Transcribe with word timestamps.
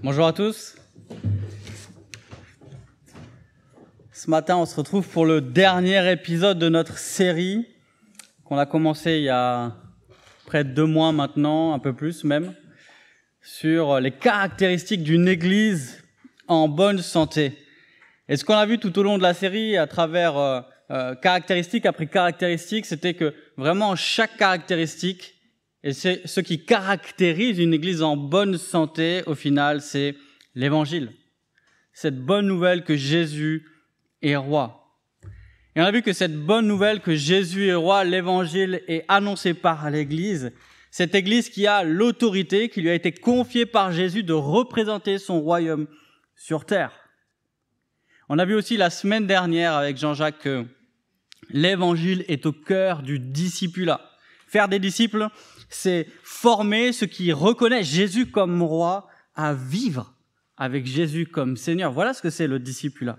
Bonjour 0.00 0.28
à 0.28 0.32
tous. 0.32 0.76
Ce 4.12 4.30
matin, 4.30 4.56
on 4.56 4.64
se 4.64 4.76
retrouve 4.76 5.08
pour 5.08 5.26
le 5.26 5.40
dernier 5.40 6.12
épisode 6.12 6.60
de 6.60 6.68
notre 6.68 6.98
série 6.98 7.66
qu'on 8.44 8.58
a 8.58 8.66
commencé 8.66 9.16
il 9.16 9.24
y 9.24 9.28
a 9.28 9.74
près 10.46 10.62
de 10.62 10.70
deux 10.70 10.86
mois 10.86 11.10
maintenant, 11.10 11.74
un 11.74 11.80
peu 11.80 11.92
plus 11.92 12.22
même, 12.22 12.54
sur 13.42 13.98
les 13.98 14.12
caractéristiques 14.12 15.02
d'une 15.02 15.26
église 15.26 16.04
en 16.46 16.68
bonne 16.68 17.00
santé. 17.00 17.58
Et 18.28 18.36
ce 18.36 18.44
qu'on 18.44 18.54
a 18.54 18.66
vu 18.66 18.78
tout 18.78 18.96
au 19.00 19.02
long 19.02 19.18
de 19.18 19.22
la 19.24 19.34
série 19.34 19.76
à 19.76 19.88
travers 19.88 20.36
euh, 20.38 20.60
euh, 20.92 21.16
caractéristique 21.16 21.86
après 21.86 22.06
caractéristique, 22.06 22.86
c'était 22.86 23.14
que 23.14 23.34
vraiment 23.56 23.96
chaque 23.96 24.36
caractéristique 24.36 25.37
et 25.88 25.94
c'est 25.94 26.26
ce 26.26 26.40
qui 26.40 26.66
caractérise 26.66 27.58
une 27.58 27.72
église 27.72 28.02
en 28.02 28.14
bonne 28.14 28.58
santé, 28.58 29.22
au 29.24 29.34
final, 29.34 29.80
c'est 29.80 30.16
l'évangile. 30.54 31.14
Cette 31.94 32.22
bonne 32.22 32.46
nouvelle 32.46 32.84
que 32.84 32.94
Jésus 32.94 33.66
est 34.20 34.36
roi. 34.36 35.00
Et 35.74 35.80
on 35.80 35.84
a 35.84 35.90
vu 35.90 36.02
que 36.02 36.12
cette 36.12 36.36
bonne 36.36 36.66
nouvelle 36.66 37.00
que 37.00 37.14
Jésus 37.14 37.68
est 37.68 37.74
roi, 37.74 38.04
l'évangile 38.04 38.82
est 38.86 39.06
annoncé 39.08 39.54
par 39.54 39.88
l'église. 39.90 40.52
Cette 40.90 41.14
église 41.14 41.48
qui 41.48 41.66
a 41.66 41.84
l'autorité 41.84 42.68
qui 42.68 42.82
lui 42.82 42.90
a 42.90 42.94
été 42.94 43.10
confiée 43.10 43.64
par 43.64 43.90
Jésus 43.90 44.22
de 44.22 44.34
représenter 44.34 45.16
son 45.16 45.40
royaume 45.40 45.86
sur 46.36 46.66
terre. 46.66 46.92
On 48.28 48.38
a 48.38 48.44
vu 48.44 48.54
aussi 48.54 48.76
la 48.76 48.90
semaine 48.90 49.26
dernière 49.26 49.72
avec 49.72 49.96
Jean-Jacques 49.96 50.40
que 50.40 50.66
l'évangile 51.48 52.26
est 52.28 52.44
au 52.44 52.52
cœur 52.52 53.00
du 53.00 53.18
discipulat. 53.18 54.02
Faire 54.48 54.68
des 54.68 54.78
disciples, 54.78 55.28
c'est 55.68 56.06
former 56.22 56.92
ceux 56.92 57.06
qui 57.06 57.32
reconnaissent 57.32 57.86
Jésus 57.86 58.26
comme 58.26 58.62
roi 58.62 59.08
à 59.34 59.54
vivre 59.54 60.14
avec 60.56 60.86
Jésus 60.86 61.26
comme 61.26 61.56
Seigneur. 61.56 61.92
Voilà 61.92 62.14
ce 62.14 62.22
que 62.22 62.30
c'est 62.30 62.46
le 62.46 62.58
discipulat. 62.58 63.18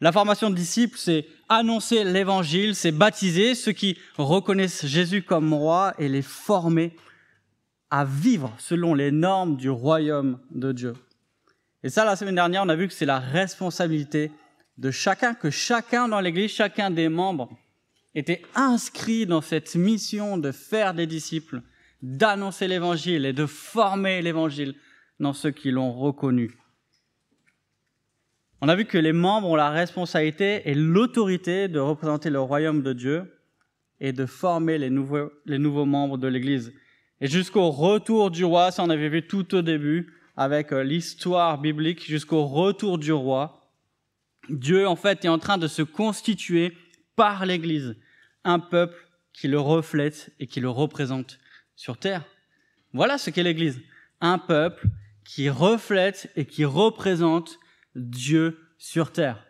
La 0.00 0.10
formation 0.10 0.50
de 0.50 0.56
disciples, 0.56 0.98
c'est 0.98 1.26
annoncer 1.48 2.02
l'évangile, 2.02 2.74
c'est 2.74 2.90
baptiser 2.90 3.54
ceux 3.54 3.70
qui 3.70 3.96
reconnaissent 4.16 4.84
Jésus 4.84 5.22
comme 5.22 5.54
roi 5.54 5.94
et 5.98 6.08
les 6.08 6.22
former 6.22 6.96
à 7.88 8.04
vivre 8.04 8.52
selon 8.58 8.94
les 8.94 9.12
normes 9.12 9.56
du 9.56 9.70
royaume 9.70 10.40
de 10.50 10.72
Dieu. 10.72 10.94
Et 11.84 11.88
ça, 11.88 12.04
la 12.04 12.16
semaine 12.16 12.34
dernière, 12.34 12.64
on 12.64 12.68
a 12.68 12.74
vu 12.74 12.88
que 12.88 12.94
c'est 12.94 13.06
la 13.06 13.20
responsabilité 13.20 14.32
de 14.78 14.90
chacun, 14.90 15.34
que 15.34 15.50
chacun 15.50 16.08
dans 16.08 16.20
l'Église, 16.20 16.50
chacun 16.50 16.90
des 16.90 17.08
membres 17.08 17.50
était 18.14 18.42
inscrit 18.54 19.26
dans 19.26 19.40
cette 19.40 19.74
mission 19.74 20.38
de 20.38 20.52
faire 20.52 20.94
des 20.94 21.06
disciples, 21.06 21.62
d'annoncer 22.02 22.68
l'évangile 22.68 23.24
et 23.24 23.32
de 23.32 23.46
former 23.46 24.20
l'évangile 24.22 24.74
dans 25.18 25.32
ceux 25.32 25.50
qui 25.50 25.70
l'ont 25.70 25.92
reconnu. 25.92 26.56
On 28.60 28.68
a 28.68 28.76
vu 28.76 28.84
que 28.84 28.98
les 28.98 29.12
membres 29.12 29.48
ont 29.48 29.56
la 29.56 29.70
responsabilité 29.70 30.62
et 30.66 30.74
l'autorité 30.74 31.68
de 31.68 31.80
représenter 31.80 32.30
le 32.30 32.40
royaume 32.40 32.82
de 32.82 32.92
Dieu 32.92 33.40
et 33.98 34.12
de 34.12 34.26
former 34.26 34.78
les 34.78 34.90
nouveaux, 34.90 35.32
les 35.46 35.58
nouveaux 35.58 35.84
membres 35.84 36.18
de 36.18 36.28
l'Église. 36.28 36.72
Et 37.20 37.28
jusqu'au 37.28 37.70
retour 37.70 38.30
du 38.30 38.44
roi, 38.44 38.70
ça 38.70 38.84
on 38.84 38.90
avait 38.90 39.08
vu 39.08 39.26
tout 39.26 39.54
au 39.54 39.62
début 39.62 40.12
avec 40.36 40.72
euh, 40.72 40.82
l'histoire 40.82 41.60
biblique, 41.60 42.04
jusqu'au 42.04 42.44
retour 42.44 42.98
du 42.98 43.12
roi, 43.12 43.60
Dieu 44.48 44.88
en 44.88 44.96
fait 44.96 45.24
est 45.24 45.28
en 45.28 45.38
train 45.38 45.58
de 45.58 45.68
se 45.68 45.82
constituer 45.82 46.76
par 47.16 47.46
l'Église, 47.46 47.96
un 48.44 48.58
peuple 48.58 49.08
qui 49.32 49.48
le 49.48 49.60
reflète 49.60 50.32
et 50.40 50.46
qui 50.46 50.60
le 50.60 50.70
représente 50.70 51.38
sur 51.76 51.98
terre. 51.98 52.24
Voilà 52.92 53.18
ce 53.18 53.30
qu'est 53.30 53.42
l'Église, 53.42 53.80
un 54.20 54.38
peuple 54.38 54.86
qui 55.24 55.48
reflète 55.48 56.30
et 56.36 56.44
qui 56.44 56.64
représente 56.64 57.58
Dieu 57.94 58.58
sur 58.78 59.12
terre. 59.12 59.44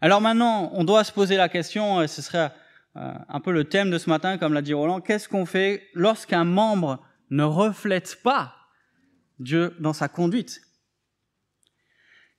Alors 0.00 0.20
maintenant, 0.20 0.70
on 0.74 0.84
doit 0.84 1.04
se 1.04 1.12
poser 1.12 1.36
la 1.36 1.48
question, 1.48 2.02
et 2.02 2.08
ce 2.08 2.20
serait 2.20 2.52
euh, 2.96 3.14
un 3.28 3.40
peu 3.40 3.52
le 3.52 3.64
thème 3.64 3.90
de 3.90 3.98
ce 3.98 4.10
matin, 4.10 4.36
comme 4.36 4.52
l'a 4.52 4.62
dit 4.62 4.74
Roland, 4.74 5.00
qu'est-ce 5.00 5.28
qu'on 5.28 5.46
fait 5.46 5.88
lorsqu'un 5.94 6.44
membre 6.44 7.02
ne 7.30 7.42
reflète 7.42 8.20
pas 8.22 8.54
Dieu 9.38 9.74
dans 9.80 9.92
sa 9.92 10.08
conduite? 10.08 10.60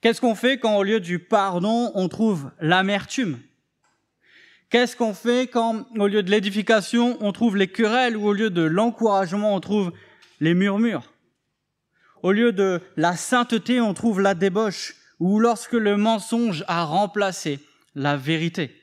Qu'est-ce 0.01 0.21
qu'on 0.21 0.35
fait 0.35 0.59
quand 0.59 0.75
au 0.75 0.83
lieu 0.83 0.99
du 0.99 1.19
pardon, 1.19 1.91
on 1.95 2.07
trouve 2.07 2.51
l'amertume? 2.59 3.39
Qu'est-ce 4.75 4.97
qu'on 4.97 5.13
fait 5.13 5.47
quand, 5.47 5.87
au 5.97 6.05
lieu 6.05 6.21
de 6.21 6.29
l'édification, 6.29 7.17
on 7.21 7.31
trouve 7.31 7.55
les 7.55 7.69
querelles 7.69 8.17
ou 8.17 8.27
au 8.27 8.33
lieu 8.33 8.49
de 8.49 8.61
l'encouragement, 8.61 9.55
on 9.55 9.61
trouve 9.61 9.93
les 10.41 10.53
murmures? 10.53 11.13
Au 12.23 12.33
lieu 12.33 12.51
de 12.51 12.81
la 12.97 13.15
sainteté, 13.15 13.79
on 13.79 13.93
trouve 13.93 14.19
la 14.19 14.35
débauche 14.35 14.95
ou 15.21 15.39
lorsque 15.39 15.71
le 15.71 15.95
mensonge 15.95 16.65
a 16.67 16.83
remplacé 16.83 17.61
la 17.95 18.17
vérité? 18.17 18.75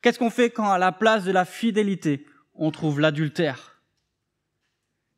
Qu'est-ce 0.00 0.18
qu'on 0.18 0.30
fait 0.30 0.48
quand, 0.48 0.70
à 0.70 0.78
la 0.78 0.90
place 0.90 1.24
de 1.24 1.32
la 1.32 1.44
fidélité, 1.44 2.24
on 2.54 2.70
trouve 2.70 2.98
l'adultère? 2.98 3.82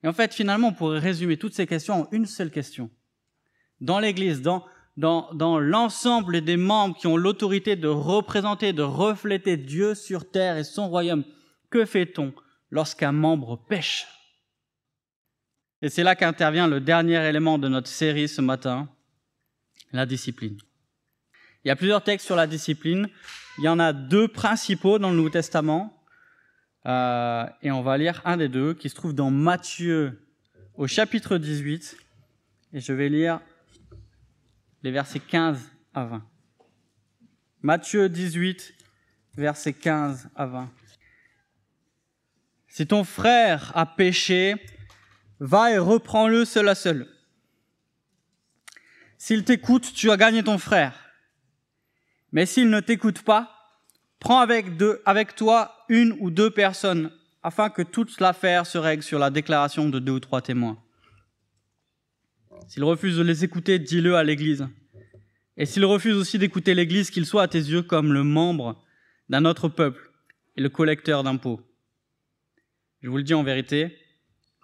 Et 0.02 0.08
en 0.08 0.12
fait, 0.12 0.34
finalement, 0.34 0.70
on 0.70 0.72
pourrait 0.72 0.98
résumer 0.98 1.36
toutes 1.36 1.54
ces 1.54 1.68
questions 1.68 2.00
en 2.00 2.08
une 2.10 2.26
seule 2.26 2.50
question. 2.50 2.90
Dans 3.80 4.00
l'Église, 4.00 4.42
dans 4.42 4.66
dans, 4.96 5.58
l'ensemble 5.58 6.42
des 6.42 6.56
membres 6.56 6.96
qui 6.96 7.06
ont 7.06 7.16
l'autorité 7.16 7.76
de 7.76 7.88
représenter, 7.88 8.72
de 8.72 8.82
refléter 8.82 9.56
Dieu 9.56 9.94
sur 9.94 10.30
terre 10.30 10.56
et 10.56 10.64
son 10.64 10.88
royaume, 10.88 11.24
que 11.70 11.84
fait-on 11.84 12.32
lorsqu'un 12.70 13.12
membre 13.12 13.56
pêche? 13.56 14.06
Et 15.80 15.88
c'est 15.88 16.04
là 16.04 16.14
qu'intervient 16.14 16.68
le 16.68 16.80
dernier 16.80 17.26
élément 17.26 17.58
de 17.58 17.68
notre 17.68 17.88
série 17.88 18.28
ce 18.28 18.40
matin, 18.40 18.88
la 19.92 20.06
discipline. 20.06 20.58
Il 21.64 21.68
y 21.68 21.70
a 21.70 21.76
plusieurs 21.76 22.04
textes 22.04 22.26
sur 22.26 22.36
la 22.36 22.46
discipline. 22.46 23.08
Il 23.58 23.64
y 23.64 23.68
en 23.68 23.78
a 23.78 23.92
deux 23.92 24.28
principaux 24.28 24.98
dans 24.98 25.10
le 25.10 25.16
Nouveau 25.16 25.30
Testament. 25.30 25.98
Euh, 26.86 27.46
et 27.62 27.70
on 27.70 27.82
va 27.82 27.96
lire 27.96 28.20
un 28.24 28.36
des 28.36 28.48
deux 28.48 28.74
qui 28.74 28.88
se 28.88 28.94
trouve 28.94 29.14
dans 29.14 29.30
Matthieu 29.30 30.26
au 30.74 30.86
chapitre 30.86 31.38
18. 31.38 31.96
Et 32.74 32.80
je 32.80 32.92
vais 32.92 33.08
lire 33.08 33.40
les 34.82 34.90
versets 34.90 35.20
15 35.20 35.70
à 35.94 36.04
20. 36.04 36.22
Matthieu 37.62 38.08
18, 38.08 38.74
versets 39.36 39.72
15 39.72 40.28
à 40.34 40.46
20. 40.46 40.70
Si 42.68 42.86
ton 42.86 43.04
frère 43.04 43.70
a 43.76 43.86
péché, 43.86 44.56
va 45.38 45.70
et 45.72 45.78
reprends-le 45.78 46.44
seul 46.44 46.68
à 46.68 46.74
seul. 46.74 47.08
S'il 49.18 49.44
t'écoute, 49.44 49.92
tu 49.94 50.10
as 50.10 50.16
gagné 50.16 50.42
ton 50.42 50.58
frère. 50.58 50.98
Mais 52.32 52.46
s'il 52.46 52.70
ne 52.70 52.80
t'écoute 52.80 53.22
pas, 53.22 53.70
prends 54.18 54.40
avec, 54.40 54.66
avec 55.04 55.36
toi 55.36 55.84
une 55.88 56.16
ou 56.18 56.30
deux 56.30 56.50
personnes 56.50 57.12
afin 57.42 57.70
que 57.70 57.82
toute 57.82 58.20
l'affaire 58.20 58.66
se 58.66 58.78
règle 58.78 59.02
sur 59.02 59.18
la 59.18 59.30
déclaration 59.30 59.88
de 59.88 59.98
deux 59.98 60.12
ou 60.12 60.20
trois 60.20 60.42
témoins. 60.42 60.81
S'il 62.68 62.84
refuse 62.84 63.16
de 63.16 63.22
les 63.22 63.44
écouter, 63.44 63.78
dis-le 63.78 64.16
à 64.16 64.24
l'Église. 64.24 64.66
Et 65.56 65.66
s'il 65.66 65.84
refuse 65.84 66.14
aussi 66.14 66.38
d'écouter 66.38 66.74
l'Église, 66.74 67.10
qu'il 67.10 67.26
soit 67.26 67.42
à 67.42 67.48
tes 67.48 67.58
yeux 67.58 67.82
comme 67.82 68.12
le 68.12 68.22
membre 68.22 68.82
d'un 69.28 69.44
autre 69.44 69.68
peuple 69.68 70.10
et 70.56 70.62
le 70.62 70.68
collecteur 70.68 71.22
d'impôts. 71.22 71.60
Je 73.00 73.08
vous 73.08 73.16
le 73.16 73.22
dis 73.22 73.34
en 73.34 73.42
vérité, 73.42 73.96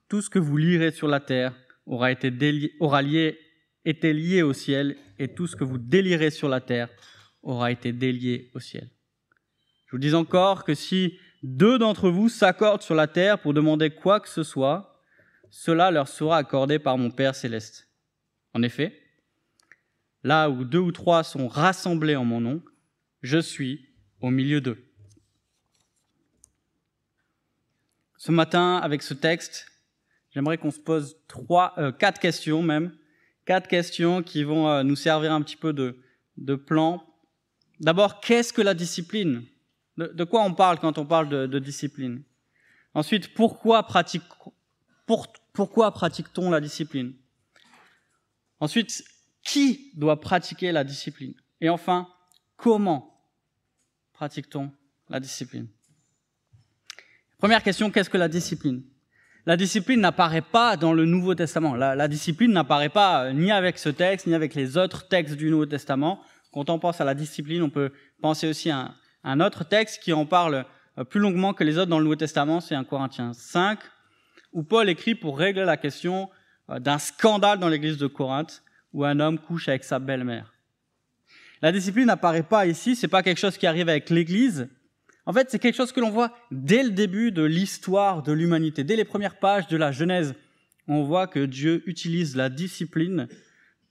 tout 0.08 0.22
ce 0.22 0.30
que 0.30 0.38
vous 0.38 0.56
lirez 0.56 0.92
sur 0.92 1.08
la 1.08 1.20
terre 1.20 1.54
aura 1.86 2.10
été, 2.12 2.32
aura 2.80 3.02
lié, 3.02 3.38
lié 3.84 4.42
au 4.42 4.52
ciel, 4.52 4.96
et 5.18 5.28
tout 5.28 5.46
ce 5.46 5.56
que 5.56 5.64
vous 5.64 5.78
délirez 5.78 6.30
sur 6.30 6.48
la 6.48 6.60
terre 6.60 6.88
aura 7.42 7.72
été 7.72 7.92
délié 7.92 8.50
au 8.54 8.60
ciel. 8.60 8.88
Je 9.86 9.92
vous 9.92 9.98
dis 9.98 10.14
encore 10.14 10.64
que 10.64 10.74
si 10.74 11.18
deux 11.42 11.78
d'entre 11.78 12.10
vous 12.10 12.28
s'accordent 12.28 12.82
sur 12.82 12.94
la 12.94 13.06
terre 13.06 13.40
pour 13.40 13.54
demander 13.54 13.90
quoi 13.90 14.20
que 14.20 14.28
ce 14.28 14.42
soit, 14.42 14.87
cela 15.50 15.90
leur 15.90 16.08
sera 16.08 16.38
accordé 16.38 16.78
par 16.78 16.98
mon 16.98 17.10
Père 17.10 17.34
céleste. 17.34 17.88
En 18.54 18.62
effet, 18.62 18.98
là 20.22 20.50
où 20.50 20.64
deux 20.64 20.78
ou 20.78 20.92
trois 20.92 21.22
sont 21.24 21.48
rassemblés 21.48 22.16
en 22.16 22.24
mon 22.24 22.40
nom, 22.40 22.62
je 23.22 23.38
suis 23.38 23.88
au 24.20 24.30
milieu 24.30 24.60
d'eux. 24.60 24.84
Ce 28.16 28.32
matin, 28.32 28.78
avec 28.82 29.02
ce 29.02 29.14
texte, 29.14 29.70
j'aimerais 30.30 30.58
qu'on 30.58 30.72
se 30.72 30.80
pose 30.80 31.16
trois, 31.28 31.74
euh, 31.78 31.92
quatre 31.92 32.20
questions 32.20 32.62
même, 32.62 32.92
quatre 33.44 33.68
questions 33.68 34.22
qui 34.22 34.42
vont 34.42 34.68
euh, 34.68 34.82
nous 34.82 34.96
servir 34.96 35.32
un 35.32 35.40
petit 35.40 35.56
peu 35.56 35.72
de, 35.72 36.02
de 36.36 36.54
plan. 36.54 37.04
D'abord, 37.80 38.20
qu'est-ce 38.20 38.52
que 38.52 38.62
la 38.62 38.74
discipline? 38.74 39.44
De, 39.96 40.24
quoi 40.24 40.42
on 40.42 40.54
parle 40.54 40.78
quand 40.78 40.96
on 40.98 41.06
parle 41.06 41.28
de, 41.48 41.58
discipline? 41.58 42.22
Ensuite, 42.94 43.34
pourquoi 43.34 43.82
pratique, 43.82 44.22
pourquoi 45.52 45.92
pratique-t-on 45.92 46.50
la 46.50 46.60
discipline? 46.60 47.14
Ensuite, 48.60 49.02
qui 49.42 49.92
doit 49.96 50.20
pratiquer 50.20 50.72
la 50.72 50.84
discipline? 50.84 51.34
Et 51.60 51.68
enfin, 51.68 52.08
comment 52.56 53.20
pratique-t-on 54.12 54.70
la 55.08 55.20
discipline? 55.20 55.68
Première 57.38 57.62
question, 57.62 57.90
qu'est-ce 57.90 58.10
que 58.10 58.18
la 58.18 58.28
discipline? 58.28 58.82
La 59.46 59.56
discipline 59.56 60.00
n'apparaît 60.00 60.42
pas 60.42 60.76
dans 60.76 60.92
le 60.92 61.06
Nouveau 61.06 61.34
Testament. 61.34 61.74
La, 61.74 62.08
discipline 62.08 62.52
n'apparaît 62.52 62.90
pas 62.90 63.24
euh, 63.24 63.32
ni 63.32 63.50
avec 63.50 63.78
ce 63.78 63.88
texte, 63.88 64.26
ni 64.26 64.34
avec 64.34 64.54
les 64.54 64.76
autres 64.76 65.08
textes 65.08 65.36
du 65.36 65.50
Nouveau 65.50 65.64
Testament. 65.64 66.20
Quand 66.52 66.68
on 66.68 66.78
pense 66.78 67.00
à 67.00 67.04
la 67.04 67.14
discipline, 67.14 67.62
on 67.62 67.70
peut 67.70 67.92
penser 68.20 68.48
aussi 68.48 68.70
à 68.70 68.94
un, 69.24 69.40
autre 69.40 69.64
texte 69.64 70.02
qui 70.02 70.12
en 70.12 70.26
parle 70.26 70.66
euh, 70.98 71.04
plus 71.04 71.20
longuement 71.20 71.54
que 71.54 71.64
les 71.64 71.78
autres 71.78 71.88
dans 71.88 71.98
le 71.98 72.04
Nouveau 72.04 72.16
Testament, 72.16 72.60
c'est 72.60 72.74
un 72.74 72.84
Corinthiens 72.84 73.32
5, 73.32 73.78
où 74.52 74.62
Paul 74.62 74.88
écrit 74.88 75.14
pour 75.14 75.38
régler 75.38 75.64
la 75.64 75.76
question 75.76 76.28
euh, 76.70 76.78
d'un 76.78 76.98
scandale 76.98 77.58
dans 77.58 77.68
l'église 77.68 77.98
de 77.98 78.06
Corinthe, 78.06 78.62
où 78.92 79.04
un 79.04 79.20
homme 79.20 79.38
couche 79.38 79.68
avec 79.68 79.84
sa 79.84 79.98
belle-mère. 79.98 80.54
La 81.60 81.72
discipline 81.72 82.06
n'apparaît 82.06 82.42
pas 82.42 82.66
ici, 82.66 82.96
c'est 82.96 83.08
pas 83.08 83.22
quelque 83.22 83.38
chose 83.38 83.58
qui 83.58 83.66
arrive 83.66 83.88
avec 83.88 84.10
l'église, 84.10 84.68
en 85.28 85.34
fait, 85.34 85.50
c'est 85.50 85.58
quelque 85.58 85.76
chose 85.76 85.92
que 85.92 86.00
l'on 86.00 86.08
voit 86.08 86.32
dès 86.50 86.82
le 86.82 86.88
début 86.88 87.32
de 87.32 87.42
l'histoire 87.42 88.22
de 88.22 88.32
l'humanité. 88.32 88.82
Dès 88.82 88.96
les 88.96 89.04
premières 89.04 89.38
pages 89.38 89.66
de 89.66 89.76
la 89.76 89.92
Genèse, 89.92 90.34
on 90.88 91.02
voit 91.02 91.26
que 91.26 91.44
Dieu 91.44 91.82
utilise 91.84 92.34
la 92.34 92.48
discipline 92.48 93.28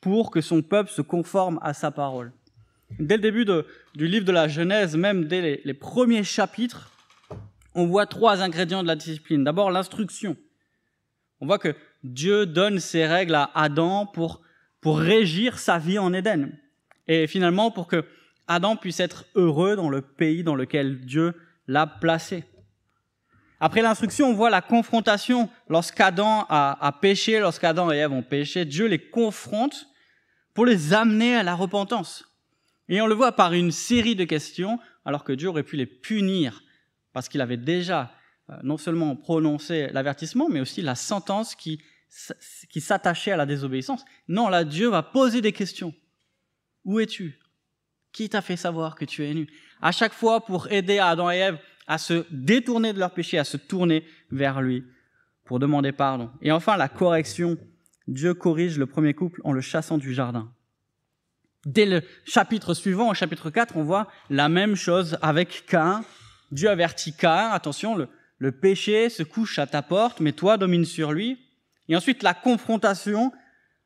pour 0.02 0.32
que 0.32 0.42
son 0.42 0.64
peuple 0.64 0.90
se 0.90 1.04
conforme 1.04 1.60
à 1.62 1.76
sa 1.76 1.92
parole. 1.92 2.34
Dès 2.98 3.18
le 3.18 3.22
début 3.22 3.46
du 3.46 4.08
livre 4.08 4.26
de 4.26 4.32
la 4.32 4.48
Genèse, 4.48 4.98
même 4.98 5.26
dès 5.26 5.42
les, 5.42 5.62
les 5.64 5.74
premiers 5.76 6.24
chapitres, 6.24 6.92
on 7.76 7.86
voit 7.86 8.08
trois 8.08 8.42
ingrédients 8.42 8.82
de 8.82 8.88
la 8.88 8.96
discipline. 8.96 9.44
D'abord, 9.44 9.70
l'instruction. 9.70 10.36
On 11.40 11.46
voit 11.46 11.60
que 11.60 11.76
Dieu 12.04 12.46
donne 12.46 12.80
ses 12.80 13.06
règles 13.06 13.36
à 13.36 13.52
Adam 13.54 14.06
pour, 14.06 14.42
pour 14.82 15.00
régir 15.00 15.60
sa 15.60 15.78
vie 15.78 16.00
en 16.00 16.14
Éden. 16.14 16.52
Et 17.08 17.28
finalement, 17.28 17.72
pour 17.72 17.88
que 17.88 18.06
Adam 18.48 18.76
puisse 18.76 19.00
être 19.00 19.26
heureux 19.36 19.76
dans 19.76 19.90
le 19.90 20.02
pays 20.02 20.44
dans 20.44 20.56
lequel 20.56 21.02
Dieu 21.02 21.34
l'a 21.68 21.86
placé. 21.86 22.46
Après 23.60 23.82
l'instruction, 23.82 24.30
on 24.30 24.34
voit 24.34 24.50
la 24.50 24.62
confrontation. 24.62 25.50
Lorsqu'Adam 25.68 26.46
a, 26.48 26.86
a 26.86 26.92
péché, 26.92 27.40
lorsqu'Adam 27.40 27.92
et 27.92 27.98
Ève 27.98 28.14
ont 28.14 28.24
péché, 28.24 28.66
Dieu 28.66 28.86
les 28.88 29.00
confronte 29.00 29.88
pour 30.54 30.66
les 30.66 30.94
amener 30.94 31.36
à 31.36 31.44
la 31.44 31.56
repentance. 31.56 32.26
Et 32.90 33.02
on 33.02 33.08
le 33.08 33.16
voit 33.16 33.34
par 33.34 33.54
une 33.54 33.72
série 33.72 34.16
de 34.16 34.24
questions, 34.24 34.80
alors 35.06 35.24
que 35.24 35.34
Dieu 35.34 35.50
aurait 35.50 35.64
pu 35.64 35.76
les 35.76 35.86
punir, 35.86 36.64
parce 37.14 37.28
qu'il 37.28 37.42
avait 37.42 37.58
déjà 37.58 38.12
non 38.64 38.78
seulement 38.78 39.16
prononcé 39.16 39.88
l'avertissement, 39.92 40.50
mais 40.50 40.60
aussi 40.60 40.82
la 40.82 40.96
sentence 40.96 41.56
qui, 41.56 41.82
qui 42.70 42.82
s'attachait 42.82 43.32
à 43.32 43.38
la 43.38 43.46
désobéissance. 43.46 44.06
Non, 44.28 44.48
là, 44.48 44.64
Dieu 44.64 44.88
va 44.88 45.04
poser 45.04 45.42
des 45.42 45.52
questions. 45.52 45.94
Où 46.86 47.00
es-tu? 47.00 47.40
Qui 48.14 48.30
t'a 48.30 48.42
fait 48.42 48.56
savoir 48.56 48.96
que 48.96 49.06
tu 49.06 49.26
es 49.26 49.34
nu? 49.34 49.48
À 49.82 49.92
chaque 49.92 50.14
fois 50.14 50.46
pour 50.46 50.72
aider 50.72 51.00
Adam 51.00 51.30
et 51.30 51.38
Ève 51.38 51.60
à 51.88 51.98
se 51.98 52.26
détourner 52.32 52.94
de 52.94 53.00
leur 53.00 53.14
péché, 53.14 53.38
à 53.38 53.44
se 53.44 53.58
tourner 53.58 54.06
vers 54.32 54.62
lui 54.62 54.84
pour 55.46 55.60
demander 55.60 55.92
pardon. 55.92 56.30
Et 56.42 56.52
enfin, 56.52 56.78
la 56.78 56.90
correction. 56.90 57.58
Dieu 58.08 58.34
corrige 58.34 58.78
le 58.78 58.86
premier 58.86 59.14
couple 59.14 59.42
en 59.44 59.52
le 59.52 59.60
chassant 59.60 59.98
du 59.98 60.14
jardin. 60.14 60.50
Dès 61.66 61.86
le 61.86 62.02
chapitre 62.26 62.74
suivant, 62.74 63.10
au 63.10 63.14
chapitre 63.14 63.50
4, 63.50 63.76
on 63.76 63.84
voit 63.84 64.08
la 64.30 64.48
même 64.48 64.76
chose 64.76 65.18
avec 65.22 65.66
Cain. 65.68 66.06
Dieu 66.52 66.70
avertit 66.70 67.14
Cain, 67.14 67.50
attention, 67.50 67.98
le, 67.98 68.08
le 68.38 68.52
péché 68.52 69.10
se 69.10 69.24
couche 69.24 69.60
à 69.60 69.68
ta 69.68 69.82
porte, 69.82 70.20
mais 70.20 70.32
toi 70.32 70.58
domine 70.58 70.86
sur 70.86 71.12
lui. 71.12 71.40
Et 71.90 71.96
ensuite, 71.96 72.24
la 72.24 72.34
confrontation. 72.34 73.32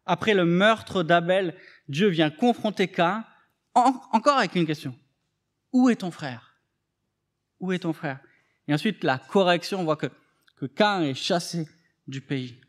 Après 0.05 0.33
le 0.33 0.45
meurtre 0.45 1.03
d'Abel, 1.03 1.55
Dieu 1.87 2.07
vient 2.07 2.31
confronter 2.31 2.87
Cain 2.87 3.23
encore 3.73 4.37
avec 4.37 4.55
une 4.55 4.65
question. 4.65 4.95
Où 5.71 5.89
est 5.89 5.97
ton 5.97 6.11
frère? 6.11 6.57
Où 7.59 7.71
est 7.71 7.79
ton 7.79 7.93
frère? 7.93 8.19
Et 8.67 8.73
ensuite, 8.73 9.03
la 9.03 9.17
correction, 9.17 9.79
on 9.79 9.83
voit 9.83 9.95
que, 9.95 10.07
que 10.57 10.65
Cain 10.65 11.03
est 11.03 11.13
chassé 11.13 11.67
du 12.07 12.19
pays. 12.19 12.59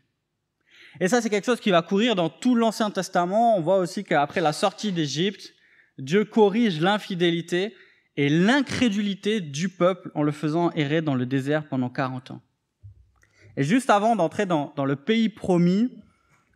Et 0.99 1.07
ça, 1.07 1.21
c'est 1.21 1.29
quelque 1.29 1.45
chose 1.45 1.59
qui 1.59 1.71
va 1.71 1.81
courir 1.81 2.15
dans 2.15 2.29
tout 2.29 2.55
l'Ancien 2.55 2.91
Testament. 2.91 3.57
On 3.57 3.61
voit 3.61 3.77
aussi 3.77 4.03
qu'après 4.03 4.41
la 4.41 4.53
sortie 4.53 4.91
d'Égypte, 4.91 5.53
Dieu 5.97 6.23
corrige 6.23 6.79
l'infidélité 6.79 7.75
et 8.17 8.29
l'incrédulité 8.29 9.41
du 9.41 9.69
peuple 9.69 10.11
en 10.13 10.23
le 10.23 10.31
faisant 10.31 10.71
errer 10.71 11.01
dans 11.01 11.15
le 11.15 11.25
désert 11.25 11.67
pendant 11.67 11.89
40 11.89 12.31
ans. 12.31 12.41
Et 13.57 13.63
juste 13.63 13.89
avant 13.89 14.15
d'entrer 14.15 14.45
dans, 14.45 14.73
dans 14.75 14.85
le 14.85 14.95
pays 14.95 15.29
promis, 15.29 15.91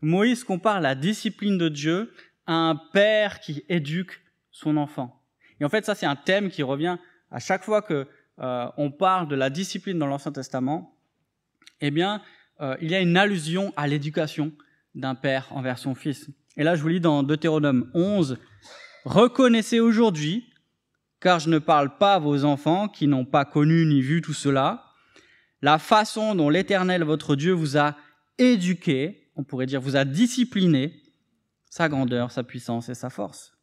Moïse 0.02 0.44
compare 0.44 0.82
la 0.82 0.96
discipline 0.96 1.58
de 1.58 1.70
Dieu 1.70 2.14
à 2.46 2.54
un 2.54 2.76
père 2.76 3.40
qui 3.40 3.64
éduque 3.70 4.22
son 4.52 4.78
enfant. 4.78 5.22
Et 5.60 5.66
en 5.66 5.70
fait, 5.70 5.86
ça, 5.86 5.96
c'est 5.96 6.06
un 6.06 6.16
thème 6.16 6.50
qui 6.50 6.64
revient 6.64 6.98
à 7.32 7.40
chaque 7.40 7.64
fois 7.64 7.82
que 7.82 8.08
euh, 8.40 8.68
on 8.78 8.92
parle 8.92 9.28
de 9.28 9.36
la 9.36 9.50
discipline 9.50 9.98
dans 9.98 10.08
l'Ancien 10.08 10.32
Testament. 10.32 10.96
Eh 11.82 11.92
bien, 11.92 12.22
euh, 12.62 12.76
il 12.82 12.92
y 12.92 12.96
a 12.96 13.02
une 13.02 13.18
allusion 13.18 13.74
à 13.76 13.88
l'éducation 13.88 14.52
d'un 14.96 15.16
père 15.16 15.48
envers 15.52 15.78
son 15.80 15.96
fils. 15.96 16.30
Et 16.56 16.64
là, 16.64 16.76
je 16.76 16.82
vous 16.82 16.88
lis 16.88 17.00
dans 17.00 17.24
Deutéronome 17.24 17.90
11, 17.94 18.38
Reconnaissez 19.06 19.80
aujourd'hui, 19.80 20.50
car 21.20 21.40
je 21.40 21.50
ne 21.50 21.60
parle 21.60 21.98
pas 21.98 22.16
à 22.16 22.20
vos 22.20 22.46
enfants 22.46 22.88
qui 22.88 23.08
n'ont 23.08 23.26
pas 23.26 23.46
connu 23.46 23.86
ni 23.86 24.02
vu 24.02 24.22
tout 24.22 24.34
cela, 24.34 24.84
la 25.62 25.80
façon 25.80 26.36
dont 26.36 26.50
l'Éternel, 26.50 27.04
votre 27.04 27.36
Dieu, 27.36 27.54
vous 27.54 27.78
a 27.78 27.96
éduqué, 28.38 29.30
on 29.36 29.44
pourrait 29.44 29.66
dire 29.66 29.82
vous 29.82 29.96
a 29.96 30.06
discipliné, 30.06 31.02
sa 31.70 31.90
grandeur, 31.90 32.32
sa 32.32 32.44
puissance 32.44 32.90
et 32.90 32.94
sa 32.94 33.10
force. 33.10 33.54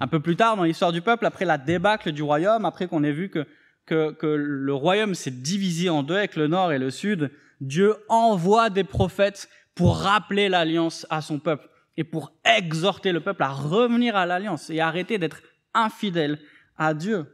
Un 0.00 0.06
peu 0.06 0.20
plus 0.20 0.36
tard 0.36 0.56
dans 0.56 0.64
l'histoire 0.64 0.92
du 0.92 1.02
peuple, 1.02 1.26
après 1.26 1.44
la 1.44 1.58
débâcle 1.58 2.12
du 2.12 2.22
royaume, 2.22 2.64
après 2.64 2.86
qu'on 2.86 3.02
ait 3.02 3.12
vu 3.12 3.30
que, 3.30 3.46
que, 3.86 4.26
le 4.26 4.74
royaume 4.74 5.14
s'est 5.14 5.30
divisé 5.30 5.88
en 5.88 6.02
deux 6.02 6.16
avec 6.16 6.36
le 6.36 6.46
nord 6.46 6.72
et 6.72 6.78
le 6.78 6.90
sud, 6.90 7.30
Dieu 7.60 7.96
envoie 8.08 8.70
des 8.70 8.84
prophètes 8.84 9.48
pour 9.74 9.96
rappeler 9.96 10.48
l'alliance 10.48 11.06
à 11.10 11.20
son 11.20 11.38
peuple 11.38 11.68
et 11.96 12.04
pour 12.04 12.32
exhorter 12.44 13.12
le 13.12 13.20
peuple 13.20 13.42
à 13.42 13.50
revenir 13.50 14.16
à 14.16 14.26
l'alliance 14.26 14.70
et 14.70 14.80
arrêter 14.80 15.18
d'être 15.18 15.42
infidèle 15.74 16.38
à 16.76 16.94
Dieu. 16.94 17.26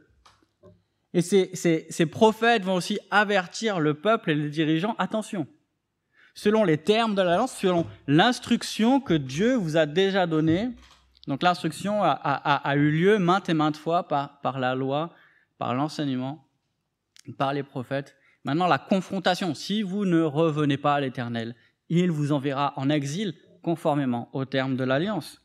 Et 1.13 1.21
ces, 1.21 2.05
prophètes 2.05 2.63
vont 2.63 2.75
aussi 2.75 2.99
avertir 3.09 3.79
le 3.79 3.95
peuple 3.95 4.31
et 4.31 4.35
les 4.35 4.49
dirigeants, 4.49 4.95
attention, 4.99 5.47
selon 6.35 6.63
les 6.63 6.77
termes 6.77 7.15
de 7.15 7.21
l'alliance, 7.21 7.55
selon 7.55 7.87
l'instruction 8.07 8.99
que 8.99 9.15
Dieu 9.15 9.55
vous 9.55 9.75
a 9.75 9.85
déjà 9.85 10.27
donnée, 10.27 10.69
donc 11.27 11.43
l'instruction 11.43 12.01
a, 12.03 12.75
eu 12.75 12.91
lieu 12.91 13.17
maintes 13.17 13.49
et 13.49 13.53
maintes 13.53 13.77
fois 13.77 14.07
par 14.07 14.59
la 14.59 14.75
loi, 14.75 15.13
par 15.57 15.73
l'enseignement, 15.73 16.47
par 17.37 17.53
les 17.53 17.63
prophètes. 17.63 18.15
Maintenant, 18.43 18.67
la 18.67 18.77
confrontation, 18.77 19.53
si 19.53 19.81
vous 19.81 20.05
ne 20.05 20.21
revenez 20.21 20.77
pas 20.77 20.95
à 20.95 21.01
l'Éternel, 21.01 21.55
il 21.89 22.11
vous 22.11 22.31
enverra 22.31 22.73
en 22.77 22.89
exil 22.89 23.35
conformément 23.61 24.29
aux 24.33 24.45
termes 24.45 24.75
de 24.75 24.83
l'alliance. 24.83 25.41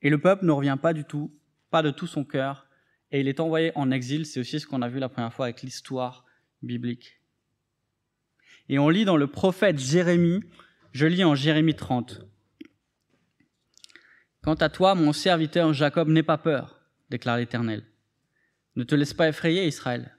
Et 0.00 0.10
le 0.10 0.18
peuple 0.18 0.46
ne 0.46 0.52
revient 0.52 0.78
pas 0.80 0.92
du 0.92 1.04
tout, 1.04 1.30
pas 1.70 1.82
de 1.82 1.90
tout 1.90 2.06
son 2.06 2.24
cœur, 2.24 2.66
et 3.10 3.20
il 3.20 3.28
est 3.28 3.40
envoyé 3.40 3.72
en 3.74 3.90
exil, 3.90 4.26
c'est 4.26 4.40
aussi 4.40 4.60
ce 4.60 4.66
qu'on 4.66 4.82
a 4.82 4.88
vu 4.88 4.98
la 4.98 5.08
première 5.08 5.32
fois 5.32 5.46
avec 5.46 5.62
l'histoire 5.62 6.26
biblique. 6.62 7.20
Et 8.68 8.78
on 8.78 8.88
lit 8.88 9.04
dans 9.04 9.16
le 9.16 9.26
prophète 9.26 9.78
Jérémie, 9.78 10.40
je 10.92 11.06
lis 11.06 11.24
en 11.24 11.34
Jérémie 11.34 11.74
30. 11.74 12.20
Quant 14.42 14.54
à 14.54 14.68
toi, 14.68 14.94
mon 14.94 15.12
serviteur 15.12 15.72
Jacob, 15.72 16.08
n'aie 16.08 16.22
pas 16.22 16.38
peur, 16.38 16.80
déclare 17.10 17.38
l'Éternel. 17.38 17.84
Ne 18.76 18.84
te 18.84 18.94
laisse 18.94 19.14
pas 19.14 19.28
effrayer, 19.28 19.66
Israël. 19.66 20.16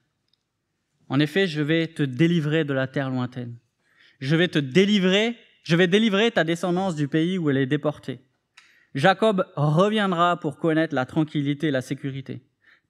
En 1.08 1.20
effet, 1.20 1.48
je 1.48 1.62
vais 1.62 1.88
te 1.88 2.03
délivrer 2.03 2.63
de 2.65 2.74
la 2.74 2.88
terre 2.88 3.10
lointaine. 3.10 3.58
Je 4.20 4.36
vais 4.36 4.48
te 4.48 4.60
délivrer, 4.60 5.38
je 5.63 5.75
vais 5.75 5.88
délivrer 5.88 6.32
ta 6.32 6.44
descendance 6.44 6.96
du 6.96 7.08
pays 7.08 7.38
où 7.38 7.50
elle 7.50 7.58
est 7.58 7.65
déportée. 7.65 8.20
Jacob 8.96 9.46
reviendra 9.55 10.39
pour 10.39 10.58
connaître 10.58 10.96
la 10.96 11.05
tranquillité 11.05 11.67
et 11.67 11.72
la 11.72 11.81
sécurité. 11.81 12.41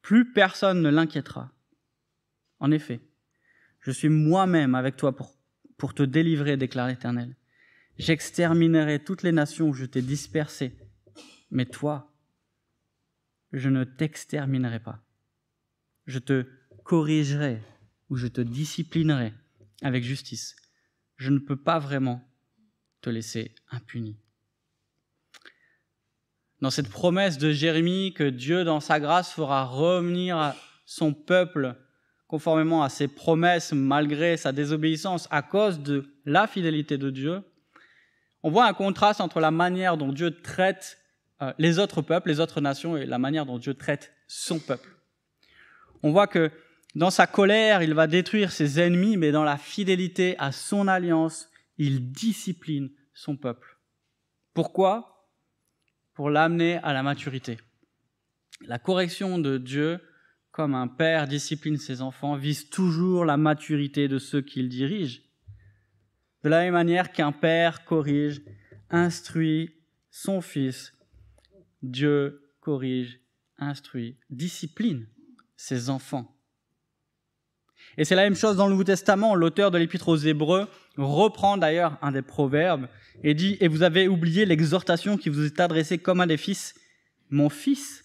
Plus 0.01 0.31
personne 0.31 0.81
ne 0.81 0.89
l'inquiétera. 0.89 1.51
En 2.59 2.71
effet, 2.71 3.01
je 3.81 3.91
suis 3.91 4.09
moi-même 4.09 4.75
avec 4.75 4.95
toi 4.95 5.15
pour, 5.15 5.93
te 5.93 6.03
délivrer, 6.03 6.57
déclare 6.57 6.87
l'Éternel. 6.87 7.35
J'exterminerai 7.97 9.03
toutes 9.03 9.23
les 9.23 9.31
nations 9.31 9.69
où 9.69 9.73
je 9.73 9.85
t'ai 9.85 10.01
dispersé 10.01 10.73
mais 11.51 11.65
toi, 11.65 12.13
je 13.51 13.69
ne 13.69 13.83
t'exterminerai 13.83 14.79
pas. 14.79 15.03
Je 16.05 16.19
te 16.19 16.45
corrigerai 16.83 17.61
ou 18.09 18.15
je 18.15 18.27
te 18.27 18.41
disciplinerai 18.41 19.33
avec 19.81 20.03
justice. 20.03 20.55
Je 21.17 21.31
ne 21.31 21.39
peux 21.39 21.61
pas 21.61 21.79
vraiment 21.79 22.23
te 23.01 23.09
laisser 23.09 23.53
impuni. 23.69 24.17
Dans 26.61 26.69
cette 26.69 26.89
promesse 26.89 27.37
de 27.37 27.51
Jérémie 27.51 28.13
que 28.13 28.23
Dieu, 28.23 28.63
dans 28.63 28.79
sa 28.79 28.99
grâce, 28.99 29.31
fera 29.31 29.63
revenir 29.65 30.53
son 30.85 31.13
peuple 31.13 31.75
conformément 32.27 32.83
à 32.83 32.89
ses 32.89 33.07
promesses 33.07 33.73
malgré 33.73 34.37
sa 34.37 34.51
désobéissance 34.51 35.27
à 35.31 35.41
cause 35.41 35.79
de 35.79 36.05
la 36.25 36.47
fidélité 36.47 36.97
de 36.97 37.09
Dieu, 37.09 37.41
on 38.43 38.51
voit 38.51 38.67
un 38.67 38.73
contraste 38.73 39.21
entre 39.21 39.39
la 39.39 39.51
manière 39.51 39.97
dont 39.97 40.13
Dieu 40.13 40.39
traite 40.41 40.97
euh, 41.41 41.53
les 41.57 41.79
autres 41.79 42.01
peuples, 42.01 42.29
les 42.29 42.39
autres 42.39 42.61
nations 42.61 42.97
et 42.97 43.05
la 43.05 43.17
manière 43.17 43.45
dont 43.45 43.57
Dieu 43.57 43.73
traite 43.73 44.13
son 44.27 44.59
peuple. 44.59 44.89
On 46.03 46.11
voit 46.11 46.27
que 46.27 46.51
Dans 46.95 47.11
sa 47.11 47.27
colère, 47.27 47.83
il 47.83 47.93
va 47.93 48.07
détruire 48.07 48.51
ses 48.51 48.79
ennemis, 48.79 49.15
mais 49.15 49.31
dans 49.31 49.43
la 49.43 49.57
fidélité 49.57 50.35
à 50.39 50.51
son 50.51 50.87
alliance, 50.87 51.47
il 51.77 52.11
discipline 52.11 52.89
son 53.13 53.37
peuple. 53.37 53.77
Pourquoi? 54.55 55.18
Pour 56.19 56.29
l'amener 56.29 56.75
à 56.83 56.91
la 56.91 57.01
maturité. 57.01 57.57
La 58.59 58.77
correction 58.77 59.39
de 59.39 59.57
Dieu, 59.57 60.01
comme 60.51 60.75
un 60.75 60.89
père 60.89 61.29
discipline 61.29 61.77
ses 61.77 62.01
enfants, 62.01 62.35
vise 62.35 62.69
toujours 62.69 63.23
la 63.23 63.37
maturité 63.37 64.09
de 64.09 64.19
ceux 64.19 64.41
qu'il 64.41 64.67
dirige. 64.67 65.21
De 66.43 66.49
la 66.49 66.59
même 66.59 66.73
manière 66.73 67.13
qu'un 67.13 67.31
père 67.31 67.85
corrige, 67.85 68.41
instruit 68.89 69.77
son 70.11 70.41
fils, 70.41 70.93
Dieu 71.83 72.51
corrige, 72.59 73.21
instruit, 73.57 74.17
discipline 74.29 75.07
ses 75.55 75.89
enfants. 75.89 76.37
Et 77.97 78.05
c'est 78.05 78.15
la 78.15 78.23
même 78.23 78.35
chose 78.35 78.55
dans 78.57 78.65
le 78.65 78.71
Nouveau 78.71 78.83
Testament. 78.83 79.35
L'auteur 79.35 79.71
de 79.71 79.77
l'Épître 79.77 80.09
aux 80.09 80.17
Hébreux 80.17 80.67
reprend 80.97 81.57
d'ailleurs 81.57 81.97
un 82.01 82.11
des 82.11 82.21
proverbes 82.21 82.87
et 83.23 83.33
dit, 83.33 83.57
et 83.59 83.67
vous 83.67 83.83
avez 83.83 84.07
oublié 84.07 84.45
l'exhortation 84.45 85.17
qui 85.17 85.29
vous 85.29 85.45
est 85.45 85.59
adressée 85.59 85.97
comme 85.97 86.21
à 86.21 86.27
des 86.27 86.37
fils. 86.37 86.75
Mon 87.29 87.49
fils, 87.49 88.03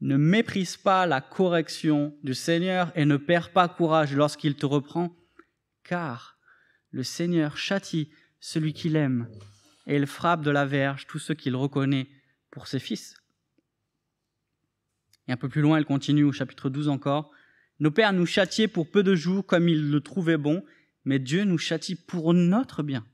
ne 0.00 0.16
méprise 0.16 0.76
pas 0.76 1.06
la 1.06 1.20
correction 1.20 2.16
du 2.22 2.34
Seigneur 2.34 2.92
et 2.94 3.04
ne 3.04 3.16
perds 3.16 3.52
pas 3.52 3.68
courage 3.68 4.14
lorsqu'il 4.14 4.54
te 4.54 4.66
reprend, 4.66 5.16
car 5.82 6.38
le 6.90 7.02
Seigneur 7.02 7.56
châtie 7.56 8.10
celui 8.40 8.72
qu'il 8.72 8.96
aime 8.96 9.28
et 9.86 9.96
il 9.96 10.06
frappe 10.06 10.42
de 10.42 10.50
la 10.50 10.66
verge 10.66 11.06
tous 11.06 11.18
ceux 11.18 11.34
qu'il 11.34 11.56
reconnaît 11.56 12.08
pour 12.50 12.68
ses 12.68 12.78
fils. 12.78 13.16
Et 15.26 15.32
un 15.32 15.36
peu 15.36 15.48
plus 15.48 15.62
loin, 15.62 15.78
elle 15.78 15.84
continue 15.84 16.24
au 16.24 16.32
chapitre 16.32 16.70
12 16.70 16.88
encore. 16.88 17.30
Nos 17.80 17.90
pères 17.90 18.12
nous 18.12 18.26
châtiaient 18.26 18.68
pour 18.68 18.90
peu 18.90 19.02
de 19.02 19.14
jours 19.14 19.46
comme 19.46 19.68
ils 19.68 19.90
le 19.90 20.00
trouvaient 20.00 20.36
bon, 20.36 20.64
mais 21.04 21.18
Dieu 21.18 21.44
nous 21.44 21.58
châtie 21.58 21.94
pour 21.94 22.34
notre 22.34 22.82
bien, 22.82 23.06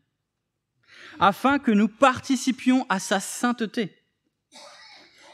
afin 1.21 1.59
que 1.59 1.71
nous 1.71 1.89
participions 1.89 2.87
à 2.89 2.99
sa 2.99 3.21
sainteté. 3.21 3.95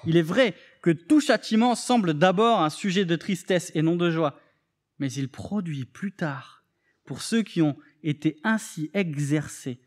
Il 0.05 0.17
est 0.17 0.23
vrai 0.23 0.55
que 0.83 0.91
tout 0.91 1.21
châtiment 1.21 1.75
semble 1.75 2.15
d'abord 2.15 2.61
un 2.61 2.71
sujet 2.71 3.05
de 3.05 3.17
tristesse 3.17 3.71
et 3.75 3.83
non 3.83 3.97
de 3.97 4.11
joie, 4.11 4.41
mais 4.99 5.13
il 5.13 5.29
produit 5.29 5.85
plus 5.85 6.13
tard, 6.13 6.65
pour 7.05 7.23
ceux 7.23 7.43
qui 7.43 7.63
ont 7.63 7.77
été 8.03 8.39
ainsi 8.45 8.91
exercés, 8.95 9.81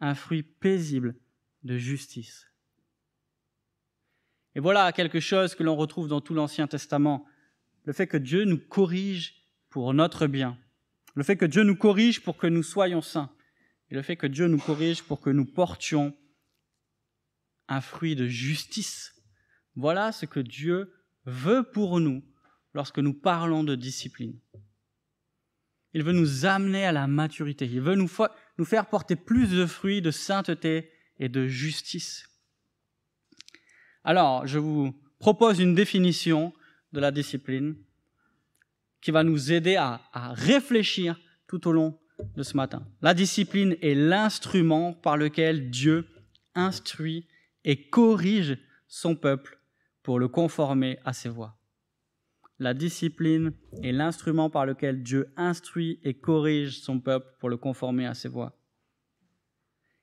un 0.00 0.14
fruit 0.14 0.42
paisible 0.42 1.16
de 1.64 1.76
justice. 1.78 2.46
Et 4.54 4.60
voilà 4.60 4.90
quelque 4.92 5.20
chose 5.20 5.54
que 5.54 5.62
l'on 5.62 5.76
retrouve 5.76 6.08
dans 6.08 6.20
tout 6.20 6.32
l'Ancien 6.32 6.66
Testament 6.66 7.26
le 7.86 7.92
fait 7.92 8.06
que 8.06 8.16
Dieu 8.16 8.44
nous 8.44 8.58
corrige 8.58 9.34
pour 9.70 9.94
notre 9.94 10.26
bien, 10.26 10.58
le 11.14 11.22
fait 11.22 11.36
que 11.36 11.46
Dieu 11.46 11.62
nous 11.62 11.76
corrige 11.76 12.20
pour 12.20 12.36
que 12.36 12.46
nous 12.46 12.62
soyons 12.62 13.00
saints, 13.00 13.30
et 13.90 13.94
le 13.94 14.02
fait 14.02 14.16
que 14.16 14.26
Dieu 14.26 14.48
nous 14.48 14.58
corrige 14.58 15.02
pour 15.02 15.20
que 15.20 15.30
nous 15.30 15.46
portions 15.46 16.14
un 17.68 17.80
fruit 17.80 18.16
de 18.16 18.26
justice. 18.26 19.14
Voilà 19.76 20.12
ce 20.12 20.26
que 20.26 20.40
Dieu 20.40 20.92
veut 21.24 21.62
pour 21.62 22.00
nous 22.00 22.22
lorsque 22.74 22.98
nous 22.98 23.14
parlons 23.14 23.64
de 23.64 23.74
discipline. 23.74 24.38
Il 25.94 26.02
veut 26.02 26.12
nous 26.12 26.44
amener 26.44 26.84
à 26.84 26.92
la 26.92 27.06
maturité. 27.06 27.64
Il 27.64 27.80
veut 27.80 27.94
nous, 27.94 28.08
faire 28.08 28.86
porter 28.86 29.16
plus 29.16 29.50
de 29.50 29.64
fruits 29.64 30.02
de 30.02 30.10
sainteté 30.10 30.90
et 31.18 31.28
de 31.28 31.46
justice. 31.46 32.28
Alors, 34.04 34.46
je 34.46 34.58
vous 34.58 34.94
propose 35.18 35.58
une 35.58 35.74
définition 35.74 36.52
de 36.96 37.00
la 37.00 37.10
discipline 37.10 37.76
qui 39.02 39.10
va 39.10 39.22
nous 39.22 39.52
aider 39.52 39.76
à, 39.76 40.00
réfléchir 40.32 41.20
tout 41.46 41.68
au 41.68 41.72
long 41.72 41.98
de 42.34 42.42
ce 42.42 42.56
matin. 42.56 42.88
La 43.02 43.12
discipline 43.12 43.76
est 43.82 43.94
l'instrument 43.94 44.94
par 44.94 45.18
lequel 45.18 45.70
Dieu 45.70 46.08
instruit 46.54 47.28
et 47.64 47.90
corrige 47.90 48.56
son 48.88 49.14
peuple 49.14 49.60
pour 50.02 50.18
le 50.18 50.28
conformer 50.28 50.98
à 51.04 51.12
ses 51.12 51.28
voies. 51.28 51.58
La 52.58 52.72
discipline 52.72 53.52
est 53.82 53.92
l'instrument 53.92 54.48
par 54.48 54.64
lequel 54.64 55.02
Dieu 55.02 55.30
instruit 55.36 56.00
et 56.02 56.14
corrige 56.14 56.80
son 56.80 56.98
peuple 56.98 57.28
pour 57.38 57.50
le 57.50 57.58
conformer 57.58 58.06
à 58.06 58.14
ses 58.14 58.30
voies. 58.30 58.58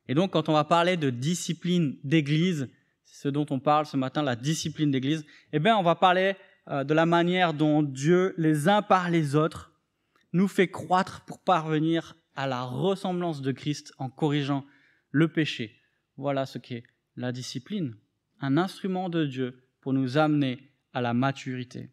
Et 0.07 0.13
donc, 0.13 0.33
quand 0.33 0.47
on 0.47 0.53
va 0.53 0.63
parler 0.63 0.95
de 0.95 1.09
discipline 1.09 1.97
d'église, 2.03 2.69
ce 3.03 3.29
dont 3.29 3.47
on 3.49 3.59
parle 3.59 3.87
ce 3.87 3.97
matin, 3.97 4.21
la 4.21 4.35
discipline 4.35 4.91
d'église, 4.91 5.25
eh 5.53 5.59
bien, 5.59 5.75
on 5.75 5.83
va 5.83 5.95
parler 5.95 6.35
de 6.67 6.93
la 6.93 7.05
manière 7.05 7.53
dont 7.53 7.83
Dieu, 7.83 8.33
les 8.37 8.67
uns 8.67 8.81
par 8.81 9.09
les 9.09 9.35
autres, 9.35 9.73
nous 10.31 10.47
fait 10.47 10.69
croître 10.69 11.21
pour 11.25 11.39
parvenir 11.39 12.15
à 12.35 12.47
la 12.47 12.63
ressemblance 12.63 13.41
de 13.41 13.51
Christ 13.51 13.93
en 13.97 14.09
corrigeant 14.09 14.65
le 15.11 15.27
péché. 15.31 15.79
Voilà 16.17 16.45
ce 16.45 16.57
qu'est 16.57 16.83
la 17.15 17.31
discipline, 17.31 17.95
un 18.39 18.57
instrument 18.57 19.09
de 19.09 19.25
Dieu 19.25 19.69
pour 19.81 19.93
nous 19.93 20.17
amener 20.17 20.71
à 20.93 21.01
la 21.01 21.13
maturité. 21.13 21.91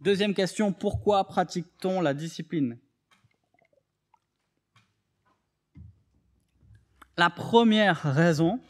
Deuxième 0.00 0.34
question, 0.34 0.72
pourquoi 0.72 1.24
pratique-t-on 1.26 2.00
la 2.00 2.12
discipline? 2.12 2.78
La 7.16 7.30
première 7.30 8.02
raison, 8.02 8.60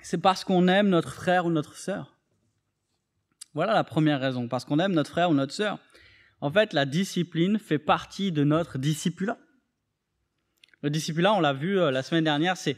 c'est 0.00 0.18
parce 0.18 0.44
qu'on 0.44 0.68
aime 0.68 0.88
notre 0.88 1.12
frère 1.12 1.46
ou 1.46 1.50
notre 1.50 1.76
sœur. 1.76 2.16
Voilà 3.54 3.74
la 3.74 3.84
première 3.84 4.20
raison, 4.20 4.48
parce 4.48 4.64
qu'on 4.64 4.78
aime 4.78 4.92
notre 4.92 5.10
frère 5.10 5.30
ou 5.30 5.34
notre 5.34 5.52
sœur. 5.52 5.78
En 6.40 6.50
fait, 6.50 6.72
la 6.72 6.86
discipline 6.86 7.58
fait 7.58 7.78
partie 7.78 8.32
de 8.32 8.44
notre 8.44 8.78
discipulat. 8.78 9.38
Le 10.82 10.90
discipulat, 10.90 11.34
on 11.34 11.40
l'a 11.40 11.52
vu 11.52 11.78
euh, 11.78 11.90
la 11.90 12.02
semaine 12.02 12.24
dernière, 12.24 12.56
c'est, 12.56 12.76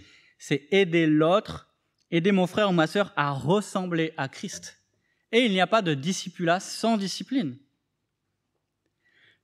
aider 0.71 1.07
l'autre, 1.07 1.75
aider 2.11 2.33
mon 2.33 2.47
frère 2.47 2.69
ou 2.69 2.73
ma 2.73 2.87
sœur 2.87 3.13
à 3.17 3.31
ressembler 3.31 4.13
à 4.17 4.29
Christ. 4.29 4.83
Et 5.33 5.47
il 5.47 5.53
n'y 5.53 5.61
a 5.61 5.67
pas 5.67 5.81
de 5.81 5.95
discipulat 5.95 6.61
sans 6.61 6.97
discipline. 6.97 7.57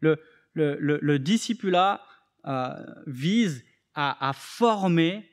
Le, 0.00 0.20
le, 0.54 1.18
discipulat 1.18 2.02
euh, 2.46 2.75
vise 3.06 3.64
à, 3.94 4.28
à 4.28 4.32
former, 4.32 5.30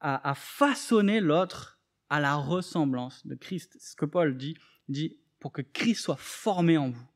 à, 0.00 0.30
à 0.30 0.34
façonner 0.34 1.20
l'autre 1.20 1.78
à 2.08 2.20
la 2.20 2.36
ressemblance 2.36 3.26
de 3.26 3.34
Christ. 3.34 3.76
C'est 3.78 3.92
ce 3.92 3.96
que 3.96 4.04
Paul 4.04 4.36
dit 4.36 4.56
dit 4.88 5.18
pour 5.40 5.52
que 5.52 5.62
Christ 5.62 6.02
soit 6.02 6.16
formé 6.18 6.78
en 6.78 6.90
vous. 6.90 7.08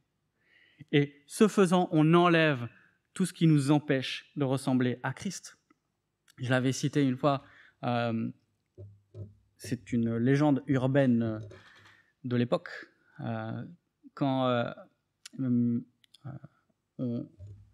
Et 0.92 1.22
ce 1.26 1.48
faisant, 1.48 1.88
on 1.92 2.14
enlève 2.14 2.68
tout 3.14 3.26
ce 3.26 3.32
qui 3.32 3.46
nous 3.46 3.70
empêche 3.70 4.30
de 4.37 4.44
ressembler 4.44 4.98
à 5.02 5.12
Christ. 5.12 5.58
Je 6.38 6.50
l'avais 6.50 6.72
cité 6.72 7.02
une 7.02 7.16
fois, 7.16 7.42
euh, 7.84 8.30
c'est 9.56 9.92
une 9.92 10.16
légende 10.16 10.62
urbaine 10.66 11.22
euh, 11.22 11.38
de 12.25 12.37
l'époque, 12.37 12.68
euh, 13.20 13.64
quand 14.14 14.46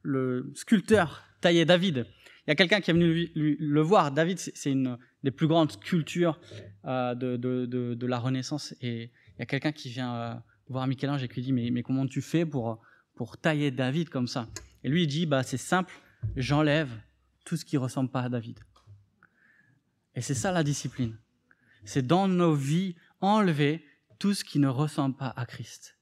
le 0.02 0.52
sculpteur 0.54 1.24
taillait 1.40 1.64
David. 1.64 2.06
Il 2.46 2.50
y 2.50 2.52
a 2.52 2.54
quelqu'un 2.54 2.80
qui 2.80 2.90
est 2.90 2.94
venu 2.94 3.30
le 3.34 3.80
voir. 3.80 4.12
David, 4.12 4.38
c'est 4.38 4.70
une 4.70 4.98
des 5.22 5.30
plus 5.30 5.46
grandes 5.46 5.72
sculptures 5.72 6.38
de, 6.84 7.36
de, 7.36 8.06
la 8.06 8.18
Renaissance. 8.18 8.74
Et 8.82 9.10
y 9.40 9.42
a 9.42 9.46
quelqu'un 9.46 9.72
qui 9.72 9.88
vient 9.88 10.14
euh, 10.14 10.34
voir 10.68 10.86
Michel-Ange 10.86 11.22
et 11.22 11.28
qui 11.28 11.42
dit 11.42 11.52
mais, 11.52 11.70
mais 11.70 11.82
comment 11.82 12.06
tu 12.06 12.22
fais 12.22 12.46
pour, 12.46 12.80
pour 13.14 13.36
tailler 13.38 13.70
David 13.70 14.08
comme 14.08 14.28
ça? 14.28 14.48
Et 14.82 14.88
lui 14.88 15.04
il 15.04 15.06
dit 15.06 15.26
bah 15.26 15.42
c'est 15.42 15.56
simple, 15.56 15.94
j'enlève 16.36 16.90
tout 17.44 17.56
ce 17.56 17.64
qui 17.64 17.76
ressemble 17.76 18.10
pas 18.10 18.22
à 18.22 18.28
David. 18.28 18.58
Et 20.14 20.20
c'est 20.20 20.34
ça 20.34 20.52
la 20.52 20.62
discipline. 20.62 21.18
C'est 21.84 22.06
dans 22.06 22.28
nos 22.28 22.54
vies 22.54 22.94
enlever 23.20 23.84
tout 24.18 24.34
ce 24.34 24.44
qui 24.44 24.58
ne 24.58 24.68
ressemble 24.68 25.16
pas 25.16 25.32
à 25.36 25.44
Christ. 25.44 25.98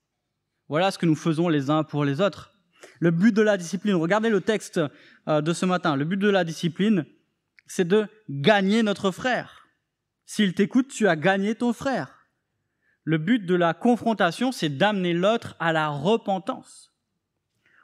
Voilà 0.68 0.90
ce 0.90 0.98
que 0.98 1.06
nous 1.06 1.16
faisons 1.16 1.48
les 1.48 1.70
uns 1.70 1.82
pour 1.82 2.04
les 2.04 2.20
autres. 2.20 2.52
Le 2.98 3.10
but 3.10 3.34
de 3.34 3.42
la 3.42 3.56
discipline, 3.56 3.94
regardez 3.94 4.30
le 4.30 4.40
texte 4.40 4.80
euh, 5.28 5.40
de 5.40 5.52
ce 5.52 5.66
matin, 5.66 5.96
le 5.96 6.04
but 6.04 6.16
de 6.16 6.28
la 6.28 6.44
discipline, 6.44 7.04
c'est 7.66 7.86
de 7.86 8.06
gagner 8.28 8.82
notre 8.82 9.10
frère. 9.10 9.68
S'il 10.26 10.54
t'écoute, 10.54 10.88
tu 10.88 11.08
as 11.08 11.16
gagné 11.16 11.54
ton 11.54 11.72
frère. 11.72 12.21
Le 13.04 13.18
but 13.18 13.44
de 13.44 13.54
la 13.54 13.74
confrontation, 13.74 14.52
c'est 14.52 14.68
d'amener 14.68 15.12
l'autre 15.12 15.56
à 15.58 15.72
la 15.72 15.88
repentance. 15.88 16.92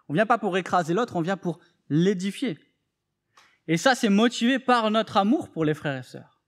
On 0.08 0.14
vient 0.14 0.26
pas 0.26 0.38
pour 0.38 0.56
écraser 0.56 0.94
l'autre, 0.94 1.16
on 1.16 1.20
vient 1.20 1.36
pour 1.36 1.58
l'édifier. 1.88 2.58
Et 3.66 3.76
ça, 3.76 3.94
c'est 3.94 4.08
motivé 4.08 4.58
par 4.58 4.90
notre 4.90 5.16
amour 5.16 5.50
pour 5.50 5.64
les 5.64 5.74
frères 5.74 5.98
et 5.98 6.02
sœurs. 6.02 6.40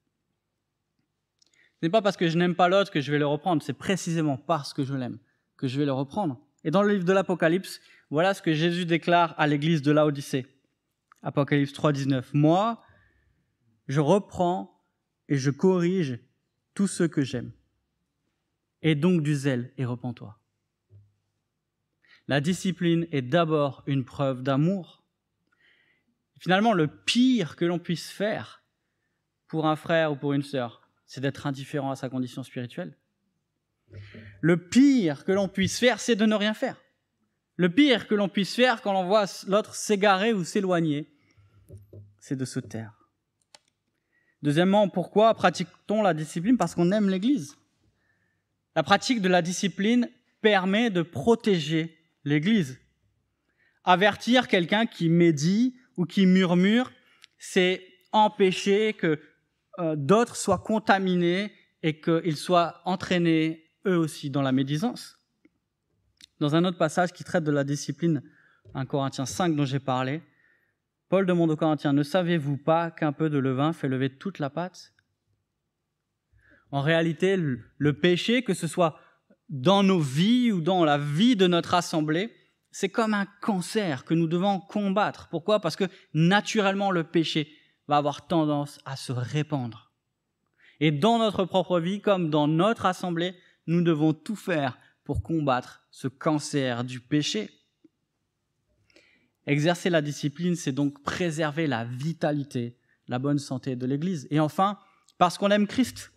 Ce 1.80 1.86
n'est 1.86 1.90
pas 1.90 2.02
parce 2.02 2.16
que 2.16 2.28
je 2.28 2.38
n'aime 2.38 2.54
pas 2.54 2.68
l'autre 2.68 2.90
que 2.90 3.00
je 3.00 3.10
vais 3.10 3.18
le 3.18 3.26
reprendre, 3.26 3.62
c'est 3.62 3.72
précisément 3.72 4.36
parce 4.36 4.72
que 4.72 4.84
je 4.84 4.94
l'aime 4.94 5.18
que 5.56 5.68
je 5.68 5.78
vais 5.78 5.84
le 5.84 5.92
reprendre. 5.92 6.40
Et 6.64 6.70
dans 6.70 6.82
le 6.82 6.92
livre 6.92 7.04
de 7.04 7.12
l'Apocalypse, 7.12 7.80
voilà 8.10 8.34
ce 8.34 8.42
que 8.42 8.54
Jésus 8.54 8.86
déclare 8.86 9.34
à 9.38 9.46
l'église 9.46 9.82
de 9.82 9.92
Laodicée. 9.92 10.46
Apocalypse 11.22 11.72
3.19. 11.72 12.24
Moi, 12.32 12.82
je 13.88 14.00
reprends 14.00 14.82
et 15.28 15.36
je 15.36 15.50
corrige 15.50 16.18
tous 16.74 16.86
ceux 16.86 17.08
que 17.08 17.22
j'aime 17.22 17.52
et 18.82 18.94
donc 18.94 19.22
du 19.22 19.34
zèle 19.34 19.72
et 19.76 19.84
repens-toi. 19.84 20.38
La 22.28 22.40
discipline 22.40 23.06
est 23.10 23.22
d'abord 23.22 23.82
une 23.86 24.04
preuve 24.04 24.42
d'amour. 24.42 25.04
Finalement, 26.38 26.72
le 26.72 26.86
pire 26.86 27.56
que 27.56 27.64
l'on 27.64 27.78
puisse 27.78 28.10
faire 28.10 28.62
pour 29.48 29.66
un 29.66 29.76
frère 29.76 30.12
ou 30.12 30.16
pour 30.16 30.32
une 30.32 30.42
sœur, 30.42 30.88
c'est 31.06 31.20
d'être 31.20 31.46
indifférent 31.46 31.90
à 31.90 31.96
sa 31.96 32.08
condition 32.08 32.42
spirituelle. 32.42 32.96
Le 34.40 34.68
pire 34.68 35.24
que 35.24 35.32
l'on 35.32 35.48
puisse 35.48 35.78
faire, 35.78 35.98
c'est 35.98 36.16
de 36.16 36.24
ne 36.24 36.36
rien 36.36 36.54
faire. 36.54 36.80
Le 37.56 37.68
pire 37.68 38.06
que 38.06 38.14
l'on 38.14 38.28
puisse 38.28 38.54
faire 38.54 38.80
quand 38.80 38.94
on 38.94 39.04
voit 39.04 39.26
l'autre 39.48 39.74
s'égarer 39.74 40.32
ou 40.32 40.44
s'éloigner, 40.44 41.12
c'est 42.18 42.36
de 42.36 42.44
se 42.44 42.60
taire. 42.60 43.08
Deuxièmement, 44.42 44.88
pourquoi 44.88 45.34
pratique-t-on 45.34 46.02
la 46.02 46.14
discipline? 46.14 46.56
Parce 46.56 46.74
qu'on 46.74 46.92
aime 46.92 47.10
l'Église. 47.10 47.56
La 48.80 48.84
pratique 48.84 49.20
de 49.20 49.28
la 49.28 49.42
discipline 49.42 50.08
permet 50.40 50.88
de 50.88 51.02
protéger 51.02 51.98
l'Église. 52.24 52.78
Avertir 53.84 54.48
quelqu'un 54.48 54.86
qui 54.86 55.10
médit 55.10 55.76
ou 55.98 56.06
qui 56.06 56.24
murmure, 56.24 56.90
c'est 57.36 57.86
empêcher 58.12 58.94
que 58.94 59.20
euh, 59.80 59.96
d'autres 59.96 60.34
soient 60.34 60.60
contaminés 60.64 61.52
et 61.82 62.00
qu'ils 62.00 62.38
soient 62.38 62.80
entraînés 62.86 63.70
eux 63.86 63.98
aussi 63.98 64.30
dans 64.30 64.40
la 64.40 64.50
médisance. 64.50 65.20
Dans 66.38 66.56
un 66.56 66.64
autre 66.64 66.78
passage 66.78 67.12
qui 67.12 67.22
traite 67.22 67.44
de 67.44 67.52
la 67.52 67.64
discipline, 67.64 68.22
un 68.72 68.86
Corinthiens 68.86 69.26
5 69.26 69.56
dont 69.56 69.66
j'ai 69.66 69.78
parlé, 69.78 70.22
Paul 71.10 71.26
demande 71.26 71.50
aux 71.50 71.56
Corinthiens, 71.56 71.92
ne 71.92 72.02
savez-vous 72.02 72.56
pas 72.56 72.90
qu'un 72.90 73.12
peu 73.12 73.28
de 73.28 73.36
levain 73.36 73.74
fait 73.74 73.88
lever 73.88 74.08
toute 74.08 74.38
la 74.38 74.48
pâte? 74.48 74.94
En 76.72 76.82
réalité, 76.82 77.36
le 77.36 77.92
péché, 77.92 78.42
que 78.42 78.54
ce 78.54 78.66
soit 78.66 78.98
dans 79.48 79.82
nos 79.82 79.98
vies 79.98 80.52
ou 80.52 80.60
dans 80.60 80.84
la 80.84 80.98
vie 80.98 81.36
de 81.36 81.46
notre 81.46 81.74
assemblée, 81.74 82.32
c'est 82.70 82.88
comme 82.88 83.14
un 83.14 83.26
cancer 83.40 84.04
que 84.04 84.14
nous 84.14 84.28
devons 84.28 84.60
combattre. 84.60 85.28
Pourquoi? 85.28 85.60
Parce 85.60 85.76
que 85.76 85.84
naturellement, 86.14 86.90
le 86.90 87.04
péché 87.04 87.52
va 87.88 87.96
avoir 87.96 88.28
tendance 88.28 88.78
à 88.84 88.94
se 88.94 89.12
répandre. 89.12 89.90
Et 90.78 90.92
dans 90.92 91.18
notre 91.18 91.44
propre 91.44 91.80
vie, 91.80 92.00
comme 92.00 92.30
dans 92.30 92.46
notre 92.46 92.86
assemblée, 92.86 93.34
nous 93.66 93.82
devons 93.82 94.12
tout 94.12 94.36
faire 94.36 94.78
pour 95.04 95.22
combattre 95.22 95.82
ce 95.90 96.06
cancer 96.06 96.84
du 96.84 97.00
péché. 97.00 97.50
Exercer 99.46 99.90
la 99.90 100.00
discipline, 100.00 100.54
c'est 100.54 100.72
donc 100.72 101.02
préserver 101.02 101.66
la 101.66 101.84
vitalité, 101.84 102.78
la 103.08 103.18
bonne 103.18 103.40
santé 103.40 103.74
de 103.74 103.86
l'Église. 103.86 104.28
Et 104.30 104.38
enfin, 104.38 104.78
parce 105.18 105.36
qu'on 105.36 105.50
aime 105.50 105.66
Christ. 105.66 106.12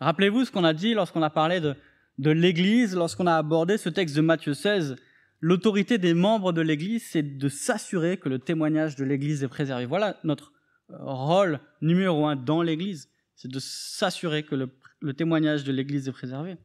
Rappelez-vous 0.00 0.44
ce 0.44 0.50
qu'on 0.50 0.64
a 0.64 0.74
dit 0.74 0.94
lorsqu'on 0.94 1.22
a 1.22 1.30
parlé 1.30 1.60
de, 1.60 2.30
l'Église, 2.30 2.94
lorsqu'on 2.94 3.26
a 3.26 3.36
abordé 3.36 3.78
ce 3.78 3.88
texte 3.88 4.14
de 4.16 4.20
Matthieu 4.20 4.54
16. 4.54 4.96
L'autorité 5.40 5.98
des 5.98 6.14
membres 6.14 6.52
de 6.52 6.60
l'Église, 6.60 7.04
c'est 7.08 7.38
de 7.38 7.48
s'assurer 7.48 8.16
que 8.16 8.28
le 8.28 8.38
témoignage 8.38 8.96
de 8.96 9.04
l'Église 9.04 9.42
est 9.42 9.48
préservé. 9.48 9.86
Voilà 9.86 10.18
notre 10.24 10.52
rôle 10.88 11.60
numéro 11.80 12.26
un 12.26 12.36
dans 12.36 12.62
l'Église, 12.62 13.10
c'est 13.36 13.50
de 13.50 13.58
s'assurer 13.60 14.42
que 14.42 14.54
le 14.54 15.14
témoignage 15.14 15.64
de 15.64 15.72
l'Église 15.72 16.08
est 16.08 16.12
préservé. 16.12 16.56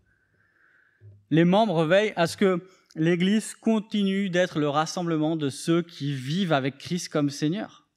Les 1.30 1.46
membres 1.46 1.86
veillent 1.86 2.14
à 2.16 2.28
ce 2.28 2.38
que 2.38 2.62
l'Église 2.96 3.56
continue 3.56 4.30
d'être 4.30 4.60
le 4.60 4.70
rassemblement 4.70 5.36
de 5.36 5.50
ceux 5.50 5.82
qui 5.82 6.14
vivent 6.14 6.54
avec 6.54 6.78
Christ 6.78 7.10
comme 7.10 7.30
Seigneur. 7.30 7.88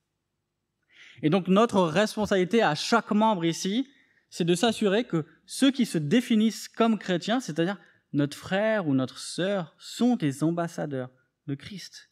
Et 1.23 1.31
donc 1.31 1.49
notre 1.49 1.83
responsabilité 1.83 2.62
à 2.62 2.75
chaque 2.75 3.11
membre 3.11 3.45
ici, 3.45 3.88
c'est 4.37 4.45
de 4.45 4.55
s'assurer 4.55 5.05
que 5.05 5.25
ceux 5.47 5.71
qui 5.71 5.87
se 5.87 5.97
définissent 5.97 6.69
comme 6.69 6.99
chrétiens, 6.99 7.40
c'est-à-dire 7.40 7.81
notre 8.12 8.37
frère 8.37 8.87
ou 8.87 8.93
notre 8.93 9.19
sœur, 9.19 9.75
sont 9.78 10.14
des 10.14 10.45
ambassadeurs 10.45 11.11
de 11.47 11.55
Christ. 11.55 12.11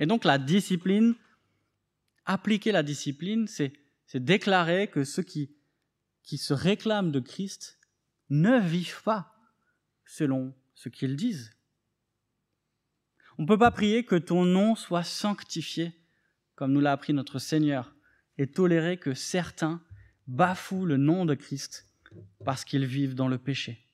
Et 0.00 0.06
donc 0.06 0.24
la 0.24 0.38
discipline, 0.38 1.14
appliquer 2.24 2.72
la 2.72 2.82
discipline, 2.82 3.46
c'est 3.46 3.72
déclarer 4.14 4.88
que 4.88 5.04
ceux 5.04 5.22
qui, 5.22 5.54
qui 6.24 6.38
se 6.38 6.52
réclament 6.52 7.12
de 7.12 7.20
Christ 7.20 7.78
ne 8.28 8.58
vivent 8.58 9.04
pas 9.04 9.36
selon 10.04 10.52
ce 10.74 10.88
qu'ils 10.88 11.14
disent. 11.14 11.52
On 13.38 13.42
ne 13.42 13.46
peut 13.46 13.58
pas 13.58 13.70
prier 13.70 14.04
que 14.04 14.16
ton 14.16 14.44
nom 14.44 14.74
soit 14.74 15.04
sanctifié, 15.04 15.92
comme 16.56 16.72
nous 16.72 16.80
l'a 16.80 16.90
appris 16.90 17.12
notre 17.12 17.38
Seigneur, 17.38 17.94
et 18.38 18.48
tolérer 18.48 18.96
que 18.96 19.14
certains 19.14 19.80
bafouent 20.26 20.86
le 20.86 20.96
nom 20.96 21.24
de 21.24 21.34
Christ 21.34 21.88
parce 22.44 22.64
qu'ils 22.64 22.86
vivent 22.86 23.14
dans 23.14 23.28
le 23.28 23.38
péché. 23.38 23.86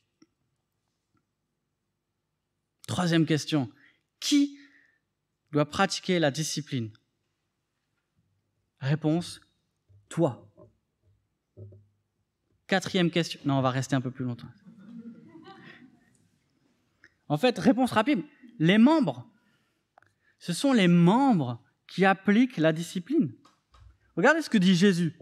Troisième 2.87 3.27
question, 3.27 3.71
qui 4.19 4.59
doit 5.53 5.69
pratiquer 5.69 6.19
la 6.19 6.31
discipline? 6.31 6.91
Réponse, 8.81 9.41
toi. 10.09 10.51
Quatrième 12.67 13.11
question, 13.11 13.41
non, 13.45 13.59
on 13.59 13.62
va 13.62 13.71
rester 13.71 13.97
un 13.97 14.01
peu 14.01 14.11
plus 14.11 14.25
longtemps. 14.25 14.49
En 17.29 17.37
fait, 17.37 17.59
réponse 17.59 17.93
rapide, 17.93 18.23
les 18.59 18.79
membres. 18.79 19.29
Ce 20.38 20.53
sont 20.53 20.73
les 20.73 20.88
membres 20.88 21.62
qui 21.87 22.05
appliquent 22.05 22.57
la 22.57 22.73
discipline. 22.73 23.33
Regardez 24.17 24.43
ce 24.43 24.51
que 24.51 24.59
dit 24.59 24.75
Jésus. 24.75 25.17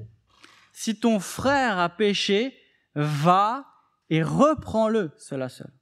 Si 0.78 1.00
ton 1.00 1.20
frère 1.20 1.78
a 1.78 1.88
péché, 1.88 2.54
va 2.94 3.66
et 4.10 4.22
reprends-le, 4.22 5.10
cela 5.16 5.48
seul. 5.48 5.72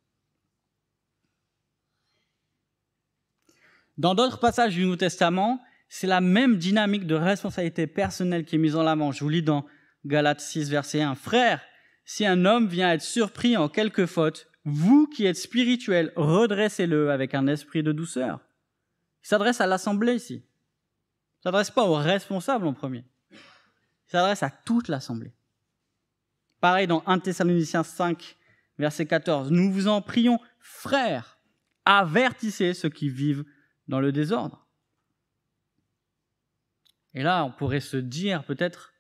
Dans 3.99 4.15
d'autres 4.15 4.39
passages 4.39 4.75
du 4.75 4.85
Nouveau 4.85 4.95
Testament, 4.95 5.61
c'est 5.89 6.07
la 6.07 6.21
même 6.21 6.59
dynamique 6.59 7.09
de 7.09 7.17
responsabilité 7.17 7.89
personnelle 7.89 8.45
qui 8.45 8.55
est 8.55 8.59
mise 8.59 8.77
en 8.77 8.87
avant. 8.87 9.11
Je 9.11 9.25
vous 9.25 9.31
lis 9.31 9.43
dans 9.43 9.67
Galates 10.07 10.41
6, 10.41 10.71
verset 10.71 11.03
1. 11.03 11.17
Frère, 11.17 11.61
si 12.05 12.25
un 12.25 12.45
homme 12.45 12.69
vient 12.69 12.93
être 12.93 13.03
surpris 13.03 13.57
en 13.57 13.69
quelque 13.69 14.07
faute, 14.07 14.47
vous 14.65 15.09
qui 15.09 15.27
êtes 15.27 15.37
spirituels, 15.37 16.13
redressez-le 16.15 17.11
avec 17.11 17.35
un 17.35 17.49
esprit 17.49 17.83
de 17.83 17.91
douceur. 17.91 18.39
Il 19.25 19.27
s'adresse 19.27 19.61
à 19.61 19.67
l'assemblée 19.67 20.15
ici. 20.15 20.45
Il 21.41 21.43
s'adresse 21.43 21.73
pas 21.73 21.85
aux 21.85 21.97
responsables 21.97 22.69
en 22.69 22.75
premier. 22.75 23.05
S'adresse 24.15 24.45
à 24.45 24.51
toute 24.51 24.87
l'assemblée. 24.87 25.35
Pareil 26.61 26.87
dans 26.87 27.03
1 27.07 27.19
Thessaloniciens 27.19 27.83
5, 27.83 28.37
verset 28.79 29.07
14. 29.07 29.51
Nous 29.51 29.73
vous 29.73 29.89
en 29.89 30.01
prions, 30.03 30.39
frères, 30.61 31.41
avertissez 31.85 32.75
ceux 32.75 32.91
qui 32.91 33.09
vivent 33.09 33.45
dans 33.89 33.99
le 33.99 34.13
désordre. 34.13 34.69
Et 37.13 37.25
là, 37.25 37.45
on 37.45 37.51
pourrait 37.51 37.81
se 37.81 37.97
dire 37.97 38.45
peut-être, 38.45 38.95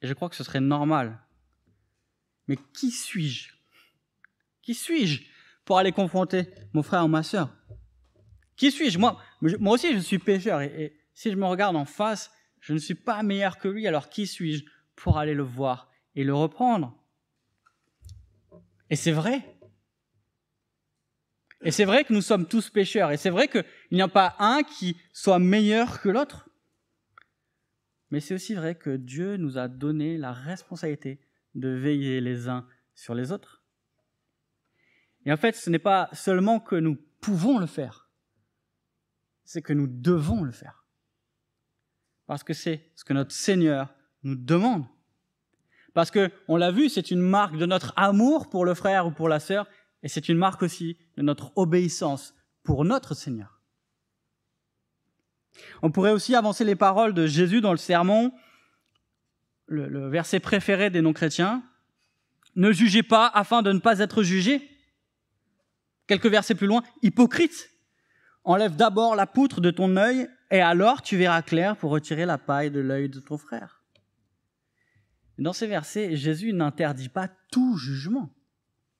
et 0.00 0.08
je 0.08 0.12
crois 0.12 0.28
que 0.28 0.34
ce 0.34 0.42
serait 0.42 0.60
normal 0.60 1.22
mais 2.48 2.56
qui 2.74 2.90
suis-je? 2.90 3.52
Qui 4.60 4.74
suis-je 4.74 5.22
pour 5.64 5.78
aller 5.78 5.92
confronter 5.92 6.48
mon 6.72 6.82
frère 6.82 7.04
ou 7.04 7.08
ma 7.08 7.22
sœur? 7.22 7.54
Qui 8.56 8.72
suis-je? 8.72 8.98
Moi, 8.98 9.22
moi 9.40 9.74
aussi, 9.74 9.94
je 9.94 10.00
suis 10.00 10.18
pécheur. 10.18 10.60
Et, 10.60 10.98
si 11.14 11.30
je 11.30 11.36
me 11.36 11.46
regarde 11.46 11.76
en 11.76 11.84
face, 11.84 12.32
je 12.62 12.72
ne 12.72 12.78
suis 12.78 12.94
pas 12.94 13.22
meilleur 13.22 13.58
que 13.58 13.68
lui. 13.68 13.86
Alors 13.86 14.08
qui 14.08 14.26
suis-je 14.26 14.64
pour 14.96 15.18
aller 15.18 15.34
le 15.34 15.42
voir 15.42 15.90
et 16.14 16.24
le 16.24 16.34
reprendre? 16.34 16.96
Et 18.88 18.96
c'est 18.96 19.12
vrai. 19.12 19.58
Et 21.60 21.70
c'est 21.70 21.84
vrai 21.84 22.04
que 22.04 22.12
nous 22.12 22.22
sommes 22.22 22.46
tous 22.46 22.70
pécheurs. 22.70 23.10
Et 23.10 23.16
c'est 23.16 23.30
vrai 23.30 23.48
qu'il 23.48 23.64
n'y 23.90 24.00
a 24.00 24.08
pas 24.08 24.36
un 24.38 24.62
qui 24.62 24.96
soit 25.12 25.38
meilleur 25.38 26.00
que 26.00 26.08
l'autre. 26.08 26.48
Mais 28.10 28.20
c'est 28.20 28.34
aussi 28.34 28.54
vrai 28.54 28.76
que 28.76 28.96
Dieu 28.96 29.36
nous 29.36 29.58
a 29.58 29.68
donné 29.68 30.16
la 30.16 30.32
responsabilité 30.32 31.20
de 31.54 31.68
veiller 31.68 32.20
les 32.20 32.48
uns 32.48 32.66
sur 32.94 33.14
les 33.14 33.32
autres. 33.32 33.64
Et 35.24 35.32
en 35.32 35.36
fait, 35.36 35.56
ce 35.56 35.70
n'est 35.70 35.78
pas 35.78 36.08
seulement 36.12 36.60
que 36.60 36.76
nous 36.76 36.96
pouvons 37.20 37.58
le 37.58 37.66
faire, 37.66 38.10
c'est 39.44 39.62
que 39.62 39.72
nous 39.72 39.86
devons 39.86 40.42
le 40.42 40.52
faire. 40.52 40.81
Parce 42.26 42.44
que 42.44 42.54
c'est 42.54 42.90
ce 42.94 43.04
que 43.04 43.12
notre 43.12 43.32
Seigneur 43.32 43.94
nous 44.22 44.36
demande. 44.36 44.84
Parce 45.94 46.10
que, 46.10 46.30
on 46.48 46.56
l'a 46.56 46.70
vu, 46.70 46.88
c'est 46.88 47.10
une 47.10 47.20
marque 47.20 47.56
de 47.56 47.66
notre 47.66 47.92
amour 47.96 48.48
pour 48.48 48.64
le 48.64 48.74
frère 48.74 49.06
ou 49.06 49.10
pour 49.10 49.28
la 49.28 49.40
sœur, 49.40 49.66
et 50.02 50.08
c'est 50.08 50.28
une 50.28 50.38
marque 50.38 50.62
aussi 50.62 50.96
de 51.16 51.22
notre 51.22 51.52
obéissance 51.56 52.34
pour 52.62 52.84
notre 52.84 53.14
Seigneur. 53.14 53.60
On 55.82 55.90
pourrait 55.90 56.12
aussi 56.12 56.34
avancer 56.34 56.64
les 56.64 56.76
paroles 56.76 57.12
de 57.12 57.26
Jésus 57.26 57.60
dans 57.60 57.72
le 57.72 57.78
sermon 57.78 58.32
le, 59.66 60.08
verset 60.08 60.40
préféré 60.40 60.90
des 60.90 61.00
non-chrétiens. 61.00 61.62
Ne 62.56 62.72
jugez 62.72 63.02
pas 63.02 63.26
afin 63.26 63.62
de 63.62 63.72
ne 63.72 63.78
pas 63.78 64.00
être 64.00 64.22
jugé. 64.22 64.68
Quelques 66.06 66.26
versets 66.26 66.54
plus 66.54 66.66
loin, 66.66 66.82
hypocrite. 67.02 67.70
Enlève 68.44 68.76
d'abord 68.76 69.14
la 69.14 69.26
poutre 69.26 69.60
de 69.60 69.70
ton 69.70 69.96
œil 69.96 70.28
et 70.52 70.60
alors 70.60 71.02
tu 71.02 71.16
verras 71.16 71.42
clair 71.42 71.76
pour 71.76 71.90
retirer 71.90 72.24
la 72.24 72.38
paille 72.38 72.70
de 72.70 72.78
l'œil 72.78 73.08
de 73.08 73.18
ton 73.18 73.38
frère. 73.38 73.82
Dans 75.38 75.52
ces 75.52 75.66
versets, 75.66 76.14
Jésus 76.14 76.52
n'interdit 76.52 77.08
pas 77.08 77.28
tout 77.50 77.76
jugement. 77.76 78.32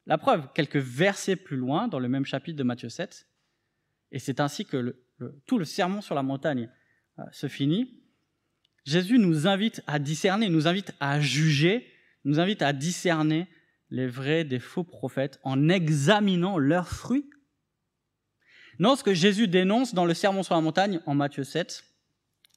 La 0.06 0.18
preuve, 0.18 0.48
quelques 0.54 0.78
versets 0.78 1.36
plus 1.36 1.56
loin, 1.56 1.86
dans 1.86 2.00
le 2.00 2.08
même 2.08 2.24
chapitre 2.24 2.58
de 2.58 2.64
Matthieu 2.64 2.88
7, 2.88 3.28
et 4.10 4.18
c'est 4.18 4.40
ainsi 4.40 4.64
que 4.64 4.96
tout 5.46 5.58
le 5.58 5.64
sermon 5.64 6.00
sur 6.00 6.14
la 6.14 6.22
montagne 6.22 6.68
euh, 7.18 7.22
se 7.30 7.46
finit, 7.46 8.02
Jésus 8.84 9.18
nous 9.18 9.46
invite 9.46 9.82
à 9.86 9.98
discerner, 9.98 10.48
nous 10.48 10.66
invite 10.66 10.92
à 10.98 11.20
juger, 11.20 11.86
nous 12.24 12.40
invite 12.40 12.62
à 12.62 12.72
discerner 12.72 13.46
les 13.90 14.06
vrais 14.06 14.44
des 14.44 14.58
faux 14.58 14.84
prophètes 14.84 15.38
en 15.44 15.68
examinant 15.68 16.58
leurs 16.58 16.88
fruits. 16.88 17.28
Non, 18.83 18.97
ce 18.97 19.05
que 19.05 19.14
Jésus 19.14 19.47
dénonce 19.47 19.95
dans 19.95 20.05
le 20.05 20.12
sermon 20.12 20.42
sur 20.42 20.57
la 20.57 20.61
montagne 20.61 20.99
en 21.07 21.14
Matthieu 21.14 21.45
7, 21.45 21.85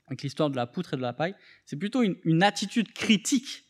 avec 0.07 0.23
l'histoire 0.23 0.49
de 0.49 0.55
la 0.55 0.65
poutre 0.65 0.95
et 0.95 0.97
de 0.97 1.01
la 1.03 1.13
paille, 1.13 1.35
c'est 1.67 1.75
plutôt 1.75 2.01
une, 2.01 2.41
attitude 2.41 2.91
critique 2.93 3.65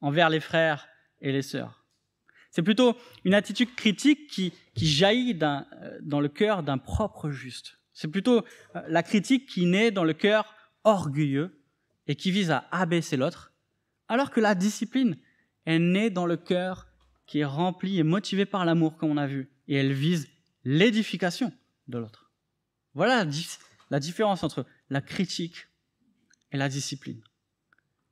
envers 0.00 0.30
les 0.30 0.38
frères 0.38 0.86
et 1.20 1.32
les 1.32 1.42
sœurs. 1.42 1.84
C'est 2.52 2.62
plutôt 2.62 2.96
une 3.24 3.34
attitude 3.34 3.74
critique 3.74 4.28
qui, 4.30 4.52
qui 4.76 4.86
jaillit 4.86 5.36
euh, 5.42 5.62
dans 6.00 6.20
le 6.20 6.28
cœur 6.28 6.62
d'un 6.62 6.78
propre 6.78 7.30
juste. 7.30 7.80
C'est 7.92 8.06
plutôt 8.06 8.44
euh, 8.76 8.82
la 8.86 9.02
critique 9.02 9.48
qui 9.48 9.66
naît 9.66 9.90
dans 9.90 10.04
le 10.04 10.14
cœur 10.14 10.54
orgueilleux 10.84 11.60
et 12.06 12.14
qui 12.14 12.30
vise 12.30 12.52
à 12.52 12.68
abaisser 12.70 13.16
l'autre, 13.16 13.52
alors 14.06 14.30
que 14.30 14.38
la 14.38 14.54
discipline 14.54 15.16
est 15.64 15.80
née 15.80 16.10
dans 16.10 16.26
le 16.26 16.36
cœur 16.36 16.86
qui 17.26 17.40
est 17.40 17.44
rempli 17.44 17.98
et 17.98 18.04
motivé 18.04 18.46
par 18.46 18.64
l'amour, 18.64 18.96
comme 18.96 19.10
on 19.10 19.16
a 19.16 19.26
vu, 19.26 19.50
et 19.66 19.74
elle 19.74 19.92
vise 19.92 20.28
l'édification 20.62 21.52
de 21.88 21.98
l'autre. 21.98 22.30
Voilà 22.94 23.26
la 23.90 24.00
différence 24.00 24.42
entre 24.42 24.66
la 24.90 25.00
critique 25.00 25.68
et 26.52 26.56
la 26.56 26.68
discipline. 26.68 27.22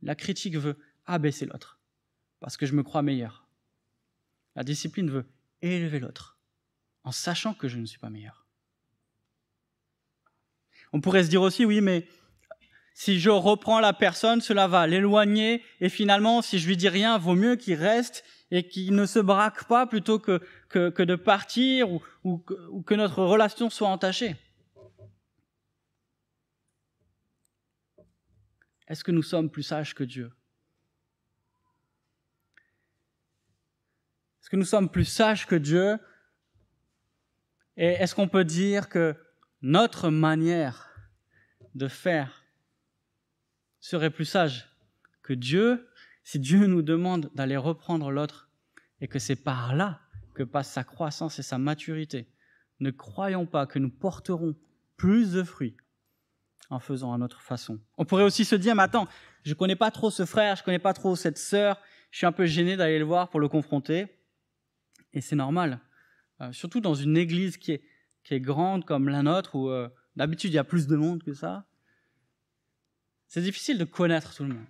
La 0.02 0.14
critique 0.14 0.56
veut 0.56 0.78
abaisser 1.06 1.46
l'autre, 1.46 1.80
parce 2.40 2.56
que 2.56 2.66
je 2.66 2.74
me 2.74 2.82
crois 2.82 3.02
meilleur. 3.02 3.46
La 4.54 4.64
discipline 4.64 5.10
veut 5.10 5.26
élever 5.62 5.98
l'autre, 5.98 6.38
en 7.02 7.12
sachant 7.12 7.54
que 7.54 7.68
je 7.68 7.78
ne 7.78 7.86
suis 7.86 7.98
pas 7.98 8.10
meilleur. 8.10 8.46
On 10.92 11.00
pourrait 11.00 11.24
se 11.24 11.30
dire 11.30 11.42
aussi, 11.42 11.64
oui, 11.64 11.80
mais 11.80 12.06
si 12.92 13.18
je 13.18 13.30
reprends 13.30 13.80
la 13.80 13.92
personne, 13.92 14.40
cela 14.40 14.68
va 14.68 14.86
l'éloigner, 14.86 15.64
et 15.80 15.88
finalement, 15.88 16.42
si 16.42 16.60
je 16.60 16.68
lui 16.68 16.76
dis 16.76 16.88
rien, 16.88 17.18
vaut 17.18 17.34
mieux 17.34 17.56
qu'il 17.56 17.74
reste 17.74 18.24
et 18.52 18.68
qu'il 18.68 18.94
ne 18.94 19.04
se 19.04 19.18
braque 19.18 19.64
pas 19.64 19.86
plutôt 19.86 20.20
que, 20.20 20.40
que, 20.90 21.02
de 21.02 21.14
partir 21.14 21.88
ou, 22.24 22.38
que 22.38 22.94
notre 22.94 23.22
relation 23.22 23.70
soit 23.70 23.88
entachée. 23.88 24.36
Est-ce 28.88 29.04
que 29.04 29.12
nous 29.12 29.22
sommes 29.22 29.50
plus 29.50 29.62
sages 29.62 29.94
que 29.94 30.04
Dieu? 30.04 30.32
Est-ce 34.40 34.50
que 34.50 34.56
nous 34.56 34.64
sommes 34.64 34.90
plus 34.90 35.04
sages 35.04 35.46
que 35.46 35.54
Dieu? 35.54 35.98
Et 37.76 37.86
est-ce 37.86 38.14
qu'on 38.14 38.28
peut 38.28 38.44
dire 38.44 38.88
que 38.88 39.14
notre 39.62 40.10
manière 40.10 40.90
de 41.74 41.88
faire 41.88 42.44
serait 43.80 44.10
plus 44.10 44.26
sage 44.26 44.68
que 45.22 45.32
Dieu? 45.32 45.88
Si 46.24 46.38
Dieu 46.38 46.66
nous 46.66 46.82
demande 46.82 47.30
d'aller 47.34 47.56
reprendre 47.56 48.10
l'autre 48.10 48.50
et 49.00 49.08
que 49.08 49.18
c'est 49.18 49.36
par 49.36 49.74
là 49.74 50.03
que 50.34 50.42
passe 50.42 50.70
sa 50.70 50.84
croissance 50.84 51.38
et 51.38 51.42
sa 51.42 51.58
maturité 51.58 52.28
Ne 52.80 52.90
croyons 52.90 53.46
pas 53.46 53.66
que 53.66 53.78
nous 53.78 53.90
porterons 53.90 54.54
plus 54.96 55.32
de 55.32 55.42
fruits 55.42 55.76
en 56.70 56.80
faisant 56.80 57.12
à 57.12 57.18
notre 57.18 57.40
façon. 57.40 57.80
On 57.98 58.04
pourrait 58.04 58.24
aussi 58.24 58.44
se 58.44 58.54
dire, 58.54 58.74
mais 58.74 58.82
attends, 58.82 59.06
je 59.42 59.54
connais 59.54 59.76
pas 59.76 59.90
trop 59.90 60.10
ce 60.10 60.24
frère, 60.24 60.56
je 60.56 60.64
connais 60.64 60.78
pas 60.78 60.92
trop 60.92 61.14
cette 61.16 61.38
sœur, 61.38 61.80
je 62.10 62.18
suis 62.18 62.26
un 62.26 62.32
peu 62.32 62.46
gêné 62.46 62.76
d'aller 62.76 62.98
le 62.98 63.04
voir 63.04 63.30
pour 63.30 63.40
le 63.40 63.48
confronter. 63.48 64.06
Et 65.12 65.20
c'est 65.20 65.36
normal. 65.36 65.80
Euh, 66.40 66.52
surtout 66.52 66.80
dans 66.80 66.94
une 66.94 67.16
église 67.16 67.56
qui 67.56 67.72
est, 67.72 67.84
qui 68.24 68.34
est 68.34 68.40
grande 68.40 68.84
comme 68.84 69.08
la 69.08 69.22
nôtre, 69.22 69.54
où 69.54 69.68
euh, 69.68 69.88
d'habitude 70.16 70.50
il 70.52 70.56
y 70.56 70.58
a 70.58 70.64
plus 70.64 70.86
de 70.86 70.96
monde 70.96 71.22
que 71.22 71.34
ça. 71.34 71.66
C'est 73.26 73.42
difficile 73.42 73.78
de 73.78 73.84
connaître 73.84 74.34
tout 74.34 74.44
le 74.44 74.54
monde. 74.54 74.66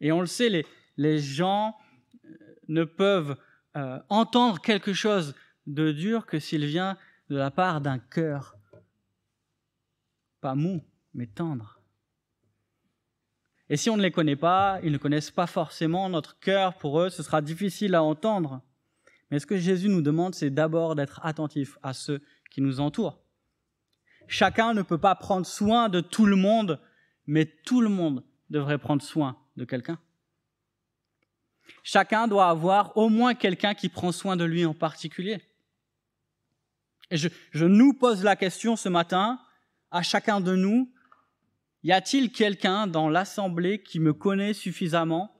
Et 0.00 0.12
on 0.12 0.20
le 0.20 0.26
sait, 0.26 0.48
les, 0.48 0.66
les 0.96 1.18
gens 1.18 1.76
euh, 2.24 2.28
ne 2.68 2.84
peuvent 2.84 3.36
entendre 3.74 4.60
quelque 4.60 4.92
chose 4.92 5.34
de 5.66 5.92
dur 5.92 6.26
que 6.26 6.38
s'il 6.38 6.66
vient 6.66 6.96
de 7.28 7.36
la 7.36 7.50
part 7.50 7.80
d'un 7.80 7.98
cœur. 7.98 8.56
Pas 10.40 10.54
mou, 10.54 10.82
mais 11.14 11.26
tendre. 11.26 11.80
Et 13.68 13.76
si 13.76 13.88
on 13.88 13.96
ne 13.96 14.02
les 14.02 14.10
connaît 14.10 14.36
pas, 14.36 14.80
ils 14.82 14.90
ne 14.90 14.98
connaissent 14.98 15.30
pas 15.30 15.46
forcément 15.46 16.08
notre 16.08 16.38
cœur, 16.40 16.76
pour 16.78 17.00
eux, 17.00 17.08
ce 17.08 17.22
sera 17.22 17.40
difficile 17.40 17.94
à 17.94 18.02
entendre. 18.02 18.62
Mais 19.30 19.38
ce 19.38 19.46
que 19.46 19.58
Jésus 19.58 19.88
nous 19.88 20.02
demande, 20.02 20.34
c'est 20.34 20.50
d'abord 20.50 20.96
d'être 20.96 21.20
attentif 21.22 21.78
à 21.82 21.92
ceux 21.92 22.20
qui 22.50 22.60
nous 22.62 22.80
entourent. 22.80 23.22
Chacun 24.26 24.74
ne 24.74 24.82
peut 24.82 24.98
pas 24.98 25.14
prendre 25.14 25.46
soin 25.46 25.88
de 25.88 26.00
tout 26.00 26.26
le 26.26 26.34
monde, 26.34 26.80
mais 27.26 27.46
tout 27.46 27.80
le 27.80 27.88
monde 27.88 28.24
devrait 28.48 28.78
prendre 28.78 29.02
soin 29.02 29.36
de 29.56 29.64
quelqu'un. 29.64 30.00
Chacun 31.82 32.28
doit 32.28 32.48
avoir 32.48 32.96
au 32.96 33.08
moins 33.08 33.34
quelqu'un 33.34 33.74
qui 33.74 33.88
prend 33.88 34.12
soin 34.12 34.36
de 34.36 34.44
lui 34.44 34.64
en 34.64 34.74
particulier. 34.74 35.38
Et 37.10 37.16
je, 37.16 37.64
nous 37.64 37.92
pose 37.92 38.22
la 38.22 38.36
question 38.36 38.76
ce 38.76 38.88
matin, 38.88 39.40
à 39.90 40.02
chacun 40.02 40.40
de 40.40 40.54
nous, 40.54 40.92
y 41.82 41.92
a-t-il 41.92 42.30
quelqu'un 42.30 42.86
dans 42.86 43.08
l'assemblée 43.08 43.82
qui 43.82 43.98
me 43.98 44.12
connaît 44.12 44.52
suffisamment 44.52 45.34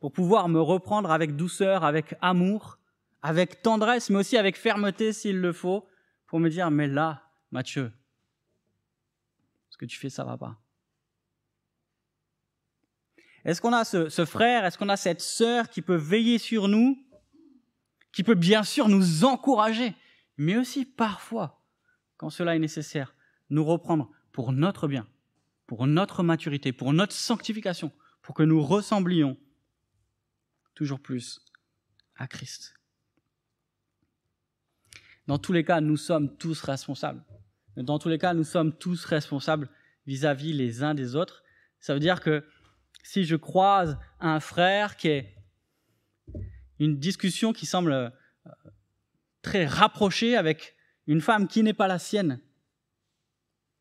pour 0.00 0.12
pouvoir 0.12 0.48
me 0.48 0.60
reprendre 0.60 1.10
avec 1.10 1.36
douceur, 1.36 1.84
avec 1.84 2.14
amour, 2.20 2.78
avec 3.22 3.62
tendresse, 3.62 4.10
mais 4.10 4.18
aussi 4.18 4.36
avec 4.36 4.56
fermeté 4.56 5.12
s'il 5.12 5.40
le 5.40 5.52
faut, 5.52 5.86
pour 6.26 6.40
me 6.40 6.50
dire, 6.50 6.70
mais 6.70 6.86
là, 6.86 7.22
Mathieu, 7.50 7.92
ce 9.70 9.78
que 9.78 9.86
tu 9.86 9.98
fais, 9.98 10.10
ça 10.10 10.24
va 10.24 10.36
pas. 10.36 10.58
Est-ce 13.44 13.60
qu'on 13.60 13.72
a 13.72 13.84
ce, 13.84 14.24
frère, 14.24 14.64
est-ce 14.64 14.76
qu'on 14.76 14.88
a 14.88 14.96
cette 14.96 15.20
sœur 15.20 15.68
qui 15.70 15.82
peut 15.82 15.96
veiller 15.96 16.38
sur 16.38 16.68
nous, 16.68 17.02
qui 18.12 18.22
peut 18.22 18.34
bien 18.34 18.62
sûr 18.62 18.88
nous 18.88 19.24
encourager, 19.24 19.94
mais 20.36 20.56
aussi 20.56 20.84
parfois, 20.84 21.62
quand 22.16 22.30
cela 22.30 22.54
est 22.54 22.60
nécessaire, 22.60 23.14
nous 23.48 23.64
reprendre 23.64 24.10
pour 24.32 24.52
notre 24.52 24.88
bien, 24.88 25.06
pour 25.66 25.86
notre 25.86 26.22
maturité, 26.22 26.72
pour 26.72 26.92
notre 26.92 27.14
sanctification, 27.14 27.92
pour 28.22 28.34
que 28.34 28.42
nous 28.42 28.62
ressemblions 28.62 29.36
toujours 30.74 31.00
plus 31.00 31.44
à 32.16 32.26
Christ. 32.26 32.74
Dans 35.26 35.38
tous 35.38 35.52
les 35.52 35.64
cas, 35.64 35.80
nous 35.80 35.96
sommes 35.96 36.36
tous 36.36 36.60
responsables. 36.62 37.24
Dans 37.76 37.98
tous 37.98 38.08
les 38.08 38.18
cas, 38.18 38.34
nous 38.34 38.44
sommes 38.44 38.76
tous 38.76 39.04
responsables 39.04 39.70
vis-à-vis 40.06 40.52
les 40.52 40.82
uns 40.82 40.94
des 40.94 41.14
autres. 41.14 41.42
Ça 41.78 41.94
veut 41.94 42.00
dire 42.00 42.20
que 42.20 42.44
si 43.02 43.24
je 43.24 43.36
croise 43.36 43.98
un 44.20 44.40
frère 44.40 44.96
qui 44.96 45.08
est 45.08 45.34
une 46.78 46.98
discussion 46.98 47.52
qui 47.52 47.66
semble 47.66 47.92
euh, 47.92 48.10
très 49.42 49.66
rapprochée 49.66 50.36
avec 50.36 50.76
une 51.06 51.20
femme 51.20 51.48
qui 51.48 51.62
n'est 51.62 51.74
pas 51.74 51.88
la 51.88 51.98
sienne, 51.98 52.40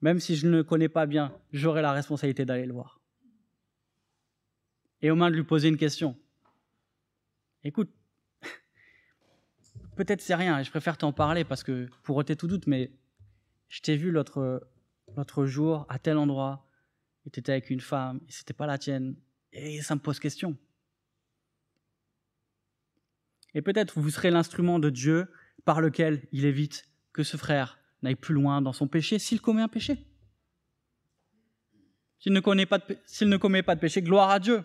même 0.01 0.19
si 0.19 0.35
je 0.35 0.47
ne 0.47 0.57
le 0.57 0.63
connais 0.63 0.89
pas 0.89 1.05
bien, 1.05 1.35
j'aurai 1.51 1.81
la 1.81 1.91
responsabilité 1.91 2.45
d'aller 2.45 2.65
le 2.65 2.73
voir. 2.73 3.01
Et 5.01 5.11
au 5.11 5.15
moins 5.15 5.29
de 5.29 5.35
lui 5.35 5.43
poser 5.43 5.69
une 5.69 5.77
question. 5.77 6.17
Écoute, 7.63 7.91
peut-être 9.95 10.21
c'est 10.21 10.35
rien, 10.35 10.59
et 10.59 10.63
je 10.63 10.69
préfère 10.69 10.97
t'en 10.97 11.11
parler 11.11 11.43
parce 11.43 11.63
que 11.63 11.89
pour 12.03 12.17
ôter 12.17 12.35
tout 12.35 12.47
doute, 12.47 12.67
mais 12.67 12.91
je 13.67 13.81
t'ai 13.81 13.95
vu 13.95 14.11
l'autre, 14.11 14.67
l'autre 15.15 15.45
jour 15.45 15.85
à 15.89 15.99
tel 15.99 16.17
endroit, 16.17 16.68
et 17.25 17.51
avec 17.51 17.69
une 17.69 17.81
femme, 17.81 18.21
et 18.27 18.31
c'était 18.31 18.53
pas 18.53 18.67
la 18.67 18.77
tienne, 18.77 19.15
et 19.51 19.81
ça 19.81 19.95
me 19.95 19.99
pose 19.99 20.19
question. 20.19 20.57
Et 23.53 23.61
peut-être 23.61 23.99
vous 23.99 24.09
serez 24.09 24.31
l'instrument 24.31 24.79
de 24.79 24.89
Dieu 24.89 25.31
par 25.65 25.81
lequel 25.81 26.27
il 26.31 26.45
évite 26.45 26.89
que 27.13 27.23
ce 27.23 27.37
frère 27.37 27.79
n'aille 28.01 28.15
plus 28.15 28.33
loin 28.33 28.61
dans 28.61 28.73
son 28.73 28.87
péché 28.87 29.19
s'il 29.19 29.41
commet 29.41 29.61
un 29.61 29.67
péché. 29.67 30.05
S'il 32.19 32.33
ne, 32.33 32.65
pas 32.65 32.79
s'il 33.05 33.29
ne 33.29 33.37
commet 33.37 33.63
pas 33.63 33.75
de 33.75 33.79
péché, 33.79 34.01
gloire 34.01 34.29
à 34.29 34.39
Dieu. 34.39 34.63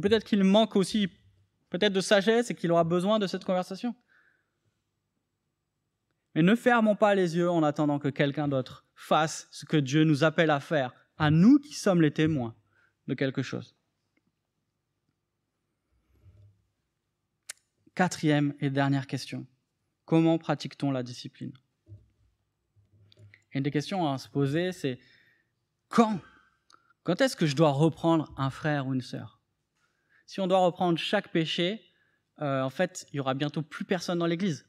Peut-être 0.00 0.24
qu'il 0.24 0.42
manque 0.44 0.76
aussi 0.76 1.08
peut-être 1.68 1.92
de 1.92 2.00
sagesse 2.00 2.50
et 2.50 2.54
qu'il 2.54 2.70
aura 2.70 2.84
besoin 2.84 3.18
de 3.18 3.26
cette 3.26 3.44
conversation. 3.44 3.94
Mais 6.34 6.42
ne 6.42 6.54
fermons 6.54 6.96
pas 6.96 7.14
les 7.14 7.36
yeux 7.36 7.50
en 7.50 7.62
attendant 7.62 7.98
que 7.98 8.08
quelqu'un 8.08 8.48
d'autre 8.48 8.86
fasse 8.94 9.48
ce 9.50 9.66
que 9.66 9.76
Dieu 9.76 10.04
nous 10.04 10.24
appelle 10.24 10.50
à 10.50 10.60
faire, 10.60 10.94
à 11.22 11.30
nous 11.30 11.60
qui 11.60 11.72
sommes 11.72 12.02
les 12.02 12.10
témoins 12.10 12.52
de 13.06 13.14
quelque 13.14 13.42
chose. 13.42 13.76
Quatrième 17.94 18.54
et 18.58 18.70
dernière 18.70 19.06
question. 19.06 19.46
Comment 20.04 20.36
pratique-t-on 20.38 20.90
la 20.90 21.04
discipline? 21.04 21.52
Une 23.52 23.62
des 23.62 23.70
questions 23.70 24.12
à 24.12 24.18
se 24.18 24.28
poser, 24.28 24.72
c'est 24.72 24.98
quand? 25.88 26.18
Quand 27.04 27.20
est-ce 27.20 27.36
que 27.36 27.46
je 27.46 27.54
dois 27.54 27.70
reprendre 27.70 28.34
un 28.36 28.50
frère 28.50 28.88
ou 28.88 28.94
une 28.94 29.00
sœur? 29.00 29.40
Si 30.26 30.40
on 30.40 30.48
doit 30.48 30.58
reprendre 30.58 30.98
chaque 30.98 31.30
péché, 31.30 31.84
euh, 32.40 32.62
en 32.62 32.70
fait, 32.70 33.06
il 33.12 33.18
y 33.18 33.20
aura 33.20 33.34
bientôt 33.34 33.62
plus 33.62 33.84
personne 33.84 34.18
dans 34.18 34.26
l'église. 34.26 34.66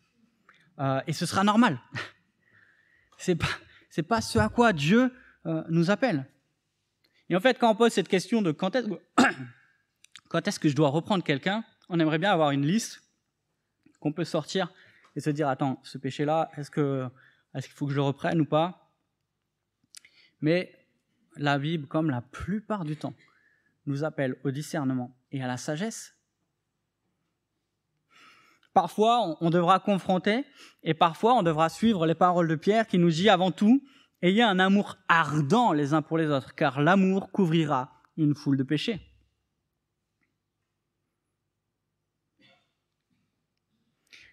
Euh, 0.77 1.01
et 1.07 1.13
ce 1.13 1.25
sera 1.25 1.43
normal. 1.43 1.79
c'est 3.17 3.33
pas, 3.33 3.47
pas 4.07 4.21
ce 4.21 4.37
à 4.37 4.49
quoi 4.49 4.71
Dieu 4.71 5.11
euh, 5.47 5.63
nous 5.69 5.89
appelle. 5.89 6.27
Et 7.29 7.35
en 7.35 7.39
fait, 7.39 7.57
quand 7.57 7.71
on 7.71 7.75
pose 7.75 7.91
cette 7.91 8.07
question 8.07 8.41
de 8.41 8.51
quand 8.51 8.75
est-ce, 8.75 8.87
quand 10.29 10.47
est-ce 10.47 10.59
que 10.59 10.69
je 10.69 10.75
dois 10.75 10.89
reprendre 10.89 11.23
quelqu'un, 11.23 11.63
on 11.89 11.99
aimerait 11.99 12.19
bien 12.19 12.31
avoir 12.31 12.51
une 12.51 12.65
liste 12.65 13.03
qu'on 13.99 14.11
peut 14.11 14.25
sortir 14.25 14.73
et 15.15 15.19
se 15.19 15.29
dire 15.29 15.47
attends, 15.47 15.79
ce 15.83 15.97
péché-là, 15.97 16.49
est-ce 16.57 16.71
est-ce 17.53 17.67
qu'il 17.67 17.75
faut 17.75 17.85
que 17.85 17.91
je 17.91 17.97
le 17.97 18.03
reprenne 18.03 18.41
ou 18.41 18.45
pas? 18.45 18.91
Mais 20.41 20.87
la 21.35 21.57
Bible, 21.57 21.87
comme 21.87 22.09
la 22.09 22.21
plupart 22.21 22.83
du 22.83 22.97
temps, 22.97 23.13
nous 23.85 24.03
appelle 24.03 24.37
au 24.43 24.51
discernement 24.51 25.15
et 25.31 25.43
à 25.43 25.47
la 25.47 25.57
sagesse. 25.57 26.15
Parfois, 28.73 29.37
on 29.39 29.49
devra 29.51 29.79
confronter 29.79 30.45
et 30.81 30.93
parfois, 30.93 31.35
on 31.35 31.43
devra 31.43 31.69
suivre 31.69 32.07
les 32.07 32.15
paroles 32.15 32.47
de 32.47 32.55
Pierre 32.55 32.87
qui 32.87 32.97
nous 32.97 33.11
dit 33.11 33.29
avant 33.29 33.51
tout, 33.51 33.83
ayez 34.23 34.41
un 34.41 34.57
amour 34.57 34.97
ardent 35.07 35.73
les 35.73 35.93
uns 35.93 36.01
pour 36.01 36.17
les 36.17 36.27
autres, 36.27 36.55
car 36.55 36.81
l'amour 36.81 37.31
couvrira 37.31 38.01
une 38.17 38.33
foule 38.33 38.57
de 38.57 38.63
péchés. 38.63 39.01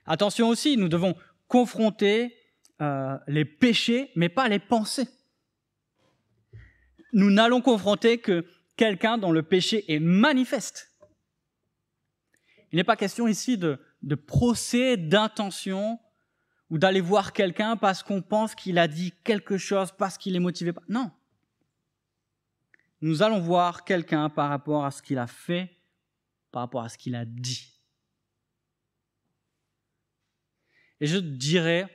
Attention 0.07 0.49
aussi, 0.49 0.77
nous 0.77 0.89
devons 0.89 1.15
confronter 1.49 2.37
euh, 2.81 3.19
les 3.27 3.45
péchés, 3.45 4.11
mais 4.17 4.29
pas 4.29 4.49
les 4.49 4.59
pensées. 4.59 5.09
Nous 7.13 7.31
n'allons 7.31 7.61
confronter 7.61 8.19
que 8.19 8.47
quelqu'un 8.77 9.19
dont 9.19 9.33
le 9.33 9.43
péché 9.43 9.93
est 9.93 9.99
manifeste. 9.99 10.97
Il 12.73 12.77
n'est 12.77 12.85
pas 12.85 12.97
question 12.97 13.27
ici 13.27 13.59
de, 13.59 13.79
de 14.03 14.15
procès 14.15 14.97
d'intention 14.97 15.99
ou 16.71 16.79
d'aller 16.79 17.01
voir 17.01 17.33
quelqu'un 17.33 17.77
parce 17.77 18.03
qu'on 18.03 18.23
pense 18.23 18.55
qu'il 18.55 18.79
a 18.79 18.89
dit 18.89 19.13
quelque 19.25 19.59
chose, 19.59 19.93
parce 19.93 20.17
qu'il 20.17 20.37
est 20.37 20.41
motivé. 20.41 20.73
Non. 20.89 21.11
Nous 23.01 23.23
allons 23.23 23.41
voir 23.41 23.85
quelqu'un 23.85 24.29
par 24.29 24.49
rapport 24.49 24.85
à 24.85 24.91
ce 24.91 25.03
qu'il 25.03 25.19
a 25.19 25.27
fait, 25.27 25.77
par 26.53 26.63
rapport 26.63 26.83
à 26.83 26.89
ce 26.89 26.97
qu'il 26.97 27.15
a 27.15 27.25
dit. 27.25 27.81
Et 31.01 31.07
je 31.07 31.17
dirais 31.17 31.89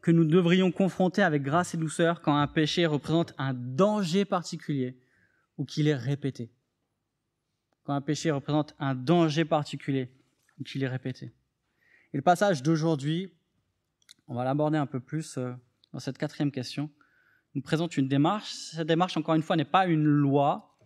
que 0.00 0.10
nous 0.10 0.24
devrions 0.24 0.72
confronter 0.72 1.22
avec 1.22 1.42
grâce 1.42 1.74
et 1.74 1.76
douceur 1.76 2.22
quand 2.22 2.36
un 2.36 2.46
péché 2.46 2.86
représente 2.86 3.34
un 3.36 3.52
danger 3.52 4.24
particulier 4.24 4.98
ou 5.58 5.64
qu'il 5.64 5.86
est 5.88 5.94
répété. 5.94 6.50
Quand 7.84 7.94
un 7.94 8.00
péché 8.00 8.30
représente 8.30 8.74
un 8.78 8.94
danger 8.94 9.44
particulier 9.44 10.08
ou 10.58 10.64
qu'il 10.64 10.82
est 10.82 10.88
répété. 10.88 11.32
Et 12.12 12.16
le 12.16 12.22
passage 12.22 12.62
d'aujourd'hui, 12.62 13.32
on 14.28 14.34
va 14.34 14.44
l'aborder 14.44 14.78
un 14.78 14.86
peu 14.86 15.00
plus 15.00 15.36
euh, 15.38 15.52
dans 15.92 15.98
cette 15.98 16.18
quatrième 16.18 16.50
question, 16.50 16.90
nous 17.54 17.62
présente 17.62 17.96
une 17.96 18.08
démarche. 18.08 18.52
Cette 18.52 18.86
démarche, 18.88 19.16
encore 19.16 19.34
une 19.34 19.42
fois, 19.42 19.56
n'est 19.56 19.64
pas 19.64 19.86
une 19.86 20.04
loi. 20.04 20.78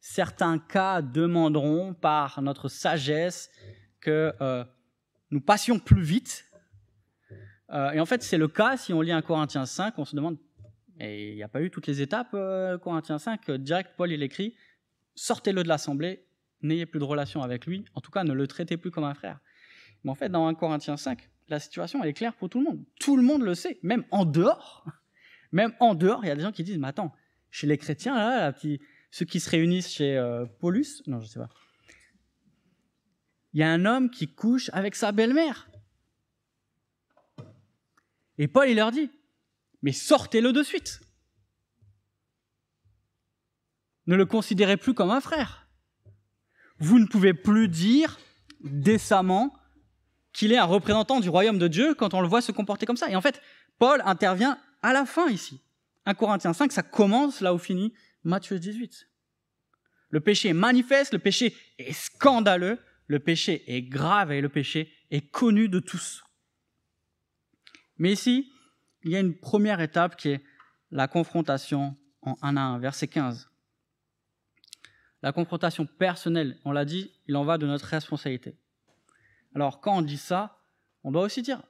Certains 0.00 0.58
cas 0.58 1.02
demanderont 1.02 1.94
par 1.94 2.40
notre 2.42 2.68
sagesse 2.68 3.50
que 4.00 4.32
euh, 4.40 4.64
nous 5.30 5.40
passions 5.40 5.78
plus 5.78 6.02
vite 6.02 6.46
euh, 7.70 7.90
et 7.92 8.00
en 8.00 8.06
fait, 8.06 8.22
c'est 8.22 8.38
le 8.38 8.48
cas 8.48 8.76
si 8.76 8.92
on 8.92 9.00
lit 9.00 9.12
un 9.12 9.22
Corinthiens 9.22 9.66
5, 9.66 9.98
on 9.98 10.04
se 10.04 10.14
demande, 10.14 10.38
et 11.00 11.30
il 11.30 11.36
n'y 11.36 11.42
a 11.42 11.48
pas 11.48 11.60
eu 11.60 11.70
toutes 11.70 11.86
les 11.86 12.00
étapes, 12.00 12.30
euh, 12.34 12.78
Corinthiens 12.78 13.18
5, 13.18 13.48
euh, 13.48 13.58
direct, 13.58 13.92
Paul, 13.96 14.12
il 14.12 14.22
écrit, 14.22 14.54
sortez-le 15.14 15.62
de 15.62 15.68
l'assemblée, 15.68 16.26
n'ayez 16.62 16.86
plus 16.86 17.00
de 17.00 17.04
relation 17.04 17.42
avec 17.42 17.66
lui, 17.66 17.84
en 17.94 18.00
tout 18.00 18.10
cas, 18.10 18.24
ne 18.24 18.32
le 18.32 18.46
traitez 18.46 18.76
plus 18.76 18.90
comme 18.90 19.04
un 19.04 19.14
frère. 19.14 19.40
Mais 20.04 20.10
en 20.10 20.14
fait, 20.14 20.28
dans 20.28 20.46
1 20.46 20.54
Corinthiens 20.54 20.96
5, 20.96 21.28
la 21.48 21.60
situation, 21.60 22.02
est 22.02 22.12
claire 22.12 22.34
pour 22.34 22.48
tout 22.48 22.58
le 22.58 22.64
monde. 22.64 22.84
Tout 22.98 23.16
le 23.16 23.22
monde 23.22 23.42
le 23.42 23.54
sait, 23.54 23.78
même 23.82 24.04
en 24.10 24.24
dehors. 24.24 24.84
Même 25.52 25.74
en 25.80 25.94
dehors, 25.94 26.24
il 26.24 26.28
y 26.28 26.30
a 26.30 26.36
des 26.36 26.42
gens 26.42 26.52
qui 26.52 26.64
disent, 26.64 26.78
mais 26.78 26.88
attends, 26.88 27.14
chez 27.50 27.66
les 27.66 27.78
chrétiens, 27.78 28.16
là, 28.16 28.52
ceux 29.10 29.24
qui 29.24 29.40
se 29.40 29.48
réunissent 29.48 29.90
chez 29.90 30.20
Paulus, 30.60 31.02
non, 31.06 31.20
je 31.20 31.26
sais 31.26 31.38
pas, 31.38 31.48
il 33.52 33.60
y 33.60 33.62
a 33.62 33.70
un 33.70 33.86
homme 33.86 34.10
qui 34.10 34.34
couche 34.34 34.68
avec 34.74 34.94
sa 34.94 35.12
belle-mère. 35.12 35.70
Et 38.36 38.48
Paul, 38.48 38.68
il 38.68 38.76
leur 38.76 38.92
dit, 38.92 39.10
mais 39.80 39.92
sortez-le 39.92 40.52
de 40.52 40.62
suite. 40.62 41.00
Ne 44.06 44.14
le 44.14 44.26
considérez 44.26 44.76
plus 44.76 44.92
comme 44.92 45.10
un 45.10 45.22
frère. 45.22 45.70
Vous 46.78 46.98
ne 46.98 47.06
pouvez 47.06 47.32
plus 47.32 47.68
dire 47.68 48.18
décemment 48.60 49.56
qu'il 50.36 50.52
est 50.52 50.58
un 50.58 50.64
représentant 50.64 51.18
du 51.18 51.30
royaume 51.30 51.58
de 51.58 51.66
Dieu 51.66 51.94
quand 51.94 52.12
on 52.12 52.20
le 52.20 52.28
voit 52.28 52.42
se 52.42 52.52
comporter 52.52 52.84
comme 52.84 52.98
ça. 52.98 53.08
Et 53.08 53.16
en 53.16 53.22
fait, 53.22 53.40
Paul 53.78 54.02
intervient 54.04 54.58
à 54.82 54.92
la 54.92 55.06
fin 55.06 55.30
ici. 55.30 55.62
1 56.04 56.12
Corinthiens 56.12 56.52
5, 56.52 56.72
ça 56.72 56.82
commence 56.82 57.40
là 57.40 57.54
où 57.54 57.58
finit 57.58 57.94
Matthieu 58.22 58.58
18. 58.58 59.08
Le 60.10 60.20
péché 60.20 60.50
est 60.50 60.54
manifeste, 60.54 61.14
le 61.14 61.18
péché 61.20 61.56
est 61.78 61.94
scandaleux, 61.94 62.78
le 63.06 63.18
péché 63.18 63.64
est 63.66 63.80
grave 63.80 64.30
et 64.30 64.42
le 64.42 64.50
péché 64.50 64.92
est 65.10 65.22
connu 65.22 65.70
de 65.70 65.80
tous. 65.80 66.22
Mais 67.96 68.12
ici, 68.12 68.52
il 69.04 69.12
y 69.12 69.16
a 69.16 69.20
une 69.20 69.38
première 69.38 69.80
étape 69.80 70.16
qui 70.16 70.28
est 70.28 70.42
la 70.90 71.08
confrontation 71.08 71.96
en 72.20 72.36
1 72.42 72.58
à 72.58 72.60
1, 72.60 72.78
verset 72.78 73.08
15. 73.08 73.48
La 75.22 75.32
confrontation 75.32 75.86
personnelle, 75.86 76.58
on 76.66 76.72
l'a 76.72 76.84
dit, 76.84 77.10
il 77.26 77.36
en 77.36 77.44
va 77.44 77.56
de 77.56 77.66
notre 77.66 77.86
responsabilité. 77.86 78.58
Alors 79.56 79.80
quand 79.80 79.96
on 79.96 80.02
dit 80.02 80.18
ça, 80.18 80.60
on 81.02 81.10
doit 81.10 81.22
aussi 81.22 81.40
dire 81.40 81.62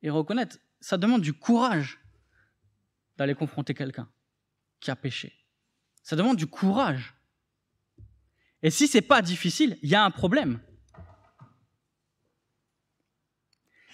et 0.00 0.08
reconnaître, 0.08 0.56
ça 0.80 0.96
demande 0.96 1.20
du 1.20 1.34
courage 1.34 2.00
d'aller 3.18 3.34
confronter 3.34 3.74
quelqu'un 3.74 4.08
qui 4.80 4.90
a 4.90 4.96
péché. 4.96 5.30
Ça 6.02 6.16
demande 6.16 6.38
du 6.38 6.46
courage. 6.46 7.14
Et 8.62 8.70
si 8.70 8.88
c'est 8.88 9.02
pas 9.02 9.20
difficile, 9.20 9.78
il 9.82 9.90
y 9.90 9.94
a 9.94 10.02
un 10.02 10.10
problème. 10.10 10.58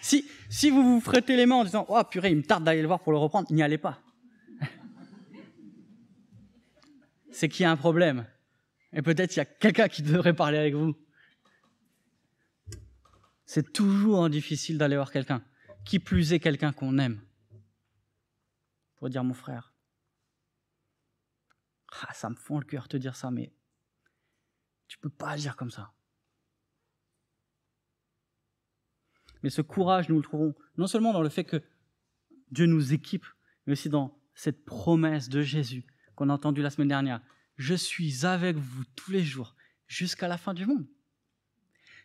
Si, 0.00 0.30
si 0.48 0.70
vous 0.70 0.84
vous 0.84 1.00
frottez 1.00 1.36
les 1.36 1.44
mains 1.44 1.56
en 1.56 1.64
disant 1.64 1.86
Oh 1.88 2.04
purée, 2.04 2.30
il 2.30 2.36
me 2.36 2.44
tarde 2.44 2.62
d'aller 2.62 2.82
le 2.82 2.86
voir 2.86 3.00
pour 3.00 3.10
le 3.10 3.18
reprendre, 3.18 3.52
n'y 3.52 3.64
allez 3.64 3.78
pas. 3.78 3.98
C'est 7.32 7.48
qu'il 7.48 7.64
y 7.64 7.66
a 7.66 7.70
un 7.72 7.76
problème. 7.76 8.28
Et 8.92 9.02
peut-être 9.02 9.34
il 9.34 9.40
y 9.40 9.42
a 9.42 9.44
quelqu'un 9.44 9.88
qui 9.88 10.02
devrait 10.02 10.34
parler 10.34 10.58
avec 10.58 10.74
vous. 10.74 10.94
C'est 13.48 13.72
toujours 13.72 14.28
difficile 14.28 14.76
d'aller 14.76 14.96
voir 14.96 15.10
quelqu'un. 15.10 15.42
Qui 15.86 15.98
plus 15.98 16.34
est 16.34 16.38
quelqu'un 16.38 16.70
qu'on 16.70 16.98
aime. 16.98 17.18
Pour 18.96 19.08
dire 19.08 19.24
mon 19.24 19.32
frère. 19.32 19.72
Ah, 22.02 22.12
ça 22.12 22.28
me 22.28 22.34
fond 22.34 22.58
le 22.58 22.66
cœur 22.66 22.82
de 22.82 22.88
te 22.88 22.96
dire 22.98 23.16
ça, 23.16 23.30
mais 23.30 23.54
tu 24.86 24.98
peux 24.98 25.08
pas 25.08 25.30
agir 25.30 25.56
comme 25.56 25.70
ça. 25.70 25.94
Mais 29.42 29.48
ce 29.48 29.62
courage, 29.62 30.10
nous 30.10 30.16
le 30.16 30.22
trouvons 30.22 30.54
non 30.76 30.86
seulement 30.86 31.14
dans 31.14 31.22
le 31.22 31.30
fait 31.30 31.44
que 31.44 31.62
Dieu 32.50 32.66
nous 32.66 32.92
équipe, 32.92 33.24
mais 33.66 33.72
aussi 33.72 33.88
dans 33.88 34.20
cette 34.34 34.66
promesse 34.66 35.30
de 35.30 35.40
Jésus 35.40 35.86
qu'on 36.16 36.28
a 36.28 36.34
entendue 36.34 36.60
la 36.60 36.68
semaine 36.68 36.88
dernière. 36.88 37.22
Je 37.56 37.74
suis 37.74 38.26
avec 38.26 38.58
vous 38.58 38.84
tous 38.94 39.10
les 39.10 39.24
jours 39.24 39.56
jusqu'à 39.86 40.28
la 40.28 40.36
fin 40.36 40.52
du 40.52 40.66
monde. 40.66 40.86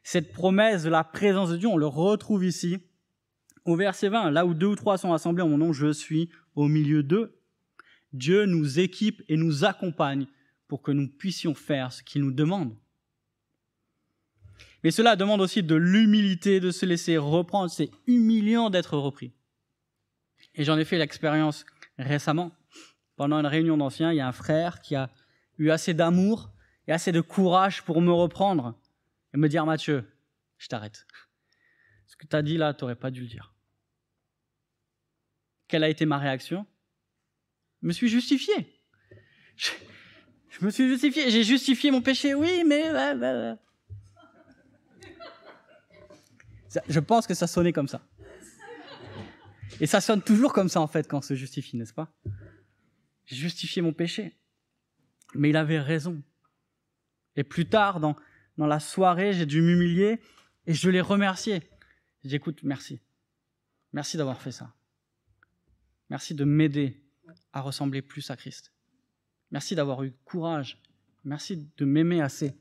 Cette 0.03 0.33
promesse 0.33 0.83
de 0.83 0.89
la 0.89 1.03
présence 1.03 1.49
de 1.49 1.57
Dieu, 1.57 1.67
on 1.67 1.77
le 1.77 1.87
retrouve 1.87 2.43
ici 2.45 2.77
au 3.65 3.75
verset 3.75 4.09
20, 4.09 4.31
là 4.31 4.45
où 4.45 4.53
deux 4.53 4.67
ou 4.67 4.75
trois 4.75 4.97
sont 4.97 5.13
assemblés 5.13 5.43
en 5.43 5.47
mon 5.47 5.57
nom, 5.57 5.73
je 5.73 5.91
suis 5.91 6.29
au 6.55 6.67
milieu 6.67 7.01
d'eux. 7.01 7.39
Dieu 8.11 8.45
nous 8.45 8.79
équipe 8.79 9.23
et 9.29 9.37
nous 9.37 9.63
accompagne 9.63 10.27
pour 10.67 10.81
que 10.81 10.91
nous 10.91 11.07
puissions 11.07 11.55
faire 11.55 11.93
ce 11.93 12.03
qu'il 12.03 12.21
nous 12.21 12.31
demande. 12.31 12.75
Mais 14.83 14.91
cela 14.91 15.15
demande 15.15 15.39
aussi 15.39 15.63
de 15.63 15.75
l'humilité, 15.75 16.59
de 16.59 16.71
se 16.71 16.85
laisser 16.85 17.17
reprendre. 17.17 17.71
C'est 17.71 17.89
humiliant 18.05 18.69
d'être 18.69 18.97
repris. 18.97 19.31
Et 20.55 20.65
j'en 20.65 20.77
ai 20.77 20.83
fait 20.83 20.97
l'expérience 20.97 21.65
récemment. 21.97 22.51
Pendant 23.15 23.37
une 23.37 23.47
réunion 23.47 23.77
d'anciens, 23.77 24.11
il 24.11 24.17
y 24.17 24.21
a 24.21 24.27
un 24.27 24.33
frère 24.33 24.81
qui 24.81 24.95
a 24.95 25.09
eu 25.57 25.69
assez 25.69 25.93
d'amour 25.93 26.51
et 26.87 26.91
assez 26.91 27.13
de 27.13 27.21
courage 27.21 27.83
pour 27.83 28.01
me 28.01 28.11
reprendre 28.11 28.77
et 29.33 29.37
me 29.37 29.49
dire 29.49 29.65
Mathieu, 29.65 30.05
je 30.57 30.67
t'arrête. 30.67 31.05
Ce 32.05 32.15
que 32.15 32.27
tu 32.27 32.35
as 32.35 32.41
dit 32.41 32.57
là, 32.57 32.73
tu 32.73 32.83
n'aurais 32.83 32.95
pas 32.95 33.11
dû 33.11 33.21
le 33.21 33.27
dire. 33.27 33.53
Quelle 35.67 35.83
a 35.83 35.89
été 35.89 36.05
ma 36.05 36.17
réaction? 36.17 36.67
Je 37.81 37.87
me 37.87 37.93
suis 37.93 38.07
justifié. 38.07 38.79
Je, 39.55 39.71
me 40.61 40.69
suis 40.69 40.87
justifié. 40.87 41.31
J'ai 41.31 41.43
justifié 41.43 41.89
mon 41.91 42.01
péché, 42.01 42.33
oui, 42.35 42.63
mais... 42.65 42.91
Je 46.87 46.99
pense 46.99 47.27
que 47.27 47.33
ça 47.33 47.47
sonnait 47.47 47.73
comme 47.73 47.87
ça. 47.87 48.07
Et 49.79 49.87
ça 49.87 50.01
sonne 50.01 50.21
toujours 50.21 50.53
comme 50.53 50.69
ça, 50.69 50.81
en 50.81 50.87
fait, 50.87 51.07
quand 51.07 51.17
on 51.17 51.21
se 51.21 51.33
justifie, 51.33 51.75
n'est-ce 51.77 51.93
pas? 51.93 52.13
J'ai 53.25 53.35
justifié 53.35 53.81
mon 53.81 53.93
péché. 53.93 54.37
Mais 55.33 55.49
il 55.49 55.57
avait 55.57 55.79
raison. 55.79 56.21
Et 57.35 57.43
plus 57.43 57.67
tard, 57.67 57.99
dans, 57.99 58.15
dans 58.57 58.67
la 58.67 58.79
soirée, 58.79 59.33
j'ai 59.33 59.45
dû 59.45 59.61
m'humilier 59.61 60.19
Et 60.65 60.73
je 60.73 60.89
les 60.89 61.01
remerciais. 61.01 61.61
J'écoute, 62.23 62.63
merci. 62.63 63.01
Merci 63.91 64.17
d'avoir 64.17 64.41
fait 64.41 64.51
ça. 64.51 64.73
Merci 66.09 66.35
de 66.35 66.45
m'aider 66.45 67.01
à 67.51 67.61
ressembler 67.61 68.01
plus 68.01 68.29
à 68.29 68.37
Christ. 68.37 68.73
Merci 69.51 69.75
d'avoir 69.75 70.03
eu 70.03 70.13
courage. 70.23 70.81
Merci 71.23 71.69
de 71.77 71.85
m'aimer 71.85 72.21
assez 72.21 72.57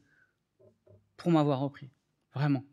pour 1.17 1.31
m'avoir 1.31 1.61
repris. 1.61 1.91
Vraiment. 2.35 2.65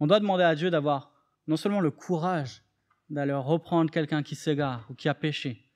On 0.00 0.06
doit 0.06 0.20
demander 0.20 0.44
à 0.44 0.54
Dieu 0.54 0.70
d'avoir 0.70 1.12
non 1.46 1.56
seulement 1.56 1.80
le 1.80 1.90
courage 1.90 2.62
d'aller 3.10 3.32
reprendre 3.32 3.90
quelqu'un 3.90 4.22
qui 4.22 4.36
s'égare 4.36 4.86
ou 4.90 4.94
qui 4.94 5.08
a 5.08 5.14
péché, 5.14 5.68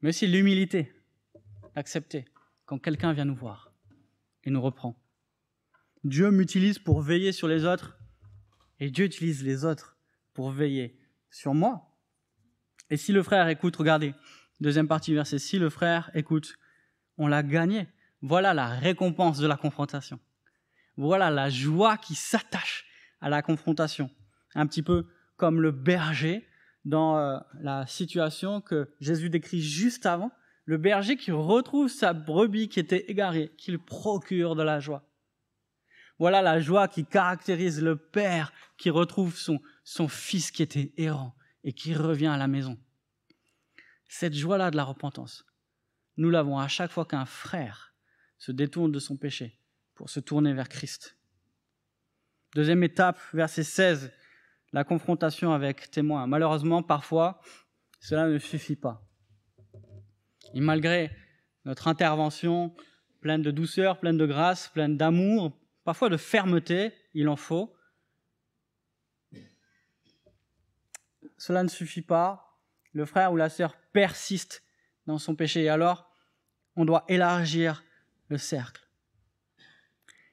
mais 0.00 0.08
aussi 0.08 0.26
l'humilité 0.26 0.92
d'accepter 1.74 2.24
quand 2.64 2.78
quelqu'un 2.78 3.12
vient 3.12 3.24
nous 3.24 3.34
voir 3.34 3.73
et 4.44 4.50
nous 4.50 4.62
reprend. 4.62 5.00
Dieu 6.04 6.30
m'utilise 6.30 6.78
pour 6.78 7.00
veiller 7.00 7.32
sur 7.32 7.48
les 7.48 7.64
autres 7.64 7.98
et 8.78 8.90
Dieu 8.90 9.06
utilise 9.06 9.42
les 9.42 9.64
autres 9.64 9.96
pour 10.34 10.50
veiller 10.50 10.98
sur 11.30 11.54
moi. 11.54 11.96
Et 12.90 12.96
si 12.96 13.12
le 13.12 13.22
frère 13.22 13.48
écoute, 13.48 13.76
regardez, 13.76 14.14
deuxième 14.60 14.88
partie 14.88 15.14
verset, 15.14 15.38
si 15.38 15.58
le 15.58 15.70
frère 15.70 16.10
écoute, 16.14 16.58
on 17.16 17.26
l'a 17.26 17.42
gagné. 17.42 17.88
Voilà 18.20 18.54
la 18.54 18.68
récompense 18.68 19.38
de 19.38 19.46
la 19.46 19.56
confrontation. 19.56 20.18
Voilà 20.96 21.30
la 21.30 21.50
joie 21.50 21.96
qui 21.96 22.14
s'attache 22.14 22.86
à 23.20 23.28
la 23.28 23.42
confrontation. 23.42 24.10
Un 24.54 24.66
petit 24.66 24.82
peu 24.82 25.06
comme 25.36 25.60
le 25.60 25.70
berger 25.70 26.46
dans 26.84 27.18
euh, 27.18 27.38
la 27.60 27.86
situation 27.86 28.60
que 28.60 28.94
Jésus 29.00 29.30
décrit 29.30 29.60
juste 29.60 30.06
avant, 30.06 30.30
le 30.64 30.78
berger 30.78 31.16
qui 31.16 31.30
retrouve 31.30 31.88
sa 31.88 32.12
brebis 32.12 32.68
qui 32.68 32.80
était 32.80 33.10
égarée, 33.10 33.52
qu'il 33.56 33.78
procure 33.78 34.56
de 34.56 34.62
la 34.62 34.80
joie. 34.80 35.06
Voilà 36.18 36.42
la 36.42 36.60
joie 36.60 36.88
qui 36.88 37.04
caractérise 37.04 37.82
le 37.82 37.96
père 37.96 38.52
qui 38.78 38.90
retrouve 38.90 39.36
son, 39.36 40.08
fils 40.08 40.50
qui 40.50 40.62
était 40.62 40.92
errant 40.96 41.34
et 41.64 41.72
qui 41.72 41.94
revient 41.94 42.28
à 42.28 42.36
la 42.36 42.46
maison. 42.46 42.78
Cette 44.08 44.34
joie-là 44.34 44.70
de 44.70 44.76
la 44.76 44.84
repentance, 44.84 45.44
nous 46.16 46.30
l'avons 46.30 46.58
à 46.58 46.68
chaque 46.68 46.92
fois 46.92 47.04
qu'un 47.04 47.26
frère 47.26 47.94
se 48.38 48.52
détourne 48.52 48.92
de 48.92 49.00
son 49.00 49.16
péché 49.16 49.58
pour 49.94 50.08
se 50.08 50.20
tourner 50.20 50.52
vers 50.52 50.68
Christ. 50.68 51.18
Deuxième 52.54 52.84
étape, 52.84 53.18
verset 53.32 53.64
16, 53.64 54.12
la 54.72 54.84
confrontation 54.84 55.52
avec 55.52 55.90
témoins. 55.90 56.28
Malheureusement, 56.28 56.82
parfois, 56.82 57.40
cela 57.98 58.28
ne 58.28 58.38
suffit 58.38 58.76
pas. 58.76 59.04
Et 60.52 60.60
malgré 60.60 61.10
notre 61.64 61.88
intervention 61.88 62.74
pleine 63.20 63.42
de 63.42 63.50
douceur, 63.50 63.98
pleine 63.98 64.18
de 64.18 64.26
grâce, 64.26 64.68
pleine 64.68 64.96
d'amour, 64.96 65.58
parfois 65.84 66.10
de 66.10 66.16
fermeté, 66.16 66.92
il 67.14 67.28
en 67.28 67.36
faut, 67.36 67.74
cela 71.38 71.62
ne 71.62 71.68
suffit 71.68 72.02
pas. 72.02 72.60
Le 72.92 73.04
frère 73.04 73.32
ou 73.32 73.36
la 73.36 73.48
sœur 73.48 73.76
persiste 73.92 74.62
dans 75.06 75.18
son 75.18 75.34
péché. 75.34 75.64
Et 75.64 75.68
alors, 75.68 76.10
on 76.76 76.84
doit 76.84 77.04
élargir 77.08 77.84
le 78.28 78.38
cercle. 78.38 78.88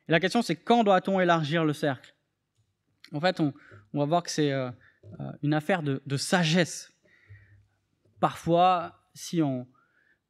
Et 0.08 0.12
la 0.12 0.20
question, 0.20 0.42
c'est 0.42 0.56
quand 0.56 0.84
doit-on 0.84 1.20
élargir 1.20 1.66
le 1.66 1.74
cercle? 1.74 2.16
En 3.14 3.20
fait, 3.20 3.40
on, 3.40 3.54
va 3.94 4.06
voir 4.06 4.24
que 4.24 4.30
c'est 4.30 4.52
euh, 4.52 4.70
euh, 5.20 5.32
une 5.44 5.54
affaire 5.54 5.84
de, 5.84 6.18
sagesse. 6.18 6.94
Parfois, 8.20 9.04
si 9.14 9.42
on, 9.42 9.68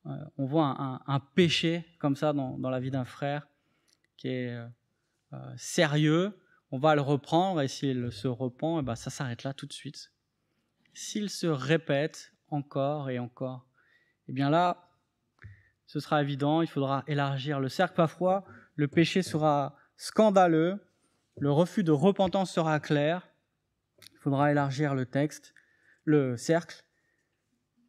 on 0.05 0.45
voit 0.45 1.01
un, 1.05 1.19
péché 1.19 1.85
comme 1.99 2.15
ça 2.15 2.33
dans, 2.33 2.69
la 2.69 2.79
vie 2.79 2.91
d'un 2.91 3.05
frère 3.05 3.47
qui 4.17 4.29
est 4.29 4.57
sérieux, 5.57 6.37
on 6.71 6.79
va 6.79 6.95
le 6.95 7.01
reprendre 7.01 7.61
et 7.61 7.67
s'il 7.67 8.11
se 8.11 8.27
repent, 8.27 8.77
et 8.77 8.79
eh 8.79 8.81
ben 8.81 8.95
ça 8.95 9.09
s'arrête 9.09 9.43
là 9.43 9.53
tout 9.53 9.65
de 9.65 9.73
suite 9.73 10.11
s'il 10.93 11.29
se 11.29 11.47
répète 11.47 12.33
encore 12.49 13.09
et 13.09 13.19
encore, 13.19 13.65
eh 14.27 14.33
bien 14.33 14.49
là, 14.49 14.89
ce 15.87 15.99
sera 15.99 16.21
évident, 16.21 16.61
il 16.61 16.67
faudra 16.67 17.03
élargir 17.07 17.59
le 17.59 17.69
cercle. 17.69 17.95
Parfois, 17.95 18.45
le 18.75 18.87
péché 18.87 19.21
sera 19.21 19.75
scandaleux, 19.97 20.79
le 21.39 21.51
refus 21.51 21.83
de 21.83 21.91
repentance 21.91 22.51
sera 22.51 22.79
clair, 22.79 23.27
il 24.13 24.19
faudra 24.19 24.51
élargir 24.51 24.95
le 24.95 25.05
texte, 25.05 25.53
le 26.05 26.37
cercle. 26.37 26.83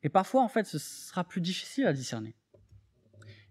Et 0.03 0.09
parfois, 0.09 0.43
en 0.43 0.49
fait, 0.49 0.65
ce 0.65 0.79
sera 0.79 1.25
plus 1.25 1.41
difficile 1.41 1.87
à 1.87 1.93
discerner. 1.93 2.35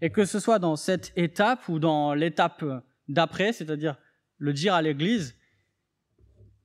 Et 0.02 0.10
que 0.10 0.26
ce 0.26 0.40
soit 0.40 0.60
dans 0.60 0.76
cette 0.76 1.14
étape 1.16 1.70
ou 1.70 1.80
dans 1.80 2.14
l'étape 2.14 2.64
d'après, 3.08 3.54
c'est-à-dire 3.54 3.98
le 4.38 4.54
dire 4.54 4.74
à 4.74 4.82
l'Église, 4.82 5.36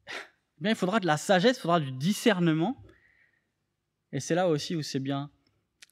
eh 0.08 0.62
bien, 0.62 0.72
il 0.72 0.76
faudra 0.76 1.00
de 1.00 1.06
la 1.06 1.16
sagesse, 1.16 1.58
il 1.58 1.60
faudra 1.60 1.80
du 1.80 1.92
discernement. 1.92 2.82
Et 4.12 4.20
c'est 4.20 4.34
là 4.34 4.48
aussi 4.48 4.74
où 4.74 4.82
c'est 4.82 5.00
bien 5.00 5.30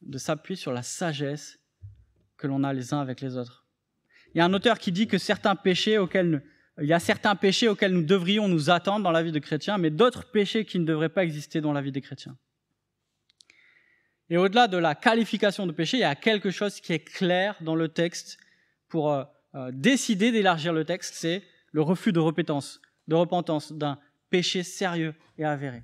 de 0.03 0.19
s'appuyer 0.19 0.57
sur 0.57 0.73
la 0.73 0.83
sagesse 0.83 1.59
que 2.37 2.47
l'on 2.47 2.65
a 2.65 2.73
les 2.73 2.95
uns 2.95 3.01
avec 3.01 3.21
les 3.21 3.37
autres. 3.37 3.67
Il 4.35 4.39
y 4.39 4.41
a 4.41 4.45
un 4.45 4.53
auteur 4.53 4.79
qui 4.79 4.91
dit 4.91 5.07
que 5.07 5.19
certains 5.19 5.55
péchés 5.55 5.99
auxquels 5.99 6.43
il 6.81 6.89
y 6.89 6.93
a 6.93 6.99
certains 6.99 7.37
péchés 7.37 7.69
auxquels 7.69 7.93
nous 7.93 8.03
devrions 8.03 8.49
nous 8.49 8.69
attendre 8.69 9.05
dans 9.05 9.13
la 9.13 9.23
vie 9.23 9.31
de 9.31 9.39
chrétiens, 9.39 9.79
mais 9.79 9.91
d'autres 9.91 10.29
péchés 10.31 10.65
qui 10.65 10.81
ne 10.81 10.85
devraient 10.85 11.09
pas 11.09 11.23
exister 11.23 11.61
dans 11.61 11.73
la 11.73 11.81
vie 11.81 11.93
des 11.93 12.01
chrétiens. 12.01 12.37
Et 14.31 14.37
au-delà 14.37 14.69
de 14.69 14.79
la 14.79 14.95
qualification 14.95 15.67
de 15.67 15.73
péché, 15.73 15.99
il 15.99 16.01
y 16.01 16.05
a 16.05 16.15
quelque 16.15 16.51
chose 16.51 16.81
qui 16.81 16.93
est 16.93 17.05
clair 17.05 17.57
dans 17.61 17.75
le 17.75 17.89
texte 17.89 18.39
pour 18.89 19.13
euh, 19.13 19.25
euh, 19.55 19.71
décider 19.73 20.33
d'élargir 20.33 20.73
le 20.73 20.85
texte, 20.85 21.15
c'est 21.15 21.43
le 21.73 21.83
refus 21.83 22.13
de 22.13 22.21
repentance, 22.21 22.81
d'un 23.73 23.99
péché 24.31 24.63
sérieux 24.63 25.15
et 25.37 25.45
avéré. 25.45 25.83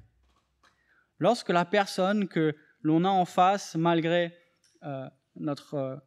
Lorsque 1.18 1.50
la 1.50 1.64
personne 1.64 2.28
que 2.28 2.56
l'on 2.82 3.04
a 3.04 3.08
en 3.08 3.24
face, 3.24 3.74
malgré 3.74 4.34
euh, 4.84 5.06
notre, 5.36 6.02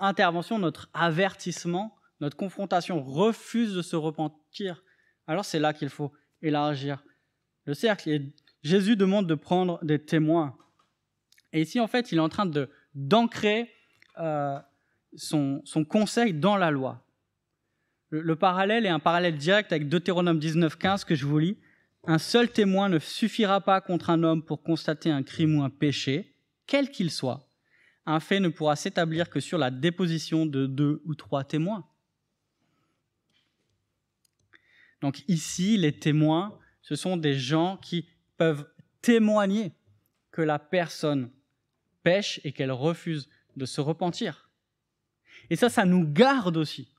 intervention, 0.00 0.58
notre 0.58 0.88
avertissement, 0.94 1.96
notre 2.20 2.36
confrontation, 2.36 3.02
refuse 3.02 3.74
de 3.74 3.82
se 3.82 3.96
repentir, 3.96 4.84
alors 5.26 5.44
c'est 5.44 5.58
là 5.58 5.72
qu'il 5.72 5.88
faut 5.88 6.12
élargir 6.40 7.02
le 7.64 7.74
cercle. 7.74 8.20
Jésus 8.62 8.96
demande 8.96 9.26
de 9.26 9.34
prendre 9.34 9.82
des 9.84 9.98
témoins. 9.98 10.56
Et 11.52 11.62
ici, 11.62 11.80
en 11.80 11.86
fait, 11.86 12.12
il 12.12 12.18
est 12.18 12.20
en 12.20 12.28
train 12.28 12.50
d'ancrer 12.94 13.70
euh, 14.18 14.58
son, 15.16 15.62
conseil 15.88 16.34
dans 16.34 16.56
la 16.56 16.70
loi. 16.70 17.04
Le, 18.10 18.36
parallèle 18.36 18.86
est 18.86 18.90
un 18.90 18.98
parallèle 18.98 19.36
direct 19.36 19.72
avec 19.72 19.88
Deutéronome 19.88 20.38
19.15 20.38 21.04
que 21.04 21.14
je 21.14 21.26
vous 21.26 21.38
lis. 21.38 21.58
Un 22.04 22.18
seul 22.18 22.50
témoin 22.50 22.88
ne 22.88 22.98
suffira 22.98 23.60
pas 23.60 23.80
contre 23.80 24.10
un 24.10 24.22
homme 24.22 24.42
pour 24.42 24.62
constater 24.62 25.10
un 25.10 25.22
crime 25.22 25.58
ou 25.58 25.62
un 25.62 25.70
péché, 25.70 26.34
quel 26.66 26.90
qu'il 26.90 27.10
soit. 27.10 27.50
Un 28.06 28.20
fait 28.20 28.40
ne 28.40 28.48
pourra 28.48 28.76
s'établir 28.76 29.28
que 29.28 29.40
sur 29.40 29.58
la 29.58 29.70
déposition 29.70 30.46
de 30.46 30.66
deux 30.66 31.02
ou 31.04 31.14
trois 31.14 31.44
témoins. 31.44 31.86
Donc 35.02 35.22
ici, 35.28 35.76
les 35.76 35.92
témoins, 35.92 36.58
ce 36.82 36.96
sont 36.96 37.16
des 37.16 37.34
gens 37.34 37.76
qui 37.76 38.08
peuvent 38.38 38.66
témoigner 39.02 39.72
que 40.30 40.40
la 40.42 40.58
personne 40.58 41.30
pêche 42.02 42.40
et 42.44 42.52
qu'elle 42.52 42.72
refuse 42.72 43.28
de 43.56 43.66
se 43.66 43.80
repentir. 43.80 44.50
Et 45.50 45.56
ça, 45.56 45.68
ça 45.68 45.84
nous 45.84 46.06
garde 46.06 46.56
aussi. 46.56 46.94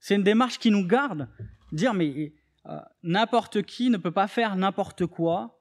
C'est 0.00 0.14
une 0.14 0.22
démarche 0.22 0.58
qui 0.58 0.70
nous 0.70 0.86
garde. 0.86 1.28
Dire, 1.72 1.94
mais 1.94 2.34
euh, 2.66 2.78
n'importe 3.02 3.62
qui 3.62 3.90
ne 3.90 3.96
peut 3.96 4.12
pas 4.12 4.28
faire 4.28 4.56
n'importe 4.56 5.06
quoi. 5.06 5.60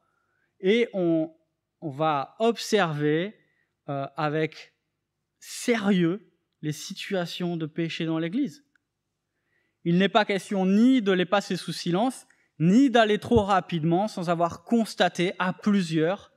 Et 0.59 0.89
on, 0.93 1.33
va 1.79 2.35
observer 2.39 3.35
euh, 3.87 4.07
avec 4.17 4.73
sérieux 5.39 6.33
les 6.63 6.71
situations 6.71 7.55
de 7.55 7.67
péché 7.67 8.05
dans 8.05 8.17
l'Église. 8.17 8.65
Il 9.83 9.99
n'est 9.99 10.09
pas 10.09 10.25
question 10.25 10.65
ni 10.65 11.03
de 11.03 11.11
les 11.11 11.27
passer 11.27 11.55
sous 11.55 11.71
silence, 11.71 12.25
ni 12.57 12.89
d'aller 12.89 13.19
trop 13.19 13.43
rapidement 13.43 14.07
sans 14.07 14.31
avoir 14.31 14.63
constaté 14.63 15.33
à 15.37 15.53
plusieurs 15.53 16.31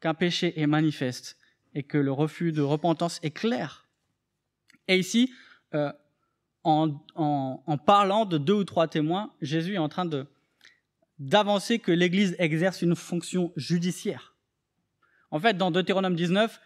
qu'un 0.00 0.12
péché 0.12 0.60
est 0.60 0.66
manifeste 0.66 1.38
et 1.78 1.84
que 1.84 1.96
le 1.96 2.10
refus 2.10 2.50
de 2.50 2.60
repentance 2.60 3.20
est 3.22 3.30
clair. 3.30 3.86
Et 4.88 4.98
ici, 4.98 5.32
euh, 5.74 5.92
en, 6.64 6.98
parlant 7.86 8.26
de 8.26 8.36
deux 8.36 8.54
ou 8.54 8.64
trois 8.64 8.88
témoins, 8.88 9.32
Jésus 9.40 9.74
est 9.74 9.78
en 9.78 9.88
train 9.88 10.04
de 10.04 10.26
d'avancer 11.20 11.78
que 11.78 11.90
l'Église 11.90 12.34
exerce 12.38 12.82
une 12.82 12.94
fonction 12.94 13.52
judiciaire. 13.56 14.34
En 15.30 15.40
fait, 15.40 15.56
dans 15.56 15.70
Deutéronome 15.70 16.14
19, 16.14 16.60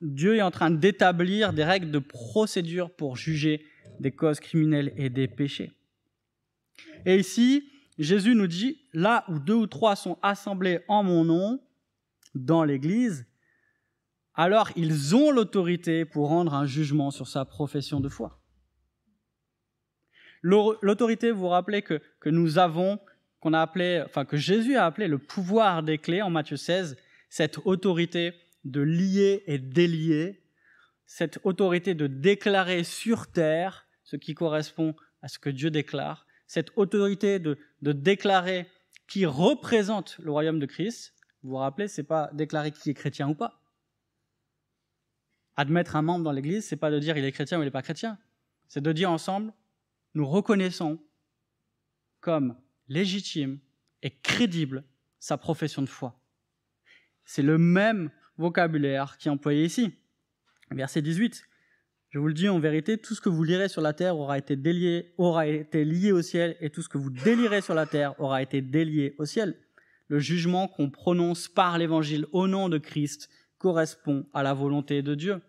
Dieu 0.00 0.36
est 0.36 0.42
en 0.42 0.52
train 0.52 0.70
d'établir 0.70 1.52
des 1.52 1.64
règles 1.64 1.90
de 1.90 1.98
procédure 1.98 2.90
pour 2.90 3.16
juger 3.16 3.64
des 3.98 4.12
causes 4.12 4.40
criminelles 4.40 4.92
et 4.96 5.08
des 5.08 5.28
péchés. 5.28 5.72
Et 7.06 7.16
ici, 7.16 7.68
Jésus 7.98 8.34
nous 8.34 8.46
dit, 8.46 8.82
là 8.92 9.24
où 9.28 9.38
deux 9.38 9.54
ou 9.54 9.66
trois 9.66 9.96
sont 9.96 10.18
assemblés 10.22 10.80
en 10.88 11.02
mon 11.02 11.24
nom, 11.24 11.60
dans 12.34 12.64
l'Église, 12.64 13.26
alors 14.34 14.70
ils 14.76 15.14
ont 15.14 15.30
l'autorité 15.30 16.04
pour 16.04 16.28
rendre 16.28 16.54
un 16.54 16.66
jugement 16.66 17.10
sur 17.10 17.28
sa 17.28 17.44
profession 17.44 18.00
de 18.00 18.08
foi. 18.08 18.38
L'autorité, 20.42 21.30
vous 21.30 21.40
vous 21.40 21.48
rappelez 21.48 21.82
que, 21.82 22.00
nous 22.26 22.58
avons, 22.58 22.98
qu'on 23.40 23.52
a 23.52 23.60
appelé, 23.60 24.02
enfin 24.04 24.24
que 24.24 24.36
Jésus 24.36 24.76
a 24.76 24.86
appelé 24.86 25.06
le 25.06 25.18
pouvoir 25.18 25.82
des 25.82 25.98
clés 25.98 26.22
en 26.22 26.30
Matthieu 26.30 26.56
16, 26.56 26.96
cette 27.28 27.58
autorité 27.64 28.34
de 28.64 28.80
lier 28.80 29.44
et 29.46 29.58
délier, 29.58 30.42
cette 31.06 31.38
autorité 31.44 31.94
de 31.94 32.06
déclarer 32.06 32.84
sur 32.84 33.30
terre 33.30 33.86
ce 34.02 34.16
qui 34.16 34.34
correspond 34.34 34.96
à 35.22 35.28
ce 35.28 35.38
que 35.38 35.50
Dieu 35.50 35.70
déclare, 35.70 36.26
cette 36.46 36.72
autorité 36.76 37.38
de, 37.38 37.58
de 37.82 37.92
déclarer 37.92 38.66
qui 39.06 39.26
représente 39.26 40.18
le 40.18 40.32
royaume 40.32 40.58
de 40.58 40.66
Christ. 40.66 41.14
Vous 41.42 41.50
vous 41.50 41.56
rappelez, 41.56 41.86
c'est 41.86 42.02
pas 42.02 42.30
déclarer 42.32 42.72
qui 42.72 42.90
est 42.90 42.94
chrétien 42.94 43.28
ou 43.28 43.34
pas. 43.34 43.61
Admettre 45.56 45.96
un 45.96 46.02
membre 46.02 46.24
dans 46.24 46.32
l'Église, 46.32 46.64
c'est 46.64 46.76
pas 46.76 46.90
de 46.90 46.98
dire 46.98 47.16
il 47.16 47.24
est 47.24 47.32
chrétien 47.32 47.58
ou 47.58 47.62
il 47.62 47.66
n'est 47.66 47.70
pas 47.70 47.82
chrétien. 47.82 48.18
C'est 48.68 48.80
de 48.80 48.92
dire 48.92 49.10
ensemble, 49.10 49.52
nous 50.14 50.26
reconnaissons 50.26 50.98
comme 52.20 52.56
légitime 52.88 53.58
et 54.02 54.10
crédible 54.10 54.84
sa 55.18 55.36
profession 55.36 55.82
de 55.82 55.88
foi. 55.88 56.18
C'est 57.24 57.42
le 57.42 57.58
même 57.58 58.10
vocabulaire 58.38 59.18
qui 59.18 59.28
est 59.28 59.30
employé 59.30 59.64
ici. 59.64 59.92
Verset 60.70 61.02
18. 61.02 61.44
Je 62.10 62.18
vous 62.18 62.28
le 62.28 62.34
dis 62.34 62.48
en 62.48 62.58
vérité, 62.58 62.98
tout 62.98 63.14
ce 63.14 63.20
que 63.20 63.30
vous 63.30 63.42
lirez 63.42 63.68
sur 63.68 63.80
la 63.80 63.94
terre 63.94 64.18
aura 64.18 64.36
été, 64.36 64.54
délié, 64.54 65.14
aura 65.16 65.46
été 65.46 65.84
lié 65.84 66.12
au 66.12 66.20
ciel, 66.20 66.56
et 66.60 66.68
tout 66.68 66.82
ce 66.82 66.88
que 66.90 66.98
vous 66.98 67.08
délirez 67.08 67.62
sur 67.62 67.74
la 67.74 67.86
terre 67.86 68.18
aura 68.20 68.42
été 68.42 68.60
délié 68.60 69.14
au 69.18 69.24
ciel. 69.24 69.56
Le 70.08 70.18
jugement 70.18 70.68
qu'on 70.68 70.90
prononce 70.90 71.48
par 71.48 71.78
l'évangile 71.78 72.26
au 72.32 72.48
nom 72.48 72.68
de 72.68 72.76
Christ 72.76 73.30
correspond 73.62 74.26
à 74.34 74.42
la 74.42 74.54
volonté 74.54 75.02
de 75.02 75.14
Dieu. 75.14 75.40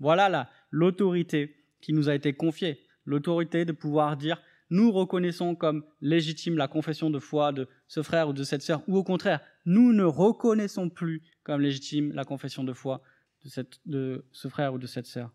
Voilà 0.00 0.48
l'autorité 0.70 1.54
qui 1.82 1.92
nous 1.92 2.08
a 2.08 2.14
été 2.14 2.32
confiée, 2.32 2.80
l'autorité 3.04 3.66
de 3.66 3.72
pouvoir 3.72 4.16
dire 4.16 4.40
nous 4.70 4.90
reconnaissons 4.90 5.54
comme 5.54 5.84
légitime 6.00 6.56
la 6.56 6.66
confession 6.66 7.10
de 7.10 7.18
foi 7.18 7.52
de 7.52 7.68
ce 7.88 8.02
frère 8.02 8.30
ou 8.30 8.32
de 8.32 8.42
cette 8.42 8.62
sœur, 8.62 8.82
ou 8.88 8.96
au 8.96 9.04
contraire, 9.04 9.40
nous 9.66 9.92
ne 9.92 10.02
reconnaissons 10.02 10.88
plus 10.88 11.20
comme 11.42 11.60
légitime 11.60 12.14
la 12.14 12.24
confession 12.24 12.64
de 12.64 12.72
foi 12.72 13.02
de, 13.44 13.50
cette, 13.50 13.80
ce 13.84 14.48
frère 14.48 14.72
ou 14.72 14.78
de 14.78 14.86
cette 14.86 15.04
sœur. 15.04 15.30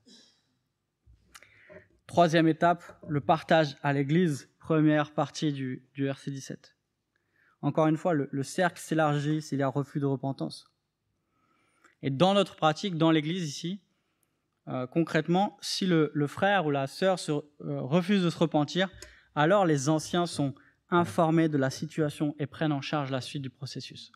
Troisième 2.07 2.47
étape, 2.47 2.81
le 3.07 3.21
partage 3.21 3.77
à 3.83 3.93
l'Église, 3.93 4.49
première 4.57 5.13
partie 5.13 5.53
du, 5.53 5.83
du 5.93 6.05
verset 6.05 6.31
17. 6.31 6.75
Encore 7.61 7.85
une 7.85 7.97
fois, 7.97 8.15
le, 8.15 8.43
cercle 8.43 8.79
s'élargit 8.79 9.43
s'il 9.43 9.59
y 9.59 9.63
a 9.63 9.67
refus 9.67 9.99
de 9.99 10.07
repentance. 10.07 10.65
Et 12.01 12.09
dans 12.09 12.33
notre 12.33 12.55
pratique, 12.55 12.97
dans 12.97 13.11
l'Église 13.11 13.47
ici, 13.47 13.81
euh, 14.67 14.85
concrètement, 14.85 15.57
si 15.61 15.85
le, 15.85 16.11
frère 16.27 16.65
ou 16.65 16.71
la 16.71 16.87
sœur 16.87 17.17
euh, 17.29 17.41
refuse 17.81 18.23
de 18.23 18.29
se 18.29 18.37
repentir, 18.37 18.89
alors 19.35 19.65
les 19.65 19.89
anciens 19.89 20.25
sont 20.25 20.53
informés 20.89 21.49
de 21.49 21.57
la 21.57 21.69
situation 21.69 22.35
et 22.39 22.47
prennent 22.47 22.71
en 22.71 22.81
charge 22.81 23.11
la 23.11 23.21
suite 23.21 23.41
du 23.41 23.49
processus. 23.49 24.11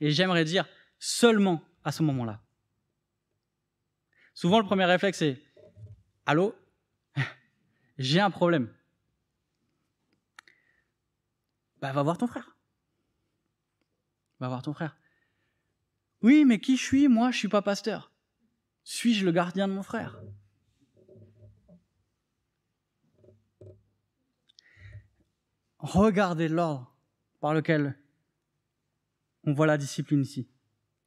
Et 0.00 0.10
j'aimerais 0.10 0.44
dire 0.44 0.66
seulement 0.98 1.62
à 1.84 1.92
ce 1.92 2.02
moment-là. 2.02 2.40
Souvent, 4.34 4.58
le 4.58 4.66
premier 4.66 4.84
réflexe 4.84 5.22
est 5.22 5.42
Allô? 6.26 6.54
J'ai 7.98 8.20
un 8.20 8.30
problème. 8.30 8.72
Bah, 11.80 11.92
va 11.92 12.02
voir 12.02 12.18
ton 12.18 12.26
frère. 12.26 12.56
Va 14.40 14.48
voir 14.48 14.62
ton 14.62 14.74
frère. 14.74 14.96
Oui, 16.22 16.44
mais 16.44 16.58
qui 16.58 16.76
je 16.76 16.82
suis? 16.82 17.08
Moi, 17.08 17.30
je 17.30 17.38
suis 17.38 17.48
pas 17.48 17.62
pasteur. 17.62 18.12
Suis-je 18.84 19.24
le 19.24 19.32
gardien 19.32 19.68
de 19.68 19.72
mon 19.72 19.82
frère? 19.82 20.20
Regardez 25.78 26.48
l'ordre 26.48 26.96
par 27.40 27.54
lequel 27.54 27.96
on 29.44 29.52
voit 29.52 29.66
la 29.66 29.78
discipline 29.78 30.22
ici. 30.22 30.48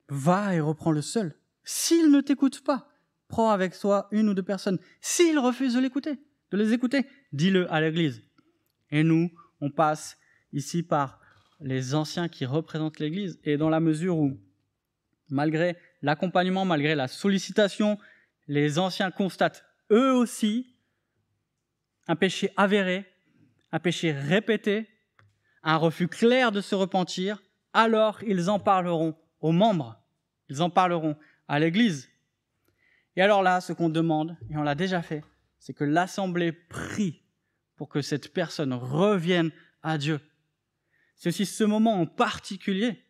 Va 0.07 0.55
et 0.55 0.61
reprends 0.61 0.91
le 0.91 1.01
seul. 1.01 1.35
S'il 1.63 2.11
ne 2.11 2.21
t'écoute 2.21 2.63
pas, 2.63 2.89
prends 3.27 3.51
avec 3.51 3.77
toi 3.77 4.07
une 4.11 4.29
ou 4.29 4.33
deux 4.33 4.43
personnes. 4.43 4.79
S'ils 5.01 5.37
refusent 5.37 5.73
de 5.73 5.79
l'écouter, 5.79 6.19
de 6.51 6.57
les 6.57 6.73
écouter, 6.73 7.05
dis-le 7.33 7.71
à 7.71 7.81
l'église. 7.81 8.23
Et 8.91 9.03
nous, 9.03 9.31
on 9.61 9.69
passe 9.69 10.17
ici 10.53 10.81
par 10.83 11.19
les 11.59 11.93
anciens 11.93 12.29
qui 12.29 12.45
représentent 12.45 12.99
l'église 12.99 13.39
et 13.43 13.57
dans 13.57 13.69
la 13.69 13.79
mesure 13.79 14.17
où, 14.17 14.39
malgré 15.29 15.77
l'accompagnement, 16.01 16.65
malgré 16.65 16.95
la 16.95 17.07
sollicitation, 17.07 17.97
les 18.47 18.79
anciens 18.79 19.11
constatent 19.11 19.65
eux 19.91 20.13
aussi 20.13 20.75
un 22.07 22.15
péché 22.15 22.51
avéré, 22.57 23.05
un 23.71 23.79
péché 23.79 24.11
répété, 24.11 24.87
un 25.63 25.77
refus 25.77 26.07
clair 26.07 26.51
de 26.51 26.61
se 26.61 26.73
repentir, 26.73 27.43
alors 27.73 28.23
ils 28.23 28.49
en 28.49 28.59
parleront 28.59 29.15
aux 29.41 29.51
membres, 29.51 30.01
ils 30.49 30.61
en 30.61 30.69
parleront 30.69 31.15
à 31.47 31.59
l'Église, 31.59 32.09
et 33.19 33.21
alors 33.21 33.43
là, 33.43 33.59
ce 33.59 33.73
qu'on 33.73 33.89
demande, 33.89 34.37
et 34.49 34.55
on 34.55 34.63
l'a 34.63 34.75
déjà 34.75 35.01
fait, 35.01 35.23
c'est 35.59 35.73
que 35.73 35.83
l'Assemblée 35.83 36.53
prie 36.53 37.21
pour 37.75 37.89
que 37.89 38.01
cette 38.01 38.33
personne 38.33 38.73
revienne 38.73 39.51
à 39.83 39.97
Dieu. 39.97 40.21
C'est 41.15 41.29
aussi 41.29 41.45
ce 41.45 41.65
moment 41.65 41.99
en 41.99 42.05
particulier 42.05 43.03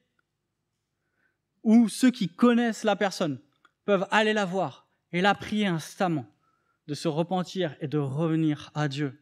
où 1.63 1.89
ceux 1.89 2.11
qui 2.11 2.29
connaissent 2.29 2.83
la 2.83 2.95
personne 2.95 3.39
peuvent 3.85 4.07
aller 4.11 4.33
la 4.33 4.45
voir 4.45 4.87
et 5.11 5.21
la 5.21 5.35
prier 5.35 5.67
instamment 5.67 6.25
de 6.87 6.93
se 6.93 7.07
repentir 7.07 7.75
et 7.81 7.87
de 7.87 7.97
revenir 7.97 8.71
à 8.75 8.87
Dieu. 8.87 9.19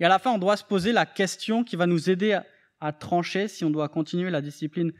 Et 0.00 0.04
à 0.04 0.08
la 0.08 0.18
fin, 0.18 0.32
on 0.32 0.38
doit 0.38 0.56
se 0.56 0.64
poser 0.64 0.92
la 0.92 1.06
question 1.06 1.64
qui 1.64 1.76
va 1.76 1.86
nous 1.86 2.10
aider 2.10 2.32
à, 2.32 2.46
à 2.80 2.92
trancher 2.92 3.48
si 3.48 3.64
on 3.64 3.70
doit 3.70 3.88
continuer 3.88 4.30
la 4.30 4.40
discipline 4.40 4.92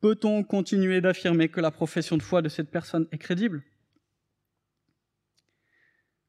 Peut-on 0.00 0.44
continuer 0.44 1.00
d'affirmer 1.00 1.48
que 1.48 1.60
la 1.60 1.70
profession 1.70 2.16
de 2.16 2.22
foi 2.22 2.40
de 2.40 2.48
cette 2.48 2.70
personne 2.70 3.08
est 3.10 3.18
crédible? 3.18 3.62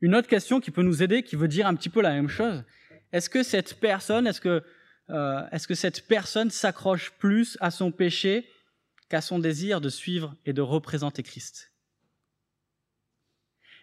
Une 0.01 0.15
autre 0.15 0.27
question 0.27 0.59
qui 0.59 0.71
peut 0.71 0.81
nous 0.81 1.03
aider, 1.03 1.23
qui 1.23 1.35
veut 1.35 1.47
dire 1.47 1.67
un 1.67 1.75
petit 1.75 1.89
peu 1.89 2.01
la 2.01 2.11
même 2.11 2.29
chose, 2.29 2.63
est-ce 3.11 3.29
que 3.29 3.43
cette 3.43 3.79
personne, 3.79 4.27
est-ce 4.27 4.41
que, 4.41 4.63
euh, 5.09 5.47
est-ce 5.51 5.67
que 5.67 5.75
cette 5.75 6.07
personne 6.07 6.49
s'accroche 6.49 7.11
plus 7.19 7.57
à 7.61 7.71
son 7.71 7.91
péché 7.91 8.49
qu'à 9.09 9.21
son 9.21 9.39
désir 9.39 9.81
de 9.81 9.89
suivre 9.89 10.35
et 10.45 10.53
de 10.53 10.61
représenter 10.61 11.23
Christ? 11.23 11.71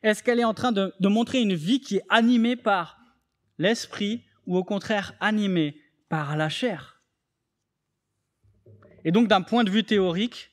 Est-ce 0.03 0.23
qu'elle 0.23 0.41
est 0.41 0.45
en 0.45 0.55
train 0.55 0.73
de, 0.73 0.95
de 1.01 1.09
montrer 1.09 1.41
une 1.41 1.55
vie 1.55 1.81
qui 1.81 1.97
est 1.97 2.05
animée 2.09 2.57
par 2.57 2.99
l'esprit 3.59 4.25
ou 4.47 4.57
au 4.57 4.65
contraire 4.65 5.15
animée 5.21 5.81
par 6.09 6.37
la 6.37 6.49
chair? 6.49 7.03
Et 9.05 9.13
donc, 9.13 9.29
d'un 9.29 9.43
point 9.43 9.63
de 9.63 9.71
vue 9.71 9.85
théorique, 9.85 10.51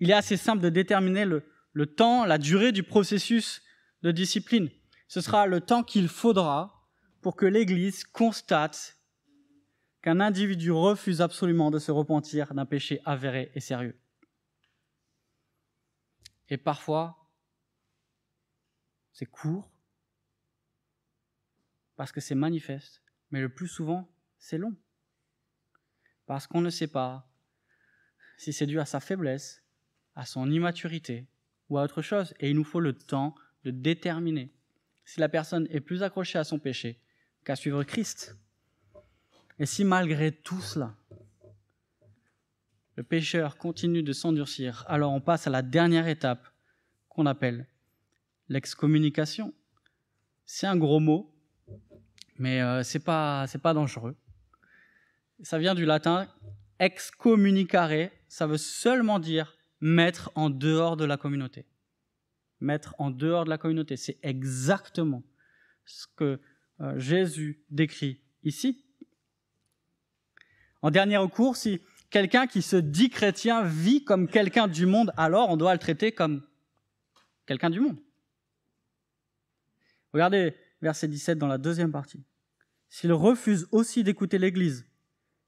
il 0.00 0.10
est 0.10 0.14
assez 0.14 0.38
simple 0.38 0.62
de 0.62 0.70
déterminer 0.70 1.26
le, 1.26 1.86
temps, 1.86 2.24
la 2.24 2.38
durée 2.38 2.72
du 2.72 2.82
processus 2.82 3.62
de 4.02 4.10
discipline. 4.10 4.70
Ce 5.06 5.20
sera 5.20 5.46
le 5.46 5.60
temps 5.60 5.82
qu'il 5.82 6.08
faudra 6.08 6.88
pour 7.20 7.36
que 7.36 7.44
l'Église 7.44 8.04
constate 8.04 8.96
qu'un 10.02 10.20
individu 10.20 10.70
refuse 10.70 11.20
absolument 11.20 11.70
de 11.70 11.78
se 11.78 11.90
repentir 11.90 12.54
d'un 12.54 12.66
péché 12.66 13.00
avéré 13.04 13.50
et 13.54 13.60
sérieux. 13.60 13.98
Et 16.48 16.56
parfois, 16.56 17.30
c'est 19.12 19.26
court, 19.26 19.70
parce 21.96 22.12
que 22.12 22.20
c'est 22.20 22.34
manifeste, 22.34 23.02
mais 23.30 23.40
le 23.40 23.52
plus 23.52 23.68
souvent, 23.68 24.10
c'est 24.38 24.58
long 24.58 24.74
parce 26.30 26.46
qu'on 26.46 26.60
ne 26.60 26.70
sait 26.70 26.86
pas 26.86 27.28
si 28.36 28.52
c'est 28.52 28.68
dû 28.68 28.78
à 28.78 28.84
sa 28.84 29.00
faiblesse, 29.00 29.64
à 30.14 30.24
son 30.24 30.48
immaturité 30.48 31.26
ou 31.68 31.76
à 31.76 31.82
autre 31.82 32.02
chose. 32.02 32.34
Et 32.38 32.50
il 32.50 32.54
nous 32.54 32.62
faut 32.62 32.78
le 32.78 32.92
temps 32.92 33.34
de 33.64 33.72
déterminer 33.72 34.54
si 35.04 35.18
la 35.18 35.28
personne 35.28 35.66
est 35.70 35.80
plus 35.80 36.04
accrochée 36.04 36.38
à 36.38 36.44
son 36.44 36.60
péché 36.60 37.00
qu'à 37.44 37.56
suivre 37.56 37.82
Christ. 37.82 38.36
Et 39.60 39.66
si 39.66 39.84
malgré 39.84 40.32
tout 40.32 40.62
cela, 40.62 40.96
le 42.96 43.02
pécheur 43.02 43.58
continue 43.58 44.02
de 44.02 44.14
s'endurcir, 44.14 44.86
alors 44.88 45.12
on 45.12 45.20
passe 45.20 45.46
à 45.46 45.50
la 45.50 45.60
dernière 45.60 46.08
étape 46.08 46.48
qu'on 47.10 47.26
appelle 47.26 47.66
l'excommunication. 48.48 49.52
C'est 50.46 50.66
un 50.66 50.78
gros 50.78 50.98
mot, 50.98 51.30
mais 52.38 52.62
euh, 52.62 52.82
c'est 52.82 53.04
pas 53.04 53.46
dangereux. 53.74 54.16
Ça 55.42 55.58
vient 55.58 55.74
du 55.74 55.84
latin 55.84 56.26
excommunicare, 56.78 58.08
ça 58.28 58.46
veut 58.46 58.56
seulement 58.56 59.18
dire 59.18 59.58
mettre 59.82 60.32
en 60.36 60.48
dehors 60.48 60.96
de 60.96 61.04
la 61.04 61.18
communauté. 61.18 61.66
Mettre 62.60 62.94
en 62.98 63.10
dehors 63.10 63.44
de 63.44 63.50
la 63.50 63.58
communauté, 63.58 63.98
c'est 63.98 64.18
exactement 64.22 65.22
ce 65.84 66.06
que 66.16 66.40
euh, 66.80 66.98
Jésus 66.98 67.62
décrit 67.68 68.22
ici. 68.42 68.86
En 70.82 70.90
dernier 70.90 71.16
recours, 71.16 71.56
si 71.56 71.80
quelqu'un 72.10 72.46
qui 72.46 72.62
se 72.62 72.76
dit 72.76 73.10
chrétien 73.10 73.62
vit 73.62 74.04
comme 74.04 74.28
quelqu'un 74.28 74.68
du 74.68 74.86
monde, 74.86 75.12
alors 75.16 75.50
on 75.50 75.56
doit 75.56 75.72
le 75.72 75.78
traiter 75.78 76.12
comme 76.12 76.42
quelqu'un 77.46 77.70
du 77.70 77.80
monde. 77.80 77.98
Regardez 80.12 80.54
verset 80.82 81.08
17 81.08 81.38
dans 81.38 81.46
la 81.46 81.58
deuxième 81.58 81.92
partie. 81.92 82.22
S'il 82.88 83.12
refuse 83.12 83.68
aussi 83.70 84.02
d'écouter 84.02 84.38
l'Église, 84.38 84.86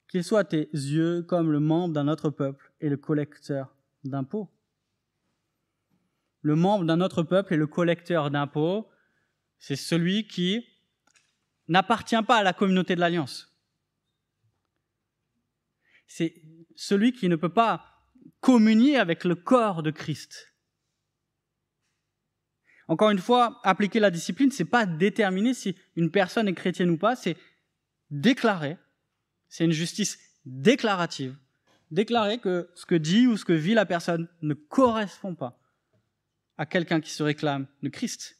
qu'il 0.09 0.23
soit 0.23 0.45
tes 0.45 0.69
yeux 0.73 1.23
comme 1.23 1.51
le 1.51 1.59
membre 1.59 1.95
d'un 1.95 2.07
autre 2.07 2.31
peuple 2.31 2.73
et 2.81 2.89
le 2.89 2.97
collecteur 2.97 3.75
d'impôts. 4.05 4.51
Le 6.43 6.55
membre 6.55 6.85
d'un 6.85 7.01
autre 7.01 7.23
peuple 7.23 7.55
et 7.55 7.57
le 7.57 7.67
collecteur 7.67 8.31
d'impôts, 8.31 8.89
c'est 9.59 9.77
celui 9.77 10.27
qui 10.27 10.67
n'appartient 11.69 12.23
pas 12.27 12.37
à 12.37 12.43
la 12.43 12.53
communauté 12.53 12.95
de 12.95 13.01
l'Alliance. 13.01 13.52
C'est 16.15 16.35
celui 16.77 17.15
qui 17.15 17.31
ne 17.31 17.37
peut 17.37 17.49
pas 17.49 17.83
communier 18.41 18.99
avec 18.99 19.25
le 19.25 19.35
corps 19.35 19.83
de 19.83 19.91
Christ. 19.91 20.53
Encore 22.87 23.09
une 23.09 23.19
fois, 23.19 23.63
appliquer 23.65 23.99
la 23.99 24.11
discipline, 24.11 24.51
c'est 24.51 24.67
pas 24.67 24.85
déterminer 24.85 25.55
si 25.55 25.75
une 25.97 26.11
personne 26.11 26.49
est 26.49 26.55
chrétienne 26.55 26.91
ou 26.91 26.99
pas, 26.99 27.17
c'est 27.17 27.39
déclarer. 28.11 28.77
C'est 29.49 29.65
une 29.65 29.73
justice 29.73 30.19
déclarative. 30.45 31.35
Déclarer 31.91 32.41
que 32.41 32.69
ce 32.75 32.85
que 32.85 32.95
dit 32.95 33.27
ou 33.27 33.39
ce 33.39 33.47
que 33.47 33.55
vit 33.55 33.73
la 33.73 33.87
personne 33.87 34.29
ne 34.43 34.53
correspond 34.53 35.35
pas 35.35 35.59
à 36.59 36.67
quelqu'un 36.67 37.01
qui 37.01 37.11
se 37.11 37.23
réclame 37.23 37.67
de 37.83 37.89
Christ. 37.89 38.39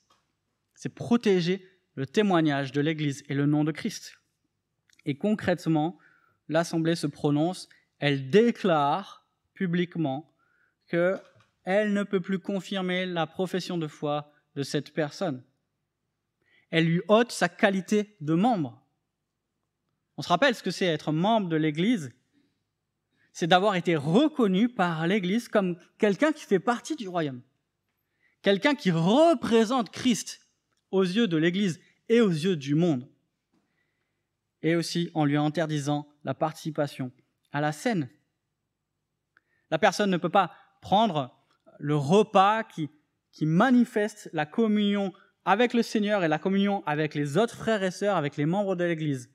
C'est 0.75 0.95
protéger 0.95 1.67
le 1.95 2.05
témoignage 2.07 2.71
de 2.71 2.83
l'Église 2.83 3.25
et 3.31 3.35
le 3.35 3.47
nom 3.47 3.65
de 3.65 3.73
Christ. 3.73 4.19
Et 5.07 5.17
concrètement, 5.17 5.99
l'Assemblée 6.53 6.95
se 6.95 7.07
prononce, 7.07 7.69
elle 7.99 8.31
déclare 8.31 9.27
publiquement 9.55 10.33
qu'elle 10.89 11.93
ne 11.93 12.03
peut 12.03 12.21
plus 12.21 12.39
confirmer 12.39 13.07
la 13.07 13.27
profession 13.27 13.79
de 13.79 13.89
foi 13.89 14.33
de 14.55 14.63
cette 14.63 14.93
personne. 14.93 15.43
Elle 16.71 16.87
lui 16.87 17.03
ôte 17.09 17.33
sa 17.33 17.49
qualité 17.49 18.17
de 18.21 18.35
membre. 18.35 18.83
On 20.17 20.23
se 20.23 20.29
rappelle 20.29 20.55
ce 20.55 20.63
que 20.63 20.71
c'est 20.71 20.87
être 20.87 21.13
membre 21.13 21.49
de 21.49 21.57
l'Église 21.57 22.13
C'est 23.33 23.47
d'avoir 23.47 23.77
été 23.77 23.97
reconnu 23.97 24.69
par 24.69 25.07
l'Église 25.07 25.49
comme 25.49 25.79
quelqu'un 25.99 26.33
qui 26.33 26.45
fait 26.45 26.59
partie 26.59 26.97
du 26.97 27.09
royaume. 27.09 27.41
Quelqu'un 28.43 28.75
qui 28.75 28.91
représente 28.91 29.91
Christ 29.91 30.49
aux 30.91 31.03
yeux 31.03 31.29
de 31.29 31.37
l'Église 31.37 31.81
et 32.09 32.21
aux 32.21 32.31
yeux 32.31 32.57
du 32.57 32.75
monde. 32.75 33.09
Et 34.61 34.77
aussi 34.77 35.11
en 35.15 35.25
lui 35.25 35.37
interdisant 35.37 36.12
la 36.25 36.35
participation 36.35 37.13
à 37.53 37.61
la 37.61 37.73
scène. 37.73 38.09
La 39.71 39.79
personne 39.79 40.11
ne 40.11 40.17
peut 40.17 40.29
pas 40.29 40.53
prendre 40.81 41.35
le 41.79 41.97
repas 41.97 42.65
qui, 42.65 42.91
manifeste 43.41 44.29
la 44.33 44.45
communion 44.45 45.13
avec 45.45 45.73
le 45.73 45.83
Seigneur 45.83 46.23
et 46.23 46.29
la 46.29 46.39
communion 46.39 46.85
avec 46.87 47.15
les 47.15 47.39
autres 47.39 47.57
frères 47.57 47.83
et 47.83 47.91
sœurs, 47.91 48.17
avec 48.17 48.37
les 48.37 48.45
membres 48.45 48.77
de 48.77 48.85
l'Église, 48.85 49.31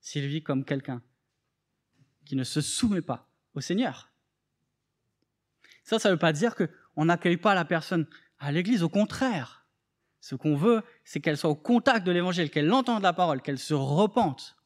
s'il 0.00 0.26
vit 0.26 0.42
comme 0.42 0.64
quelqu'un 0.64 1.02
qui 2.26 2.36
ne 2.36 2.44
se 2.44 2.60
soumet 2.60 3.02
pas 3.02 3.28
au 3.54 3.60
Seigneur. 3.60 4.12
Ça, 5.82 5.98
ça 5.98 6.10
ne 6.10 6.14
veut 6.14 6.18
pas 6.18 6.32
dire 6.32 6.54
qu'on 6.54 7.06
n'accueille 7.06 7.36
pas 7.36 7.54
la 7.54 7.64
personne 7.64 8.06
à 8.38 8.52
l'Église, 8.52 8.82
au 8.82 8.88
contraire. 8.88 9.66
Ce 10.20 10.34
qu'on 10.34 10.56
veut, 10.56 10.82
c'est 11.04 11.20
qu'elle 11.20 11.36
soit 11.36 11.50
au 11.50 11.54
contact 11.54 12.06
de 12.06 12.12
l'évangile, 12.12 12.50
qu'elle 12.50 12.72
entende 12.72 13.02
la 13.02 13.12
parole, 13.12 13.42
qu'elle 13.42 13.58
se 13.58 13.74
repente. 13.74 14.56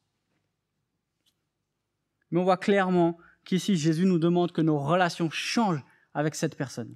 Mais 2.31 2.39
on 2.39 2.43
voit 2.43 2.57
clairement 2.57 3.17
qu'ici, 3.45 3.75
Jésus 3.75 4.05
nous 4.05 4.19
demande 4.19 4.51
que 4.51 4.61
nos 4.61 4.79
relations 4.79 5.29
changent 5.29 5.83
avec 6.13 6.35
cette 6.35 6.55
personne. 6.55 6.95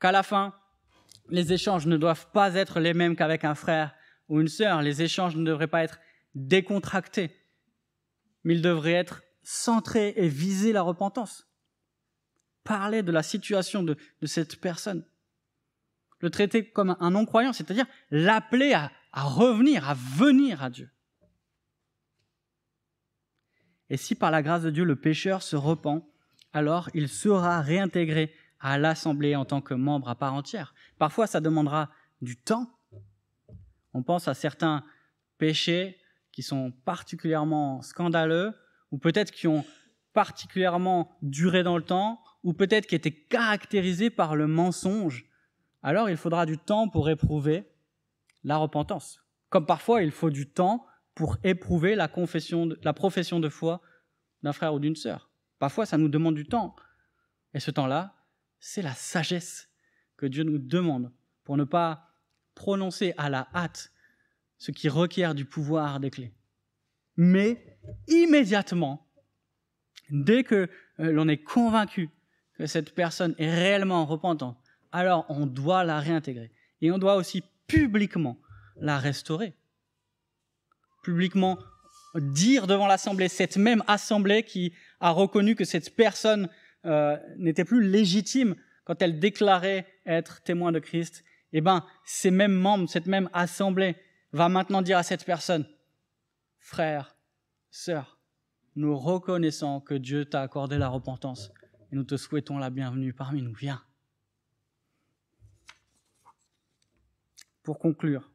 Qu'à 0.00 0.12
la 0.12 0.22
fin, 0.22 0.54
les 1.28 1.52
échanges 1.52 1.86
ne 1.86 1.96
doivent 1.96 2.30
pas 2.32 2.54
être 2.54 2.80
les 2.80 2.94
mêmes 2.94 3.16
qu'avec 3.16 3.44
un 3.44 3.54
frère 3.54 3.94
ou 4.28 4.40
une 4.40 4.48
sœur. 4.48 4.82
Les 4.82 5.02
échanges 5.02 5.36
ne 5.36 5.44
devraient 5.44 5.66
pas 5.66 5.82
être 5.82 5.98
décontractés, 6.34 7.34
mais 8.44 8.54
ils 8.54 8.62
devraient 8.62 8.92
être 8.92 9.22
centrés 9.42 10.14
et 10.16 10.28
viser 10.28 10.72
la 10.72 10.82
repentance. 10.82 11.46
Parler 12.64 13.02
de 13.02 13.12
la 13.12 13.22
situation 13.22 13.82
de, 13.82 13.96
de 14.20 14.26
cette 14.26 14.60
personne 14.60 15.04
le 16.20 16.30
traiter 16.30 16.64
comme 16.64 16.96
un 17.00 17.10
non-croyant, 17.10 17.52
c'est-à-dire 17.52 17.86
l'appeler 18.10 18.72
à, 18.72 18.90
revenir, 19.12 19.88
à 19.88 19.94
venir 19.94 20.62
à 20.62 20.70
Dieu. 20.70 20.90
Et 23.90 23.96
si 23.96 24.14
par 24.14 24.30
la 24.30 24.42
grâce 24.42 24.62
de 24.62 24.70
Dieu 24.70 24.84
le 24.84 24.96
pécheur 24.96 25.42
se 25.42 25.56
repent, 25.56 26.06
alors 26.52 26.88
il 26.94 27.08
sera 27.08 27.60
réintégré 27.60 28.32
à 28.60 28.78
l'assemblée 28.78 29.36
en 29.36 29.44
tant 29.44 29.60
que 29.60 29.74
membre 29.74 30.08
à 30.08 30.14
part 30.14 30.34
entière. 30.34 30.74
Parfois, 30.98 31.26
ça 31.26 31.40
demandera 31.40 31.90
du 32.20 32.36
temps. 32.36 32.70
On 33.94 34.02
pense 34.02 34.28
à 34.28 34.34
certains 34.34 34.84
péchés 35.38 35.96
qui 36.32 36.42
sont 36.42 36.72
particulièrement 36.84 37.82
scandaleux, 37.82 38.54
ou 38.90 38.98
peut-être 38.98 39.30
qui 39.30 39.46
ont 39.46 39.64
particulièrement 40.12 41.16
duré 41.22 41.62
dans 41.62 41.76
le 41.76 41.84
temps, 41.84 42.20
ou 42.42 42.52
peut-être 42.52 42.86
qui 42.86 42.94
étaient 42.94 43.12
caractérisés 43.12 44.10
par 44.10 44.34
le 44.36 44.46
mensonge 44.46 45.28
alors 45.82 46.10
il 46.10 46.16
faudra 46.16 46.46
du 46.46 46.58
temps 46.58 46.88
pour 46.88 47.08
éprouver 47.08 47.64
la 48.44 48.56
repentance. 48.56 49.24
Comme 49.48 49.66
parfois 49.66 50.02
il 50.02 50.10
faut 50.10 50.30
du 50.30 50.48
temps 50.48 50.84
pour 51.18 51.36
éprouver 51.42 51.96
la, 51.96 52.06
confession 52.06 52.68
la 52.84 52.92
profession 52.92 53.40
de 53.40 53.48
foi 53.48 53.82
d'un 54.44 54.52
frère 54.52 54.72
ou 54.72 54.78
d'une 54.78 54.94
sœur. 54.94 55.32
Parfois 55.58 55.84
ça 55.84 55.98
nous 55.98 56.08
demande 56.08 56.36
du 56.36 56.46
temps. 56.46 56.76
Et 57.54 57.58
ce 57.58 57.72
temps-là, 57.72 58.14
c'est 58.60 58.82
la 58.82 58.94
sagesse 58.94 59.68
que 60.16 60.26
Dieu 60.26 60.44
nous 60.44 60.60
demande 60.60 61.12
pour 61.42 61.56
ne 61.56 61.64
pas 61.64 62.08
prononcer 62.54 63.14
à 63.16 63.30
la 63.30 63.48
hâte 63.52 63.90
ce 64.58 64.70
qui 64.70 64.88
requiert 64.88 65.34
du 65.34 65.44
pouvoir 65.44 65.98
des 65.98 66.10
clés. 66.10 66.32
Mais 67.16 67.80
immédiatement, 68.06 69.04
dès 70.10 70.44
que 70.44 70.70
euh, 71.00 71.10
l'on 71.10 71.26
est 71.26 71.42
convaincu 71.42 72.10
que 72.54 72.66
cette 72.66 72.94
personne 72.94 73.34
est 73.38 73.52
réellement 73.52 74.06
repentante, 74.06 74.62
alors 74.92 75.26
on 75.30 75.46
doit 75.46 75.82
la 75.82 75.98
réintégrer. 75.98 76.52
Et 76.80 76.92
on 76.92 76.98
doit 76.98 77.16
aussi 77.16 77.42
publiquement 77.66 78.38
la 78.76 79.00
restaurer. 79.00 79.57
Publiquement 81.08 81.58
dire 82.14 82.66
devant 82.66 82.86
l'Assemblée, 82.86 83.28
cette 83.28 83.56
même 83.56 83.82
Assemblée 83.86 84.42
qui 84.42 84.74
a 85.00 85.08
reconnu 85.08 85.54
que 85.54 85.64
cette 85.64 85.96
personne 85.96 86.50
euh, 86.84 87.16
n'était 87.38 87.64
plus 87.64 87.82
légitime 87.82 88.56
quand 88.84 89.00
elle 89.00 89.18
déclarait 89.18 89.86
être 90.04 90.42
témoin 90.42 90.70
de 90.70 90.80
Christ, 90.80 91.24
eh 91.54 91.62
ben, 91.62 91.82
ces 92.04 92.30
mêmes 92.30 92.52
membres, 92.52 92.90
cette 92.90 93.06
même 93.06 93.30
Assemblée 93.32 93.96
va 94.32 94.50
maintenant 94.50 94.82
dire 94.82 94.98
à 94.98 95.02
cette 95.02 95.24
personne, 95.24 95.66
frère, 96.58 97.16
sœur, 97.70 98.18
nous 98.76 98.94
reconnaissons 98.94 99.80
que 99.80 99.94
Dieu 99.94 100.26
t'a 100.26 100.42
accordé 100.42 100.76
la 100.76 100.88
repentance 100.88 101.50
et 101.90 101.96
nous 101.96 102.04
te 102.04 102.18
souhaitons 102.18 102.58
la 102.58 102.68
bienvenue 102.68 103.14
parmi 103.14 103.40
nous. 103.40 103.54
Viens. 103.54 103.82
Pour 107.62 107.78
conclure, 107.78 108.30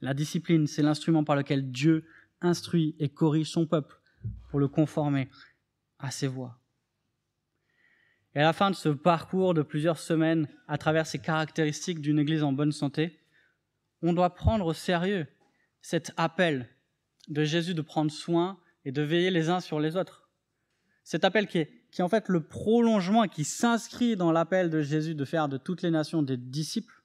la 0.00 0.14
discipline, 0.14 0.66
c'est 0.66 0.82
l'instrument 0.82 1.24
par 1.24 1.36
lequel 1.36 1.70
Dieu 1.70 2.04
instruit 2.40 2.94
et 2.98 3.08
corrige 3.08 3.50
son 3.50 3.66
peuple 3.66 4.00
pour 4.50 4.60
le 4.60 4.68
conformer 4.68 5.28
à 5.98 6.10
ses 6.10 6.26
voies. 6.26 6.58
Et 8.34 8.40
à 8.40 8.42
la 8.42 8.52
fin 8.52 8.70
de 8.70 8.76
ce 8.76 8.90
parcours 8.90 9.54
de 9.54 9.62
plusieurs 9.62 9.98
semaines 9.98 10.46
à 10.68 10.76
travers 10.76 11.06
ces 11.06 11.18
caractéristiques 11.18 12.02
d'une 12.02 12.18
Église 12.18 12.42
en 12.42 12.52
bonne 12.52 12.72
santé, 12.72 13.18
on 14.02 14.12
doit 14.12 14.34
prendre 14.34 14.66
au 14.66 14.74
sérieux 14.74 15.26
cet 15.80 16.12
appel 16.18 16.68
de 17.28 17.44
Jésus 17.44 17.72
de 17.72 17.80
prendre 17.80 18.10
soin 18.10 18.58
et 18.84 18.92
de 18.92 19.02
veiller 19.02 19.30
les 19.30 19.48
uns 19.48 19.60
sur 19.60 19.80
les 19.80 19.96
autres. 19.96 20.28
Cet 21.02 21.24
appel 21.24 21.46
qui 21.46 21.58
est, 21.58 21.70
qui 21.90 22.02
est 22.02 22.04
en 22.04 22.08
fait 22.08 22.28
le 22.28 22.42
prolongement 22.42 23.26
qui 23.26 23.44
s'inscrit 23.44 24.16
dans 24.16 24.32
l'appel 24.32 24.68
de 24.68 24.82
Jésus 24.82 25.14
de 25.14 25.24
faire 25.24 25.48
de 25.48 25.56
toutes 25.56 25.82
les 25.82 25.90
nations 25.90 26.22
des 26.22 26.36
disciples 26.36 26.95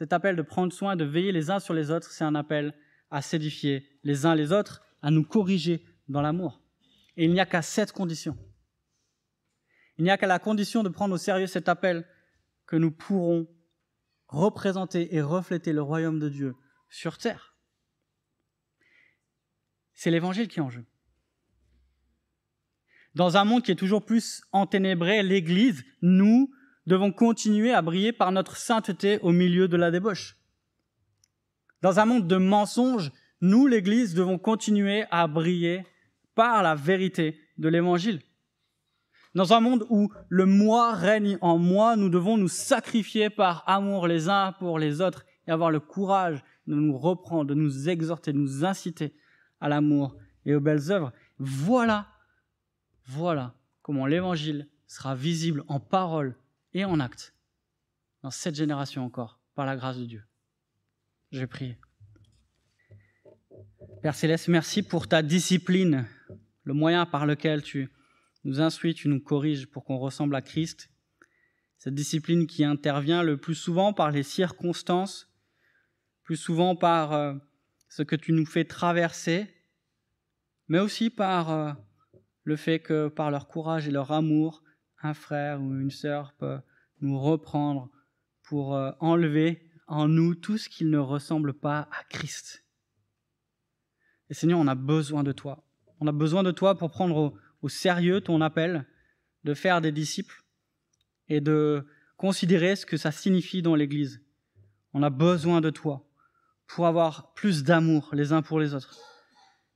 cet 0.00 0.14
appel 0.14 0.34
de 0.34 0.40
prendre 0.40 0.72
soin, 0.72 0.96
de 0.96 1.04
veiller 1.04 1.30
les 1.30 1.50
uns 1.50 1.60
sur 1.60 1.74
les 1.74 1.90
autres, 1.90 2.10
c'est 2.10 2.24
un 2.24 2.34
appel 2.34 2.74
à 3.10 3.20
s'édifier 3.20 3.86
les 4.02 4.24
uns 4.24 4.34
les 4.34 4.50
autres, 4.50 4.82
à 5.02 5.10
nous 5.10 5.24
corriger 5.24 5.84
dans 6.08 6.22
l'amour. 6.22 6.62
Et 7.18 7.26
il 7.26 7.32
n'y 7.34 7.38
a 7.38 7.44
qu'à 7.44 7.60
cette 7.60 7.92
condition. 7.92 8.34
Il 9.98 10.04
n'y 10.04 10.10
a 10.10 10.16
qu'à 10.16 10.26
la 10.26 10.38
condition 10.38 10.82
de 10.82 10.88
prendre 10.88 11.14
au 11.14 11.18
sérieux 11.18 11.46
cet 11.46 11.68
appel 11.68 12.08
que 12.64 12.76
nous 12.76 12.90
pourrons 12.90 13.46
représenter 14.26 15.14
et 15.14 15.20
refléter 15.20 15.74
le 15.74 15.82
royaume 15.82 16.18
de 16.18 16.30
Dieu 16.30 16.54
sur 16.88 17.18
terre. 17.18 17.54
C'est 19.92 20.10
l'évangile 20.10 20.48
qui 20.48 20.60
est 20.60 20.62
en 20.62 20.70
jeu. 20.70 20.86
Dans 23.14 23.36
un 23.36 23.44
monde 23.44 23.62
qui 23.62 23.72
est 23.72 23.76
toujours 23.76 24.06
plus 24.06 24.42
enténébré, 24.50 25.22
l'Église, 25.22 25.84
nous, 26.00 26.50
devons 26.86 27.12
continuer 27.12 27.72
à 27.72 27.82
briller 27.82 28.12
par 28.12 28.32
notre 28.32 28.56
sainteté 28.56 29.18
au 29.20 29.32
milieu 29.32 29.68
de 29.68 29.76
la 29.76 29.90
débauche. 29.90 30.36
Dans 31.82 31.98
un 31.98 32.04
monde 32.04 32.26
de 32.26 32.36
mensonges, 32.36 33.10
nous, 33.40 33.66
l'Église, 33.66 34.14
devons 34.14 34.38
continuer 34.38 35.04
à 35.10 35.26
briller 35.26 35.86
par 36.34 36.62
la 36.62 36.74
vérité 36.74 37.40
de 37.58 37.68
l'Évangile. 37.68 38.20
Dans 39.34 39.52
un 39.52 39.60
monde 39.60 39.86
où 39.88 40.10
le 40.28 40.44
moi 40.44 40.92
règne 40.92 41.38
en 41.40 41.56
moi, 41.56 41.96
nous 41.96 42.08
devons 42.08 42.36
nous 42.36 42.48
sacrifier 42.48 43.30
par 43.30 43.62
amour 43.66 44.08
les 44.08 44.28
uns 44.28 44.52
pour 44.52 44.78
les 44.78 45.00
autres 45.00 45.24
et 45.46 45.52
avoir 45.52 45.70
le 45.70 45.80
courage 45.80 46.42
de 46.66 46.74
nous 46.74 46.98
reprendre, 46.98 47.46
de 47.46 47.54
nous 47.54 47.88
exhorter, 47.88 48.32
de 48.32 48.38
nous 48.38 48.64
inciter 48.64 49.14
à 49.60 49.68
l'amour 49.68 50.16
et 50.44 50.54
aux 50.54 50.60
belles 50.60 50.90
œuvres. 50.90 51.12
Voilà, 51.38 52.08
voilà 53.06 53.54
comment 53.82 54.06
l'évangile 54.06 54.68
sera 54.86 55.14
visible 55.14 55.62
en 55.68 55.78
parole 55.78 56.36
et 56.72 56.84
en 56.84 57.00
acte 57.00 57.34
dans 58.22 58.30
cette 58.30 58.54
génération 58.54 59.04
encore, 59.04 59.40
par 59.54 59.66
la 59.66 59.76
grâce 59.76 59.98
de 59.98 60.04
Dieu. 60.04 60.22
Je 61.32 61.40
vais 61.40 61.46
prier. 61.46 61.78
Père 64.02 64.14
Céleste, 64.14 64.48
merci 64.48 64.82
pour 64.82 65.08
ta 65.08 65.22
discipline, 65.22 66.06
le 66.64 66.74
moyen 66.74 67.06
par 67.06 67.26
lequel 67.26 67.62
tu 67.62 67.90
nous 68.44 68.60
instruis, 68.60 68.94
tu 68.94 69.08
nous 69.08 69.20
corriges 69.20 69.66
pour 69.66 69.84
qu'on 69.84 69.98
ressemble 69.98 70.34
à 70.34 70.42
Christ. 70.42 70.90
Cette 71.78 71.94
discipline 71.94 72.46
qui 72.46 72.64
intervient 72.64 73.22
le 73.22 73.36
plus 73.36 73.54
souvent 73.54 73.92
par 73.92 74.10
les 74.10 74.22
circonstances, 74.22 75.30
plus 76.24 76.36
souvent 76.36 76.76
par 76.76 77.12
euh, 77.12 77.34
ce 77.88 78.02
que 78.02 78.16
tu 78.16 78.32
nous 78.32 78.46
fais 78.46 78.64
traverser, 78.64 79.46
mais 80.68 80.78
aussi 80.78 81.10
par 81.10 81.50
euh, 81.50 81.72
le 82.44 82.56
fait 82.56 82.80
que 82.80 83.08
par 83.08 83.30
leur 83.30 83.48
courage 83.48 83.88
et 83.88 83.90
leur 83.90 84.12
amour, 84.12 84.62
un 85.02 85.14
frère 85.14 85.60
ou 85.60 85.78
une 85.78 85.90
sœur 85.90 86.34
peut 86.34 86.58
nous 87.00 87.18
reprendre 87.18 87.90
pour 88.42 88.74
euh, 88.74 88.92
enlever 89.00 89.70
en 89.86 90.08
nous 90.08 90.34
tout 90.34 90.58
ce 90.58 90.68
qui 90.68 90.84
ne 90.84 90.98
ressemble 90.98 91.54
pas 91.54 91.88
à 91.92 92.04
Christ. 92.08 92.64
Et 94.28 94.34
Seigneur, 94.34 94.58
on 94.58 94.68
a 94.68 94.74
besoin 94.74 95.24
de 95.24 95.32
toi. 95.32 95.64
On 95.98 96.06
a 96.06 96.12
besoin 96.12 96.42
de 96.42 96.50
toi 96.52 96.76
pour 96.76 96.90
prendre 96.90 97.34
au, 97.62 97.68
sérieux 97.68 98.20
ton 98.20 98.40
appel 98.40 98.86
de 99.44 99.54
faire 99.54 99.80
des 99.80 99.92
disciples 99.92 100.42
et 101.28 101.40
de 101.40 101.86
considérer 102.16 102.76
ce 102.76 102.86
que 102.86 102.96
ça 102.96 103.10
signifie 103.10 103.62
dans 103.62 103.74
l'Église. 103.74 104.22
On 104.94 105.02
a 105.02 105.10
besoin 105.10 105.60
de 105.60 105.70
toi 105.70 106.08
pour 106.66 106.86
avoir 106.86 107.34
plus 107.34 107.64
d'amour 107.64 108.10
les 108.12 108.32
uns 108.32 108.42
pour 108.42 108.60
les 108.60 108.74
autres. 108.74 108.98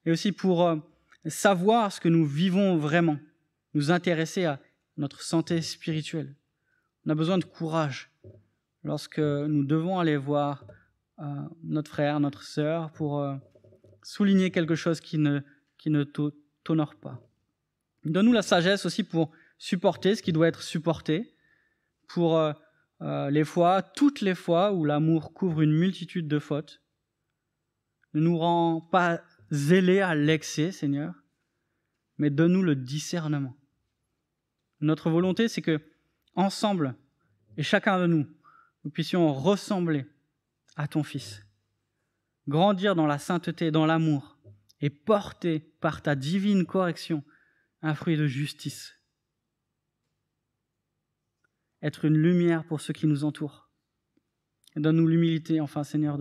Et 0.06 0.12
aussi 0.12 0.32
pour 0.32 0.66
euh, 0.66 0.76
savoir 1.26 1.92
ce 1.92 2.00
que 2.00 2.08
nous 2.08 2.24
vivons 2.24 2.76
vraiment, 2.76 3.18
nous 3.74 3.90
intéresser 3.90 4.44
à 4.44 4.60
notre 4.96 5.22
santé 5.22 5.60
spirituelle. 5.62 6.34
On 7.06 7.10
a 7.10 7.14
besoin 7.14 7.38
de 7.38 7.44
courage 7.44 8.10
lorsque 8.82 9.18
nous 9.18 9.64
devons 9.64 9.98
aller 9.98 10.16
voir 10.16 10.64
euh, 11.20 11.24
notre 11.62 11.90
frère, 11.90 12.20
notre 12.20 12.42
sœur, 12.42 12.90
pour 12.92 13.20
euh, 13.20 13.36
souligner 14.02 14.50
quelque 14.50 14.74
chose 14.74 15.00
qui 15.00 15.18
ne, 15.18 15.40
t'honore 16.64 16.94
pas. 16.96 17.20
Donne-nous 18.04 18.32
la 18.32 18.42
sagesse 18.42 18.84
aussi 18.84 19.04
pour 19.04 19.30
supporter 19.58 20.14
ce 20.14 20.22
qui 20.22 20.32
doit 20.32 20.48
être 20.48 20.62
supporté, 20.62 21.34
pour 22.08 22.36
euh, 22.36 23.30
les 23.30 23.44
fois, 23.44 23.82
toutes 23.82 24.20
les 24.20 24.34
fois 24.34 24.72
où 24.72 24.84
l'amour 24.84 25.32
couvre 25.32 25.62
une 25.62 25.72
multitude 25.72 26.28
de 26.28 26.38
fautes. 26.38 26.82
Ne 28.12 28.20
nous 28.20 28.38
rend 28.38 28.80
pas 28.80 29.22
zélés 29.50 30.00
à 30.00 30.14
l'excès, 30.14 30.72
Seigneur, 30.72 31.14
mais 32.18 32.30
donne-nous 32.30 32.62
le 32.62 32.76
discernement. 32.76 33.56
Notre 34.84 35.10
volonté, 35.10 35.48
c'est 35.48 35.62
que, 35.62 35.80
ensemble, 36.34 36.94
et 37.56 37.62
chacun 37.62 37.98
de 37.98 38.06
nous, 38.06 38.26
nous 38.84 38.90
puissions 38.90 39.32
ressembler 39.32 40.04
à 40.76 40.86
ton 40.86 41.02
Fils, 41.02 41.46
grandir 42.48 42.94
dans 42.94 43.06
la 43.06 43.18
sainteté, 43.18 43.70
dans 43.70 43.86
l'amour, 43.86 44.36
et 44.80 44.90
porter 44.90 45.60
par 45.80 46.02
ta 46.02 46.14
divine 46.14 46.66
correction 46.66 47.24
un 47.80 47.94
fruit 47.94 48.18
de 48.18 48.26
justice. 48.26 48.94
Être 51.80 52.04
une 52.04 52.18
lumière 52.18 52.64
pour 52.64 52.82
ceux 52.82 52.92
qui 52.92 53.06
nous 53.06 53.24
entourent. 53.24 53.70
Donne-nous 54.76 55.06
l'humilité, 55.06 55.60
enfin 55.60 55.84
Seigneur, 55.84 56.18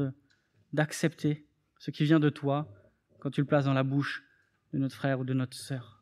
d'accepter 0.71 1.45
ce 1.79 1.91
qui 1.91 2.05
vient 2.05 2.19
de 2.21 2.29
toi 2.29 2.73
quand 3.19 3.31
tu 3.31 3.41
le 3.41 3.47
places 3.47 3.65
dans 3.65 3.73
la 3.73 3.83
bouche 3.83 4.23
de 4.71 4.77
notre 4.77 4.95
frère 4.95 5.19
ou 5.19 5.25
de 5.25 5.33
notre 5.33 5.57
sœur. 5.57 5.92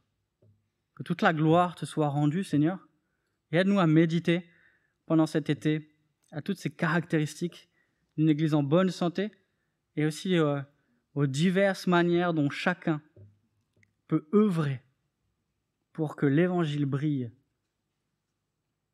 Que 0.95 1.03
toute 1.03 1.21
la 1.21 1.33
gloire 1.33 1.75
te 1.75 1.85
soit 1.85 2.09
rendue, 2.09 2.43
Seigneur, 2.43 2.87
et 3.51 3.57
aide-nous 3.57 3.79
à 3.79 3.87
méditer 3.87 4.45
pendant 5.05 5.25
cet 5.25 5.49
été 5.49 5.95
à 6.31 6.41
toutes 6.41 6.57
ces 6.57 6.69
caractéristiques 6.69 7.69
d'une 8.17 8.29
Église 8.29 8.53
en 8.53 8.63
bonne 8.63 8.89
santé 8.89 9.31
et 9.95 10.05
aussi 10.05 10.37
euh, 10.37 10.61
aux 11.15 11.27
diverses 11.27 11.87
manières 11.87 12.33
dont 12.33 12.49
chacun 12.49 13.01
peut 14.07 14.27
œuvrer 14.33 14.81
pour 15.93 16.15
que 16.15 16.25
l'Évangile 16.25 16.85
brille 16.85 17.31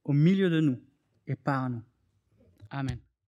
au 0.04 0.14
milieu 0.14 0.50
de 0.50 0.62
nous 0.62 0.82
et 1.28 1.36
par 1.36 1.70
nous. 1.70 1.84
Amen. 2.70 3.00